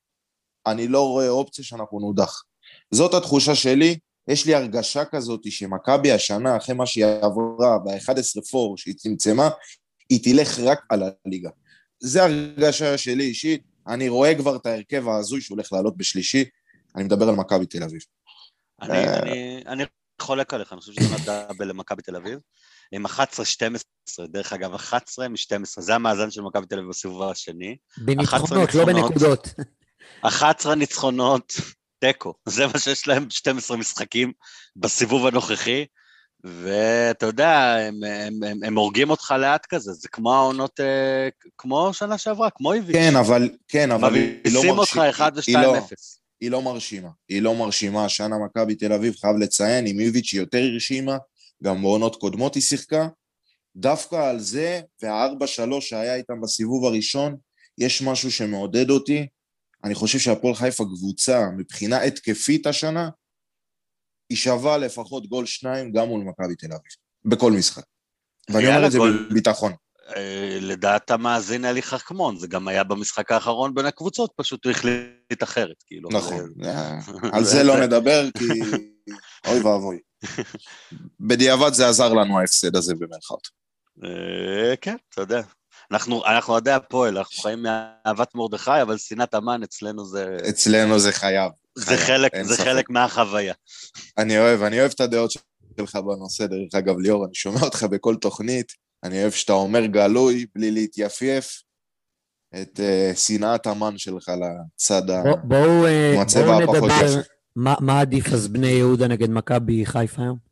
אני 0.67 0.87
לא 0.87 1.07
רואה 1.07 1.29
אופציה 1.29 1.65
שאנחנו 1.65 1.99
נודח. 1.99 2.43
זאת 2.91 3.13
התחושה 3.13 3.55
שלי, 3.55 3.99
יש 4.27 4.45
לי 4.45 4.55
הרגשה 4.55 5.05
כזאת 5.05 5.51
שמכבי 5.51 6.11
השנה, 6.11 6.57
אחרי 6.57 6.75
מה 6.75 6.85
שהיא 6.85 7.05
עברה 7.05 7.79
ב-11 7.85 8.41
פור 8.51 8.77
שהיא 8.77 8.95
צמצמה, 8.95 9.49
היא 10.09 10.19
תלך 10.23 10.59
רק 10.59 10.85
על 10.89 11.03
הליגה. 11.25 11.49
זה 11.99 12.23
הרגשה 12.23 12.97
שלי 12.97 13.23
אישית, 13.23 13.63
אני 13.87 14.09
רואה 14.09 14.35
כבר 14.35 14.55
את 14.55 14.65
ההרכב 14.65 15.07
ההזוי 15.07 15.41
שהולך 15.41 15.73
לעלות 15.73 15.97
בשלישי, 15.97 16.45
אני 16.95 17.03
מדבר 17.03 17.29
על 17.29 17.35
מכבי 17.35 17.65
תל 17.65 17.83
אביב. 17.83 18.01
אני. 18.81 19.63
אני, 19.67 19.83
חולק 20.21 20.53
עליך, 20.53 20.73
אני 20.73 20.81
חושב 20.81 20.93
שזה 20.93 21.15
דאבל 21.25 21.67
למכבי 21.67 22.01
תל 22.01 22.15
אביב. 22.15 22.39
עם 22.91 23.05
11-12, 23.05 23.09
דרך 24.27 24.53
אגב, 24.53 24.73
11 24.73 25.27
מ-12, 25.27 25.81
זה 25.81 25.95
המאזן 25.95 26.31
של 26.31 26.41
מכבי 26.41 26.65
תל 26.65 26.77
אביב 26.77 26.89
בסיבוב 26.89 27.23
השני. 27.23 27.77
בניצחונות, 27.97 28.75
לא. 28.75 28.85
בנקודות. 28.85 29.47
11 30.21 30.75
ניצחונות, 30.75 31.53
תיקו. 31.99 32.33
זה 32.45 32.67
מה 32.67 32.79
שיש 32.79 33.07
להם 33.07 33.29
12 33.29 33.77
משחקים 33.77 34.31
בסיבוב 34.75 35.27
הנוכחי. 35.27 35.85
ואתה 36.43 37.25
יודע, 37.25 37.75
הם, 37.87 38.03
הם, 38.03 38.43
הם, 38.43 38.63
הם 38.63 38.77
הורגים 38.77 39.09
אותך 39.09 39.33
לאט 39.39 39.65
כזה, 39.65 39.93
זה 39.93 40.07
כמו 40.07 40.35
העונות, 40.35 40.79
אה, 40.79 41.29
כמו 41.57 41.93
שנה 41.93 42.17
שעברה, 42.17 42.49
כמו 42.49 42.73
איביץ'. 42.73 42.95
כן, 42.95 43.15
אבל, 43.15 43.49
כן, 43.67 43.91
אבל 43.91 44.13
היא 44.15 44.39
לא 44.45 44.59
מביסים 44.59 44.77
אותך 44.77 44.97
מרשימה. 44.97 45.09
1 45.09 45.37
היא 45.47 45.57
לא- 45.57 45.67
ו-2-0. 45.67 45.95
היא 46.41 46.51
לא 46.51 46.61
מרשימה. 46.61 47.09
היא 47.29 47.41
לא 47.41 47.55
מרשימה. 47.55 48.05
השנה 48.05 48.35
מכבי 48.45 48.75
תל 48.75 48.93
אביב, 48.93 49.15
חייב 49.15 49.35
לציין, 49.37 49.85
עם 49.87 49.99
איביץ' 49.99 50.33
היא 50.33 50.41
יותר 50.41 50.63
הרשימה, 50.73 51.17
גם 51.63 51.81
בעונות 51.81 52.15
קודמות 52.15 52.55
היא 52.55 52.63
שיחקה. 52.63 53.07
דווקא 53.75 54.15
על 54.15 54.39
זה, 54.39 54.81
וה-4-3 55.03 55.81
שהיה 55.81 56.15
איתם 56.15 56.41
בסיבוב 56.41 56.85
הראשון, 56.85 57.35
יש 57.77 58.01
משהו 58.01 58.31
שמעודד 58.31 58.89
אותי. 58.89 59.27
אני 59.83 59.95
חושב 59.95 60.19
שהפועל 60.19 60.55
חיפה 60.55 60.83
קבוצה, 60.83 61.45
מבחינה 61.57 62.01
התקפית 62.01 62.67
השנה, 62.67 63.09
היא 64.29 64.37
שווה 64.37 64.77
לפחות 64.77 65.27
גול 65.27 65.45
שניים 65.45 65.91
גם 65.91 66.07
מול 66.07 66.23
מכבי 66.23 66.55
תל 66.55 66.67
אביב, 66.67 66.91
בכל 67.25 67.51
משחק. 67.51 67.83
ואני 68.49 68.67
אומר 68.67 68.85
את 68.85 68.91
זה. 68.91 68.99
בביטחון. 68.99 69.73
אה, 70.15 70.57
לדעת 70.61 71.11
המאזין 71.11 71.65
אלי 71.65 71.81
חכמון, 71.81 72.37
זה 72.37 72.47
גם 72.47 72.67
היה 72.67 72.83
במשחק 72.83 73.31
האחרון 73.31 73.73
בין 73.73 73.85
הקבוצות, 73.85 74.31
פשוט 74.35 74.65
הוא 74.65 74.71
החליט 74.71 75.43
אחרת, 75.43 75.83
כאילו. 75.85 76.09
נכון. 76.11 76.53
אה, 76.63 76.99
על 77.33 77.43
זה 77.43 77.63
לא 77.63 77.79
נדבר, 77.83 78.29
כי 78.37 78.61
אוי 79.47 79.59
ואבוי. 79.59 79.99
בדיעבד 81.29 81.73
זה 81.73 81.89
עזר 81.89 82.13
לנו 82.13 82.39
ההפסד 82.39 82.75
הזה 82.75 82.95
במרכאות. 82.95 83.47
אה, 84.03 84.75
כן, 84.81 84.95
אתה 85.09 85.21
יודע. 85.21 85.41
אנחנו 85.91 86.25
אנחנו 86.25 86.53
אוהדי 86.53 86.71
הפועל, 86.71 87.17
אנחנו 87.17 87.41
חיים 87.41 87.63
מאהבת 87.63 88.35
מרדכי, 88.35 88.81
אבל 88.81 88.97
שנאת 88.97 89.33
המן 89.33 89.63
אצלנו 89.63 90.05
זה 90.05 90.37
אצלנו 90.49 90.99
זה 90.99 91.11
חייב. 91.11 91.51
זה 91.75 91.97
חלק 91.97 92.31
זה. 92.43 92.63
חלק 92.63 92.89
מהחוויה. 92.89 93.53
אני 94.17 94.39
אוהב, 94.39 94.61
אני 94.61 94.79
אוהב 94.79 94.91
את 94.95 94.99
הדעות 95.01 95.31
שלך 95.77 95.95
בנושא, 95.95 96.45
דרך 96.45 96.75
אגב, 96.77 96.99
ליאור, 96.99 97.25
אני 97.25 97.33
שומע 97.35 97.61
אותך 97.61 97.83
בכל 97.83 98.15
תוכנית, 98.15 98.71
אני 99.03 99.21
אוהב 99.21 99.31
שאתה 99.31 99.53
אומר 99.53 99.85
גלוי, 99.85 100.45
בלי 100.55 100.71
להתייפייף, 100.71 101.61
את 102.61 102.79
אה, 102.79 103.11
שנאת 103.15 103.67
המן 103.67 103.97
שלך 103.97 104.29
לצד 104.29 105.09
ה... 105.09 105.23
בוא- 105.23 105.35
בואו 105.43 105.85
אה, 105.85 106.11
בואו 106.45 106.61
הפחות 106.61 106.75
נדבר, 106.83 107.05
יפה. 107.05 107.19
מה 107.55 107.75
מה 107.79 107.99
עדיף 108.01 108.33
אז 108.33 108.47
בני 108.47 108.67
יהודה 108.67 109.07
נגד 109.07 109.29
מכבי 109.29 109.85
חיפה 109.85 110.21
היום? 110.21 110.51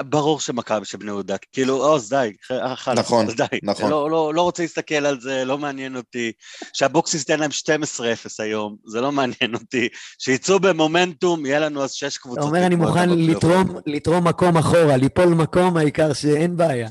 ברור 0.00 0.40
שמכבי, 0.40 0.84
שבני 0.84 1.10
יהודה, 1.10 1.36
כאילו, 1.52 1.74
עוז, 1.86 2.08
די, 2.08 2.32
חלאס, 2.76 2.98
נכון, 2.98 3.26
אז 3.26 3.34
די. 3.34 3.44
נכון. 3.62 3.90
לא, 3.90 4.10
לא, 4.10 4.34
לא 4.34 4.42
רוצה 4.42 4.62
להסתכל 4.62 4.94
על 5.06 5.20
זה, 5.20 5.44
לא 5.44 5.58
מעניין 5.58 5.96
אותי. 5.96 6.32
שאבוקסיס 6.72 7.20
ייתן 7.20 7.40
להם 7.40 7.50
12-0 7.50 8.02
היום, 8.38 8.76
זה 8.86 9.00
לא 9.00 9.12
מעניין 9.12 9.54
אותי. 9.54 9.88
שיצאו 10.18 10.60
במומנטום, 10.60 11.46
יהיה 11.46 11.58
לנו 11.60 11.84
אז 11.84 11.92
שש 11.92 12.18
קבוצות. 12.18 12.38
אתה 12.38 12.46
אומר, 12.46 12.66
אני 12.66 12.74
מוכן. 12.74 13.08
לתרום- 13.10 13.76
לתרום 13.86 14.28
מקום 14.28 14.56
אחורה, 14.56 14.96
ליפול 14.96 15.28
מקום, 15.34 15.76
העיקר 15.76 16.12
שאין 16.12 16.56
בעיה. 16.56 16.88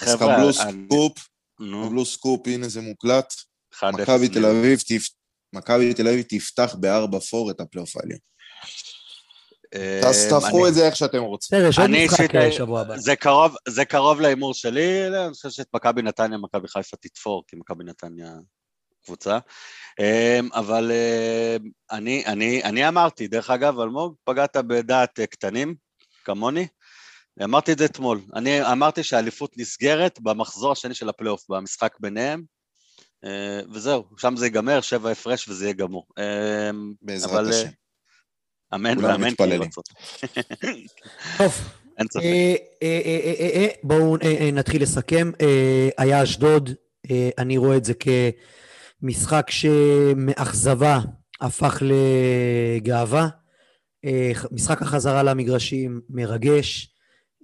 אז 0.00 0.14
קבלו 0.14 0.28
אני- 0.34 0.52
סקופ, 0.52 1.28
קבלו 1.58 2.04
סקופ, 2.04 2.46
הנה 2.46 2.68
זה 2.68 2.80
מוקלט. 2.80 3.32
1-0 3.74 3.84
מכבי 4.00 4.28
תל 4.28 4.40
בני 4.40 4.50
אביב 4.50 4.78
תפ- 4.78 5.21
מכבי 5.52 5.94
תל 5.94 6.08
אביב 6.08 6.24
תפתח 6.28 6.76
בארבע 6.80 7.18
פור 7.18 7.50
את 7.50 7.60
הפלייאוף 7.60 7.96
העליון. 7.96 8.18
יהודה. 9.74 10.08
אז 10.08 10.24
אה, 10.24 10.30
תהפכו 10.30 10.68
את 10.68 10.74
זה 10.74 10.86
איך 10.86 10.96
שאתם 10.96 11.22
רוצים. 11.22 11.58
יש 11.68 11.78
עוד 11.78 11.90
משחק 11.90 12.34
אה, 12.34 12.52
שבוע 12.52 12.80
הבא. 12.80 12.96
זה 12.96 13.16
קרוב, 13.16 13.54
זה 13.68 13.84
קרוב 13.84 14.20
להימור 14.20 14.54
שלי, 14.54 15.10
לא, 15.10 15.26
אני 15.26 15.32
חושב 15.32 15.50
שאת 15.50 15.66
מכבי 15.74 16.02
נתניה, 16.02 16.38
מכבי 16.38 16.68
חיפה 16.68 16.96
תתפור, 16.96 17.44
כי 17.48 17.56
מכבי 17.56 17.84
נתניה 17.84 18.32
קבוצה. 19.04 19.38
אמ, 20.00 20.48
אבל 20.54 20.92
אני, 21.90 22.24
אני, 22.26 22.64
אני 22.64 22.88
אמרתי, 22.88 23.28
דרך 23.28 23.50
אגב, 23.50 23.80
אלמוג, 23.80 24.14
פגעת 24.24 24.56
בדעת 24.56 25.20
אה, 25.20 25.26
קטנים, 25.26 25.74
כמוני. 26.24 26.66
אמרתי 27.44 27.72
את 27.72 27.78
זה 27.78 27.84
אתמול. 27.84 28.20
אני 28.34 28.72
אמרתי 28.72 29.02
שהאליפות 29.02 29.58
נסגרת 29.58 30.20
במחזור 30.20 30.72
השני 30.72 30.94
של 30.94 31.08
הפלייאוף, 31.08 31.42
במשחק 31.48 31.96
ביניהם, 32.00 32.40
אה, 32.40 32.44
וזהו, 33.72 34.04
שם 34.16 34.34
זה 34.36 34.46
ייגמר, 34.46 34.80
שבע 34.80 35.10
הפרש 35.10 35.48
וזה 35.48 35.64
יהיה 35.64 35.72
גמור. 35.74 36.06
אמ, 36.18 36.92
בעזרת 37.02 37.30
אבל, 37.30 37.44
אה, 37.44 37.50
השם. 37.50 37.68
אמן 38.74 39.04
ואמן, 39.04 39.24
כי 39.24 39.30
מתפללים. 39.30 39.62
רצות. 39.62 39.88
טוב, 41.38 41.52
אין 41.98 42.06
ספק. 42.10 42.22
אה, 42.22 42.54
אה, 42.82 43.00
אה, 43.04 43.20
אה, 43.24 43.34
אה, 43.40 43.50
אה, 43.54 43.68
בואו 43.82 44.16
אה, 44.16 44.36
אה, 44.40 44.50
נתחיל 44.50 44.82
לסכם. 44.82 45.30
אה, 45.40 45.88
היה 45.98 46.22
אשדוד, 46.22 46.70
אה, 47.10 47.30
אני 47.38 47.56
רואה 47.56 47.76
את 47.76 47.84
זה 47.84 47.92
כמשחק 49.02 49.50
שמאכזבה 49.50 51.00
הפך 51.40 51.82
לגאווה. 51.82 53.28
אה, 54.04 54.32
משחק 54.50 54.82
החזרה 54.82 55.22
למגרשים 55.22 56.00
מרגש. 56.10 56.91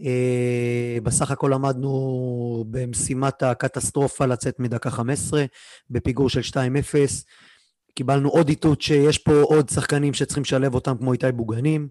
אה, 0.05 0.99
בסך 1.03 1.31
הכל 1.31 1.53
עמדנו 1.53 2.65
במשימת 2.71 3.43
הקטסטרופה 3.43 4.27
לצאת 4.27 4.61
מדקה 4.61 4.91
15, 4.91 5.45
בפיגור 5.91 6.29
של 6.29 6.41
2-0. 6.41 6.55
קיבלנו 7.95 8.29
עוד 8.29 8.49
איתות 8.49 8.83
שיש 8.83 9.19
פה 9.19 9.33
עוד 9.43 9.69
שחקנים 9.69 10.15
שצריכים 10.15 10.43
לשלב 10.43 10.75
אותם, 10.75 10.97
כמו 10.99 11.13
איתי 11.13 11.33
בוגנים. 11.33 11.89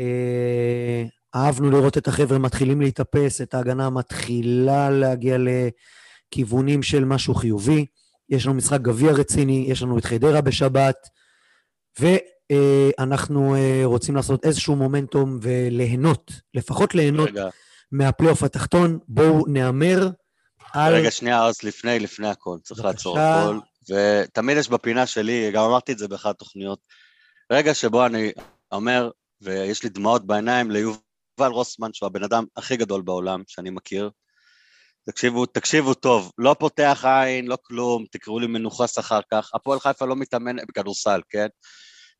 אה, 0.00 1.04
אהבנו 1.34 1.70
לראות 1.70 1.98
את 1.98 2.08
החבר'ה 2.08 2.38
מתחילים 2.38 2.80
להתאפס, 2.80 3.40
את 3.40 3.54
ההגנה 3.54 3.90
מתחילה 3.90 4.90
להגיע 4.90 5.36
לכיוונים 5.38 6.82
של 6.82 7.04
משהו 7.04 7.34
חיובי. 7.34 7.86
יש 8.28 8.46
לנו 8.46 8.54
משחק 8.54 8.80
גביע 8.80 9.12
רציני, 9.12 9.64
יש 9.68 9.82
לנו 9.82 9.98
את 9.98 10.04
חדרה 10.04 10.40
בשבת, 10.40 10.96
ואנחנו 12.00 12.39
אה, 12.50 12.90
רוצים 13.84 14.16
לעשות 14.16 14.44
איזשהו 14.44 14.76
מומנטום 14.76 15.38
וליהנות, 15.42 16.32
לפחות 16.54 16.94
ליהנות 16.94 17.28
רגע, 17.28 17.48
מהפלייאוף 17.92 18.42
התחתון. 18.42 18.98
בואו 19.08 19.44
נהמר 19.46 20.10
על... 20.72 20.94
רגע, 20.94 21.10
שנייה, 21.10 21.44
אז 21.44 21.62
לפני, 21.62 21.98
לפני 21.98 22.28
הכל, 22.28 22.56
צריך 22.62 22.80
בבקשה. 22.80 22.92
לעצור 22.92 23.18
הכל. 23.18 23.58
ותמיד 23.90 24.56
יש 24.56 24.68
בפינה 24.68 25.06
שלי, 25.06 25.50
גם 25.52 25.64
אמרתי 25.64 25.92
את 25.92 25.98
זה 25.98 26.08
באחת 26.08 26.30
התוכניות, 26.30 26.78
רגע 27.52 27.74
שבו 27.74 28.06
אני 28.06 28.32
אומר, 28.72 29.10
ויש 29.40 29.82
לי 29.82 29.88
דמעות 29.88 30.26
בעיניים, 30.26 30.70
ליובל 30.70 31.00
רוסמן, 31.38 31.92
שהוא 31.92 32.06
הבן 32.06 32.22
אדם 32.22 32.44
הכי 32.56 32.76
גדול 32.76 33.02
בעולם 33.02 33.42
שאני 33.46 33.70
מכיר. 33.70 34.10
תקשיבו, 35.06 35.46
תקשיבו 35.46 35.94
טוב, 35.94 36.32
לא 36.38 36.56
פותח 36.58 37.04
עין, 37.04 37.46
לא 37.46 37.58
כלום, 37.62 38.04
תקראו 38.10 38.38
לי 38.38 38.46
מנוחס 38.46 38.98
אחר 38.98 39.20
כך. 39.32 39.50
הפועל 39.54 39.80
חיפה 39.80 40.06
לא 40.06 40.16
מתאמן 40.16 40.56
בכדורסל, 40.68 41.20
כן? 41.28 41.46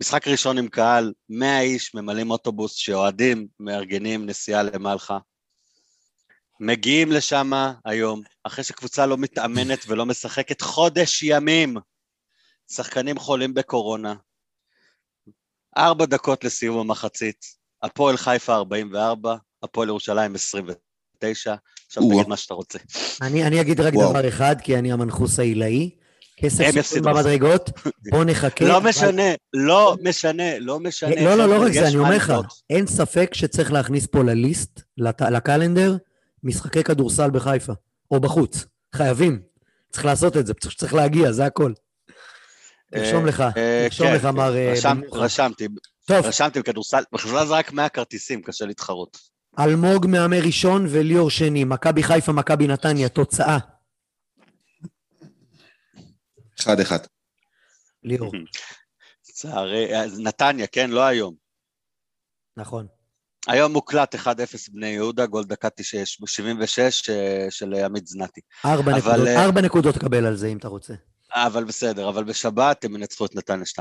משחק 0.02 0.28
ראשון 0.28 0.58
עם 0.58 0.68
קהל, 0.68 1.12
100 1.28 1.60
איש 1.60 1.94
ממלאים 1.94 2.30
אוטובוס 2.30 2.74
שאוהדים, 2.74 3.46
מארגנים 3.60 4.26
נסיעה 4.26 4.62
למלחה. 4.62 5.18
מגיעים 6.60 7.12
לשם 7.12 7.50
היום, 7.84 8.22
אחרי 8.44 8.64
שקבוצה 8.64 9.06
לא 9.06 9.16
מתאמנת 9.16 9.84
ולא 9.88 10.06
משחקת 10.06 10.60
חודש 10.60 11.22
ימים. 11.22 11.76
שחקנים 12.72 13.18
חולים 13.18 13.54
בקורונה. 13.54 14.14
ארבע 15.76 16.06
דקות 16.06 16.44
לסיום 16.44 16.78
המחצית, 16.78 17.44
הפועל 17.82 18.16
חיפה 18.16 18.54
44, 18.54 19.36
הפועל 19.62 19.88
ירושלים 19.88 20.34
29. 20.34 20.80
תשע, 21.18 21.54
עכשיו. 21.86 22.02
תגיד 22.02 22.28
מה 22.28 22.36
שאתה 22.36 22.54
רוצה. 22.54 22.78
אני, 23.22 23.44
אני 23.44 23.60
אגיד 23.60 23.80
רק 23.80 23.94
וואו. 23.94 24.10
דבר 24.10 24.28
אחד, 24.28 24.56
כי 24.62 24.78
אני 24.78 24.92
המנחוס 24.92 25.38
העילאי. 25.38 25.99
כסף 26.40 26.64
יפסידו 26.74 27.10
במדרגות, 27.10 27.70
בוא 28.10 28.24
נחכה. 28.24 28.64
לא 28.64 28.80
משנה, 28.80 29.22
לא 29.54 29.96
משנה, 30.02 30.58
לא 30.58 30.80
משנה. 30.80 31.24
לא, 31.24 31.34
לא, 31.34 31.46
לא 31.46 31.62
רק 31.62 31.72
זה, 31.72 31.88
אני 31.88 31.96
אומר 31.96 32.16
לך. 32.16 32.32
אין 32.70 32.86
ספק 32.86 33.30
שצריך 33.34 33.72
להכניס 33.72 34.06
פה 34.06 34.22
לליסט, 34.22 34.80
לקלנדר, 35.30 35.96
משחקי 36.44 36.84
כדורסל 36.84 37.30
בחיפה, 37.30 37.72
או 38.10 38.20
בחוץ. 38.20 38.64
חייבים. 38.94 39.40
צריך 39.90 40.04
לעשות 40.04 40.36
את 40.36 40.46
זה, 40.46 40.54
צריך 40.76 40.94
להגיע, 40.94 41.32
זה 41.32 41.46
הכל. 41.46 41.72
תרשום 42.94 43.24
אה, 43.24 43.28
לך, 43.28 43.40
אה, 43.40 43.86
תרשום 43.88 44.06
כן, 44.06 44.14
לך, 44.14 44.22
כן, 44.22 44.30
מר 44.30 44.56
אה. 44.56 44.72
רשמתי, 45.12 45.68
טוב, 46.06 46.26
רשמתי 46.26 46.60
בכדורסל, 46.60 47.02
בכלל 47.12 47.46
זה 47.46 47.54
רק 47.54 47.72
100 47.72 47.88
כרטיסים, 47.88 48.42
קשה 48.42 48.66
להתחרות. 48.66 49.18
אלמוג 49.58 50.06
מהמר 50.06 50.40
ראשון 50.42 50.86
וליאור 50.88 51.30
שני, 51.30 51.64
מכבי 51.64 52.02
חיפה, 52.02 52.32
מכבי 52.32 52.66
נתניה, 52.66 53.08
תוצאה. 53.08 53.58
אחד 56.60 56.80
אחד. 56.80 56.98
ליאור, 58.02 58.32
לצערי, 59.28 59.88
נתניה, 60.18 60.66
כן, 60.66 60.90
לא 60.90 61.00
היום. 61.00 61.34
נכון. 62.56 62.86
היום 63.46 63.72
מוקלט 63.72 64.14
1-0 64.14 64.18
בני 64.72 64.86
יהודה, 64.86 65.26
גול 65.26 65.44
דקה 65.44 65.68
76 65.82 67.10
אה, 67.10 67.46
של 67.50 67.74
עמית 67.74 68.06
זנתי. 68.06 68.40
ארבע 68.64 68.92
אבל, 68.92 68.98
נקודות, 68.98 69.28
אה, 69.28 69.44
ארבע 69.44 69.60
נקודות 69.60 69.94
תקבל 69.94 70.26
על 70.26 70.36
זה, 70.36 70.46
אם 70.46 70.56
אתה 70.56 70.68
רוצה. 70.68 70.94
אבל 71.34 71.64
בסדר, 71.64 72.08
אבל 72.08 72.24
בשבת 72.24 72.84
הם 72.84 72.96
ינצחו 72.96 73.26
את 73.26 73.34
נתניה 73.34 73.64
2-0. 73.64 73.78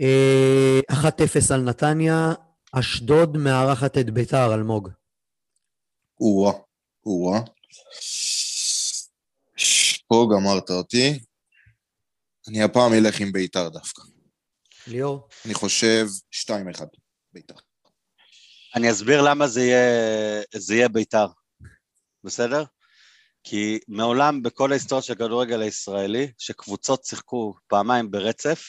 אה, 0.00 0.80
1-0 0.92 1.54
על 1.54 1.60
נתניה, 1.60 2.32
אשדוד 2.72 3.36
מארחת 3.36 3.98
את 3.98 4.10
ביתר, 4.10 4.54
אלמוג. 4.54 4.88
או-אה, 6.20 6.52
או-אה. 7.06 7.40
פה 10.08 10.28
גמרת 10.32 10.70
אותי. 10.70 11.18
אני 12.48 12.62
הפעם 12.62 12.92
אלך 12.92 13.20
עם 13.20 13.32
ביתר 13.32 13.68
דווקא. 13.68 14.02
ליאור? 14.86 15.28
אני 15.44 15.54
חושב 15.54 16.06
2-1 16.48 16.50
ביתר. 17.32 17.54
אני 18.74 18.90
אסביר 18.90 19.22
למה 19.22 19.46
זה 19.48 19.60
יהיה, 19.62 20.42
זה 20.56 20.74
יהיה 20.74 20.88
בית"ר, 20.88 21.26
בסדר? 22.24 22.64
כי 23.44 23.78
מעולם 23.88 24.42
בכל 24.42 24.70
ההיסטוריה 24.72 25.02
של 25.02 25.12
הכדורגל 25.12 25.60
הישראלי, 25.60 26.32
שקבוצות 26.38 27.04
שיחקו 27.04 27.54
פעמיים 27.66 28.10
ברצף, 28.10 28.64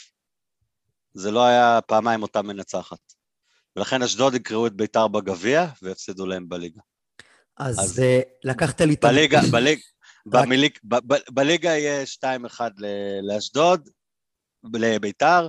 זה 1.13 1.32
לא 1.32 1.45
היה 1.45 1.80
פעמיים 1.88 2.21
אותה 2.23 2.41
מנצחת. 2.41 2.99
ולכן 3.75 4.01
אשדוד 4.03 4.36
יקראו 4.36 4.67
את 4.67 4.73
בית"ר 4.73 5.07
בגביע 5.07 5.65
והפסידו 5.82 6.25
להם 6.25 6.49
בליגה. 6.49 6.82
אז 7.57 7.80
אז- 7.80 7.99
אה, 7.99 8.19
לקחת 8.43 8.82
לי 8.82 8.93
את... 8.93 9.03
ה- 9.03 9.07
בליגה, 9.07 9.41
ב, 10.84 10.95
ב, 11.07 11.15
בליגה 11.30 11.69
יהיה 11.69 12.03
2-1 12.03 12.61
ל- 12.78 13.34
לאשדוד, 13.34 13.89
לביתר, 14.73 15.47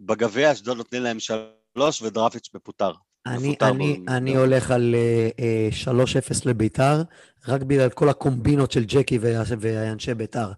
בגביע 0.00 0.52
אשדוד 0.52 0.76
נותנים 0.76 1.02
להם 1.02 1.20
3 1.20 2.02
ודרפיץ' 2.02 2.50
מפוטר. 2.54 2.92
אני, 3.26 3.56
אני, 3.62 4.00
אני. 4.08 4.36
הולך 4.36 4.70
על 4.70 4.94
אה, 4.94 5.28
אה, 5.40 5.68
3-0 5.84 6.42
לביתר, 6.44 7.02
רק 7.48 7.62
בגלל 7.62 7.90
כל 7.90 8.08
הקומבינות 8.08 8.72
של 8.72 8.84
ג'קי 8.84 9.18
ואנשי 9.18 10.14
ביתר. 10.14 10.52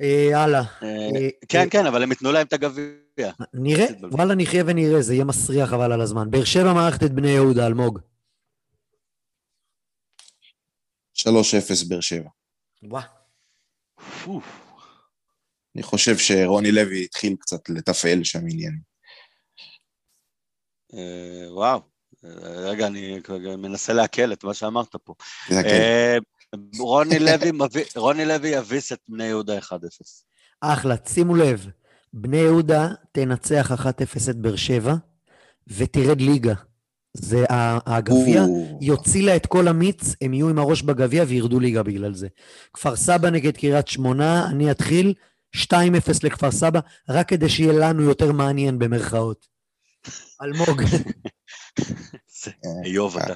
אה, 0.00 0.42
הלאה. 0.42 0.62
אה, 0.82 0.88
אה, 0.88 1.28
כן, 1.48 1.66
כן, 1.70 1.86
אבל 1.86 2.02
הם 2.02 2.10
ייתנו 2.10 2.32
להם 2.32 2.46
את 2.46 2.52
הגביע. 2.52 3.32
נראה. 3.54 3.86
וואלה, 4.10 4.34
נחיה 4.34 4.64
ונראה, 4.66 5.02
זה 5.02 5.14
יהיה 5.14 5.24
מסריח 5.24 5.70
חבל 5.70 5.92
על 5.92 6.00
הזמן. 6.00 6.30
באר 6.30 6.44
שבע 6.44 6.72
מערכת 6.72 7.02
את 7.02 7.12
בני 7.12 7.30
יהודה, 7.30 7.66
אלמוג. 7.66 7.98
3-0 11.14 11.24
באר 11.88 12.00
שבע. 12.00 12.28
וואו. 12.82 14.40
אני 15.74 15.82
חושב 15.82 16.18
שרוני 16.18 16.72
לוי 16.72 17.04
התחיל 17.04 17.36
קצת 17.40 17.68
לתפעל 17.68 18.24
שם 18.24 18.38
עניינים. 18.38 18.80
אה, 20.94 21.52
וואו. 21.54 21.80
אה, 22.24 22.30
רגע, 22.70 22.86
אני 22.86 23.18
מנסה 23.58 23.92
לעכל 23.92 24.32
את 24.32 24.44
מה 24.44 24.54
שאמרת 24.54 24.96
פה. 25.04 25.14
אה, 25.52 26.16
רוני 26.78 27.18
לוי 27.18 27.50
מביא- 27.52 27.84
רוני 27.96 28.24
לוי 28.24 28.48
יביס 28.48 28.92
את 28.92 29.00
בני 29.08 29.24
יהודה 29.24 29.58
1-0. 29.58 30.24
אחלה, 30.60 30.94
שימו 31.08 31.34
לב, 31.36 31.66
בני 32.12 32.36
יהודה 32.36 32.88
תנצח 33.12 33.70
1-0 33.72 34.30
את 34.30 34.36
באר 34.36 34.56
שבע, 34.56 34.94
ותרד 35.66 36.20
ליגה. 36.20 36.54
זה 37.14 37.44
ה- 37.50 37.96
הגביע, 37.96 38.42
יוציא 38.80 39.22
לה 39.22 39.36
את 39.36 39.46
כל 39.46 39.68
המיץ, 39.68 40.14
הם 40.20 40.34
יהיו 40.34 40.48
עם 40.48 40.58
הראש 40.58 40.82
בגביע 40.82 41.24
וירדו 41.28 41.60
ליגה 41.60 41.82
בגלל 41.82 42.14
זה. 42.14 42.28
כפר 42.72 42.96
סבא 42.96 43.30
נגד 43.30 43.56
קריית 43.56 43.88
שמונה, 43.88 44.46
אני 44.50 44.70
אתחיל 44.70 45.14
2-0 45.56 45.70
לכפר 46.24 46.50
סבא, 46.50 46.80
רק 47.08 47.28
כדי 47.28 47.48
שיהיה 47.48 47.72
לנו 47.72 48.02
יותר 48.02 48.32
מעניין 48.32 48.78
במרכאות. 48.78 49.46
אלמוג. 50.42 50.82
זה 52.42 52.50
איוב 52.84 53.16
אתה. 53.18 53.34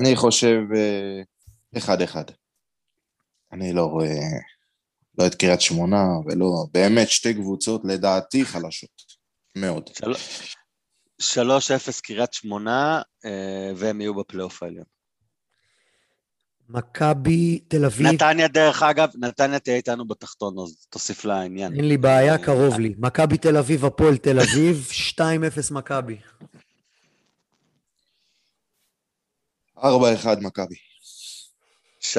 אני 0.00 0.16
חושב 0.16 0.60
אה, 0.76 1.22
1-1. 1.96 2.16
אני 3.52 3.72
לא 3.72 3.84
רואה, 3.84 4.18
לא 5.18 5.26
את 5.26 5.34
קריית 5.34 5.60
שמונה 5.60 6.02
ולא, 6.26 6.66
באמת 6.72 7.08
שתי 7.10 7.34
קבוצות 7.34 7.82
לדעתי 7.84 8.44
חלשות. 8.44 9.16
מאוד. 9.56 9.90
של- 11.18 11.50
3-0 11.50 12.00
קריית 12.00 12.32
שמונה, 12.32 13.02
אה, 13.24 13.72
והם 13.76 14.00
יהיו 14.00 14.14
בפלייאוף 14.14 14.62
העליון. 14.62 14.84
מכבי 16.68 17.58
תל 17.68 17.84
אביב, 17.84 18.06
נתניה, 18.06 18.48
דרך 18.48 18.82
אגב, 18.82 19.08
נתניה 19.14 19.58
תהיה 19.58 19.76
איתנו 19.76 20.08
בתחתון, 20.08 20.54
אז 20.58 20.86
תוסיף 20.90 21.24
לה 21.24 21.40
עניין. 21.42 21.74
אין 21.74 21.88
לי 21.88 21.96
בעיה, 21.96 22.38
קרוב 22.38 22.78
לי. 22.78 22.94
מכבי 22.98 23.38
תל 23.38 23.56
אביב, 23.56 23.84
הפועל 23.84 24.16
תל 24.16 24.40
אביב, 24.40 24.88
2-0 25.14 25.20
מכבי. 25.70 26.16
4-1 29.78 29.82
מכבי. 30.40 30.74
3-0, 32.14 32.18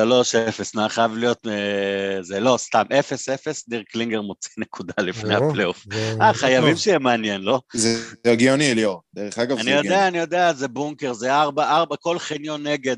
נא 0.76 0.88
חייב 0.88 1.18
להיות, 1.18 1.48
אה, 1.48 2.24
זה 2.24 2.40
לא, 2.40 2.56
סתם 2.60 2.84
0-0, 2.92 3.64
ניר 3.68 3.84
קלינגר 3.84 4.22
מוציא 4.22 4.52
נקודה 4.58 4.94
לפני 4.98 5.30
לא, 5.30 5.50
הפלייאוף. 5.50 5.86
אה, 6.22 6.34
חייבים 6.34 6.70
טוב. 6.70 6.80
שיהיה 6.80 7.00
מעניין, 7.00 7.42
לא? 7.42 7.62
זה 7.74 8.32
הגיוני, 8.32 8.76
ליאור. 8.76 9.02
דרך 9.16 9.38
אגב, 9.38 9.58
אני 9.58 9.64
זה 9.64 9.80
הגיוני. 9.80 9.96
יודע, 9.96 10.08
אני 10.08 10.18
יודע, 10.18 10.54
זה 10.54 10.68
בונקר, 10.68 11.14
זה 11.14 11.36
ארבע, 11.36 11.78
ארבע, 11.78 11.96
כל 11.96 12.20
חניון 12.20 12.68
נגד 12.68 12.98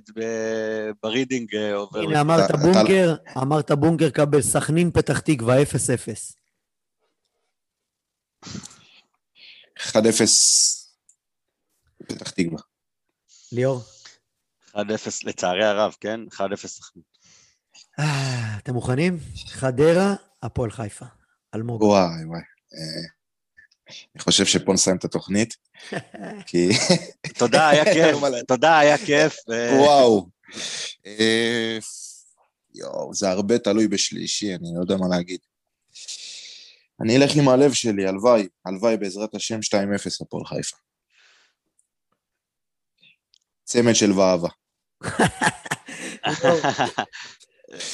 ברידינג 1.04 1.56
אה, 1.56 1.76
עובר. 1.76 2.00
הנה, 2.00 2.22
אמרת 2.22 2.52
בונקר, 2.52 3.16
אמרת 3.38 3.72
בונקר, 3.72 4.10
קבל 4.10 4.42
סכנין, 4.42 4.92
פתח 4.92 5.20
תקווה, 5.20 5.62
0-0. 5.62 5.66
1-0 9.78 9.96
פתח 12.08 12.32
תקווה. 12.32 12.60
ליאור? 13.52 13.82
1-0, 14.76 14.80
לצערי 15.24 15.66
הרב, 15.66 15.96
כן? 16.00 16.20
1-0 16.32 16.56
סכנין. 16.56 17.04
אה, 18.00 18.58
אתם 18.58 18.74
מוכנים? 18.74 19.18
חדרה, 19.48 20.16
הפועל 20.44 20.72
חיפה. 20.72 21.06
אלמוג. 21.56 21.84
וואי, 21.84 22.26
וואי. 22.26 22.42
אה, 22.74 23.10
אני 24.16 24.22
חושב 24.24 24.46
שפה 24.46 24.74
נסיים 24.74 24.98
את 24.98 25.06
התוכנית, 25.06 25.56
כי... 26.48 26.70
תודה, 27.38 27.70
היה 27.70 27.86
כיף. 27.94 28.18
תודה, 28.48 28.80
היה 28.80 28.98
כיף. 28.98 29.36
אה, 29.52 29.80
וואו. 29.82 30.30
יואו, 32.76 33.14
זה 33.14 33.30
הרבה 33.30 33.58
תלוי 33.58 33.88
בשלישי, 33.88 34.56
אני 34.56 34.68
לא 34.76 34.82
יודע 34.82 34.98
מה 34.98 35.08
להגיד. 35.08 35.40
אני 37.02 37.18
אלך 37.18 37.36
עם 37.36 37.50
הלב 37.50 37.74
שלי, 37.74 38.08
הלוואי, 38.08 38.48
הלוואי 38.66 38.98
בעזרת 38.98 39.36
השם 39.36 39.60
2-0 39.60 39.78
הפועל 40.22 40.46
חיפה. 40.46 40.78
צמד 43.64 43.94
של 43.96 44.12
ואהבה. 44.12 44.50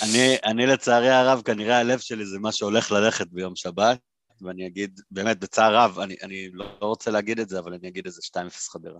אני, 0.03 0.35
אני 0.45 0.65
לצערי 0.65 1.09
הרב, 1.09 1.41
כנראה 1.45 1.77
הלב 1.79 1.99
שלי 1.99 2.25
זה 2.25 2.39
מה 2.39 2.51
שהולך 2.51 2.91
ללכת 2.91 3.27
ביום 3.31 3.55
שבת, 3.55 3.97
ואני 4.41 4.67
אגיד, 4.67 4.99
באמת, 5.11 5.39
בצער 5.39 5.75
רב, 5.75 5.99
אני, 5.99 6.15
אני 6.23 6.49
לא 6.53 6.65
רוצה 6.81 7.11
להגיד 7.11 7.39
את 7.39 7.49
זה, 7.49 7.59
אבל 7.59 7.73
אני 7.73 7.87
אגיד 7.87 8.05
איזה 8.05 8.21
2-0 8.23 8.39
חדרה. 8.71 8.99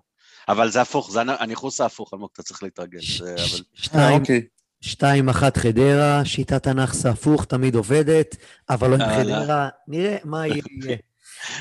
אבל 0.49 0.69
זה 0.71 0.81
הפוך, 0.81 1.11
זה 1.11 1.21
הנ- 1.21 1.29
הניחוס 1.39 1.81
ההפוך, 1.81 2.13
אלמוג, 2.13 2.29
אתה 2.33 2.43
צריך 2.43 2.63
להתרגל. 2.63 2.99
אה, 2.99 3.35
שתיים, 3.73 4.19
אוקיי. 4.21 4.41
שתיים, 4.81 5.29
אחת 5.29 5.57
חדרה, 5.57 6.25
שיטת 6.25 6.67
הנאחס 6.67 7.05
ההפוך, 7.05 7.45
תמיד 7.45 7.75
עובדת, 7.75 8.35
אבל 8.69 8.89
לא 8.89 8.95
עם 8.95 9.01
יאללה. 9.01 9.41
חדרה, 9.43 9.69
נראה 9.87 10.17
מה 10.23 10.47
יהיה. 10.47 10.61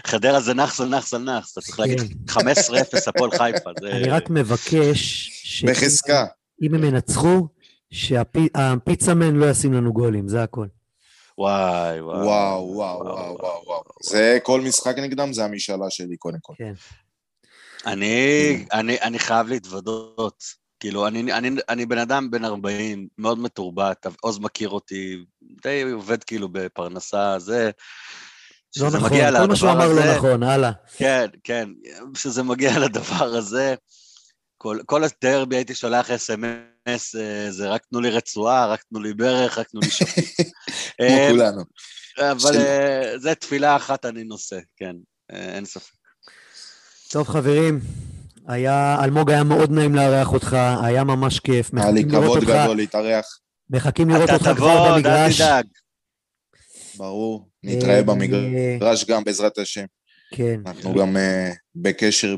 חדרה 0.06 0.40
זה 0.40 0.54
נאחס 0.54 0.80
על 0.80 0.88
נאחס 0.88 1.14
על 1.14 1.22
נאחס, 1.22 1.52
אתה 1.52 1.60
צריך 1.60 1.80
להגיד 1.80 2.00
כן. 2.00 2.40
15-0 2.40 2.40
הפועל 3.06 3.30
חיפה. 3.30 3.70
אני 3.82 4.10
רק 4.10 4.30
מבקש, 4.30 5.64
בחזקה. 5.64 6.26
אם 6.62 6.74
הם 6.74 6.84
ינצחו, 6.84 7.48
שהפיצאמן 7.90 9.36
לא 9.36 9.50
ישים 9.50 9.72
לנו 9.72 9.92
גולים, 9.92 10.28
זה 10.28 10.42
הכל. 10.42 10.66
וואי, 11.38 12.00
וואי. 12.00 12.26
וואו, 12.26 12.74
וואו, 12.74 13.00
וואו, 13.00 13.36
וואו, 13.40 13.62
וואו. 13.66 13.82
זה 14.02 14.38
כל 14.42 14.60
משחק 14.60 14.98
נגדם, 14.98 15.32
זה 15.32 15.44
המשאלה 15.44 15.90
שלי 15.90 16.16
קודם 16.16 16.38
כל. 16.42 16.54
כן. 16.56 16.72
אני, 17.86 18.66
אני, 18.72 19.00
אני 19.00 19.18
חייב 19.18 19.48
להתוודות. 19.48 20.44
כאילו, 20.80 21.06
אני, 21.06 21.32
אני, 21.32 21.50
אני 21.68 21.86
בן 21.86 21.98
אדם 21.98 22.30
בן 22.30 22.44
40, 22.44 23.08
מאוד 23.18 23.38
מתורבת, 23.38 24.06
עוז 24.20 24.38
מכיר 24.38 24.68
אותי, 24.68 25.16
די 25.62 25.82
עובד 25.82 26.24
כאילו 26.24 26.48
בפרנסה, 26.48 27.38
זה... 27.38 27.70
לא 28.76 28.88
שזה 28.88 28.96
נכון, 28.98 29.10
מגיע 29.10 29.30
כל 29.40 29.46
מה 29.46 29.56
שהוא 29.56 29.70
אמר 29.70 29.82
הזה- 29.84 30.04
לא 30.06 30.16
נכון, 30.16 30.42
הלאה. 30.42 30.70
כן, 30.96 31.26
כן, 31.44 31.68
כשזה 32.14 32.42
מגיע 32.42 32.78
לדבר 32.78 33.24
הזה, 33.24 33.74
כל, 34.58 34.78
כל 34.86 35.02
הדרבי 35.04 35.56
הייתי 35.56 35.74
שולח 35.74 36.10
אס.אם.אס, 36.10 37.14
אה, 37.16 37.46
זה 37.50 37.68
רק 37.68 37.82
תנו 37.90 38.00
לי 38.00 38.10
רצועה, 38.10 38.66
רק 38.66 38.82
תנו 38.90 39.00
לי 39.00 39.14
ברך, 39.14 39.58
רק 39.58 39.68
תנו 39.68 39.80
לי 39.80 39.90
שפיץ. 39.90 40.36
כמו 40.98 41.06
אה, 41.06 41.28
כולנו. 41.30 41.62
אבל 42.20 42.56
אה, 42.56 43.18
זה 43.18 43.34
תפילה 43.34 43.76
אחת 43.76 44.04
אני 44.04 44.24
נושא, 44.24 44.58
כן, 44.76 44.92
אין 45.30 45.64
ספק. 45.64 45.92
טוב, 47.08 47.28
חברים, 47.28 47.80
היה, 48.48 48.96
אלמוג 49.04 49.30
היה 49.30 49.44
מאוד 49.44 49.70
נעים 49.70 49.94
לארח 49.94 50.32
אותך, 50.32 50.56
היה 50.82 51.04
ממש 51.04 51.40
כיף. 51.40 51.70
היה 51.76 51.90
לי 51.90 52.04
כבוד 52.04 52.24
אותך- 52.42 52.48
גדול 52.64 52.76
להתארח, 52.76 53.38
מחכים 53.70 54.10
לראות 54.10 54.24
אתה 54.24 54.32
אותך 54.34 54.44
כבר 54.44 54.54
תבוא, 54.54 54.86
אל 54.88 54.92
במגרש. 54.94 55.36
תדאג. 55.40 55.66
ברור. 56.96 57.48
נתראה 57.64 57.96
אה, 57.96 58.02
במגרש 58.02 59.04
גם, 59.04 59.24
בעזרת 59.24 59.58
השם. 59.58 59.84
כן. 60.30 60.60
אנחנו 60.66 60.94
גם 60.94 61.16
אה, 61.16 61.50
בקשר 61.74 62.36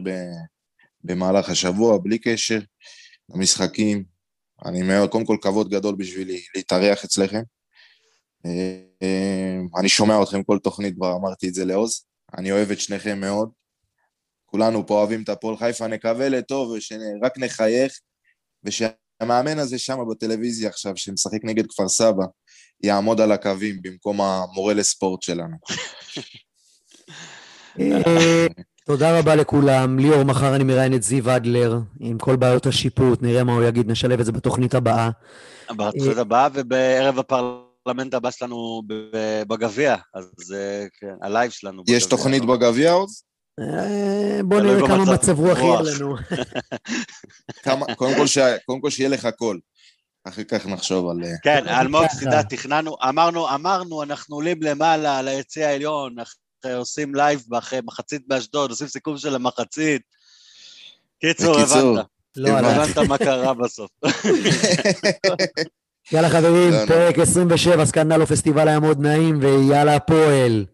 במהלך 1.05 1.49
השבוע, 1.49 1.99
בלי 1.99 2.18
קשר, 2.18 2.59
למשחקים. 3.35 4.05
אני 4.64 4.83
מאוד, 4.83 5.11
קודם 5.11 5.24
כל 5.24 5.37
כבוד 5.43 5.70
גדול 5.70 5.95
בשבילי 5.99 6.41
להתארח 6.55 7.05
אצלכם. 7.05 7.43
אה, 8.47 9.81
אני 9.81 9.89
שומע 9.89 10.22
אתכם 10.22 10.43
כל 10.43 10.59
תוכנית, 10.59 10.95
כבר 10.95 11.16
אמרתי 11.16 11.49
את 11.49 11.55
זה 11.55 11.64
לעוז. 11.64 12.05
אני 12.39 12.53
אוהב 12.53 12.70
את 12.70 12.81
שניכם 12.81 13.20
מאוד. 13.20 13.51
כולנו 14.47 14.87
פה 14.87 14.95
אוהבים 14.95 15.22
את 15.22 15.29
הפועל 15.29 15.57
חיפה, 15.57 15.87
נקווה 15.87 16.29
לטוב, 16.29 16.70
ושרק 16.70 17.39
נחייך, 17.39 18.01
ושהמאמן 18.64 19.59
הזה 19.59 19.79
שם 19.79 19.99
בטלוויזיה 20.11 20.68
עכשיו, 20.68 20.97
שמשחק 20.97 21.45
נגד 21.45 21.66
כפר 21.66 21.89
סבא, 21.89 22.24
יעמוד 22.83 23.20
על 23.20 23.33
הקווים 23.33 23.83
במקום 23.83 24.20
המורה 24.20 24.74
לספורט 24.74 25.22
שלנו. 25.22 25.57
תודה 28.87 29.18
רבה 29.18 29.35
לכולם. 29.35 29.99
ליאור, 29.99 30.22
מחר 30.22 30.57
אני 30.57 30.64
מראיין 30.64 30.95
את 30.95 31.03
זיו 31.03 31.37
אדלר 31.37 31.79
עם 32.01 32.18
כל 32.18 32.37
בעיות 32.37 32.66
השיפוט, 32.66 33.22
נראה 33.22 33.45
מה 33.45 33.53
הוא 33.53 33.62
יגיד, 33.64 33.91
נשלב 33.91 34.20
את 34.20 34.27
זה 34.27 34.33
בתוכנית 34.33 34.74
הבאה. 34.74 35.11
בתוכנית 35.70 36.18
הבאה 36.18 36.49
ובערב 36.55 37.18
הפרלמנט 37.18 38.14
הבא 38.14 38.31
שלנו 38.31 38.83
ב- 38.87 39.43
בגביע, 39.49 39.97
אז 40.14 40.55
אה, 40.55 40.87
כן, 41.01 41.14
ה 41.22 41.28
live 41.28 41.51
שלנו. 41.51 41.83
יש 41.89 42.07
תוכנית 42.07 42.45
בגביע 42.45 42.93
עוד? 42.93 43.09
אה, 43.61 44.41
בוא 44.45 44.61
נראה 44.61 44.89
כמה 44.89 45.12
מצב 45.14 45.39
רוח 45.39 45.59
יהיה. 45.59 45.81
לנו. 45.83 46.16
קודם 48.66 48.81
כל 48.81 48.91
שיהיה 48.91 49.09
לך 49.09 49.29
קול. 49.37 49.61
אחר 50.29 50.43
כך 50.45 50.66
נחשוב 50.66 51.11
על... 51.11 51.24
אה, 51.24 51.31
כן, 51.43 51.68
אלמוג. 51.68 52.05
תדע, 52.20 52.43
תכננו, 52.43 52.97
אמרנו, 53.09 53.55
אמרנו, 53.55 54.03
אנחנו 54.03 54.37
עולים 54.37 54.62
למעלה, 54.62 55.22
ליציע 55.22 55.68
העליון, 55.68 56.14
אחרי- 56.18 56.74
עושים 56.74 57.14
live 57.14 57.55
אחרי 57.55 57.79
מחצית 57.85 58.22
באשדוד, 58.29 58.70
עושים 58.70 58.89
סיכום 58.89 59.18
של 59.18 59.35
המחצית. 59.35 60.03
קיצור, 61.20 61.59
הבנת, 61.61 62.07
לא. 62.37 62.59
עליי. 62.59 62.74
הבנת 62.74 62.99
מה 62.99 63.18
קרה 63.18 63.55
בסוף. 63.55 63.91
יאללה 66.12 66.31
חברים, 66.31 66.70
לא, 66.70 66.81
לא. 66.83 66.87
פרק 66.87 67.18
27, 67.18 67.85
סקנדל 67.85 68.20
או 68.20 68.27
פסטיבל 68.27 68.68
היה 68.68 68.81
מאוד 68.81 69.01
נעים, 69.01 69.39
ויאללה 69.43 69.95
הפועל. 69.97 70.64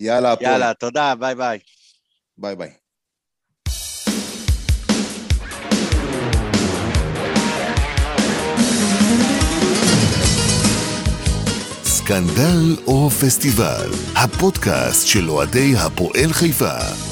יאללה, 0.00 0.32
הפועל. 0.32 0.50
יאללה, 0.52 0.74
תודה, 0.74 1.14
ביי 1.14 1.34
ביי. 1.34 1.58
ביי 2.38 2.56
ביי. 2.56 2.70
סקנדל 12.08 12.76
או 12.86 13.10
פסטיבל, 13.10 13.90
הפודקאסט 14.16 15.06
של 15.06 15.30
אוהדי 15.30 15.74
הפועל 15.76 16.32
חיפה. 16.32 17.07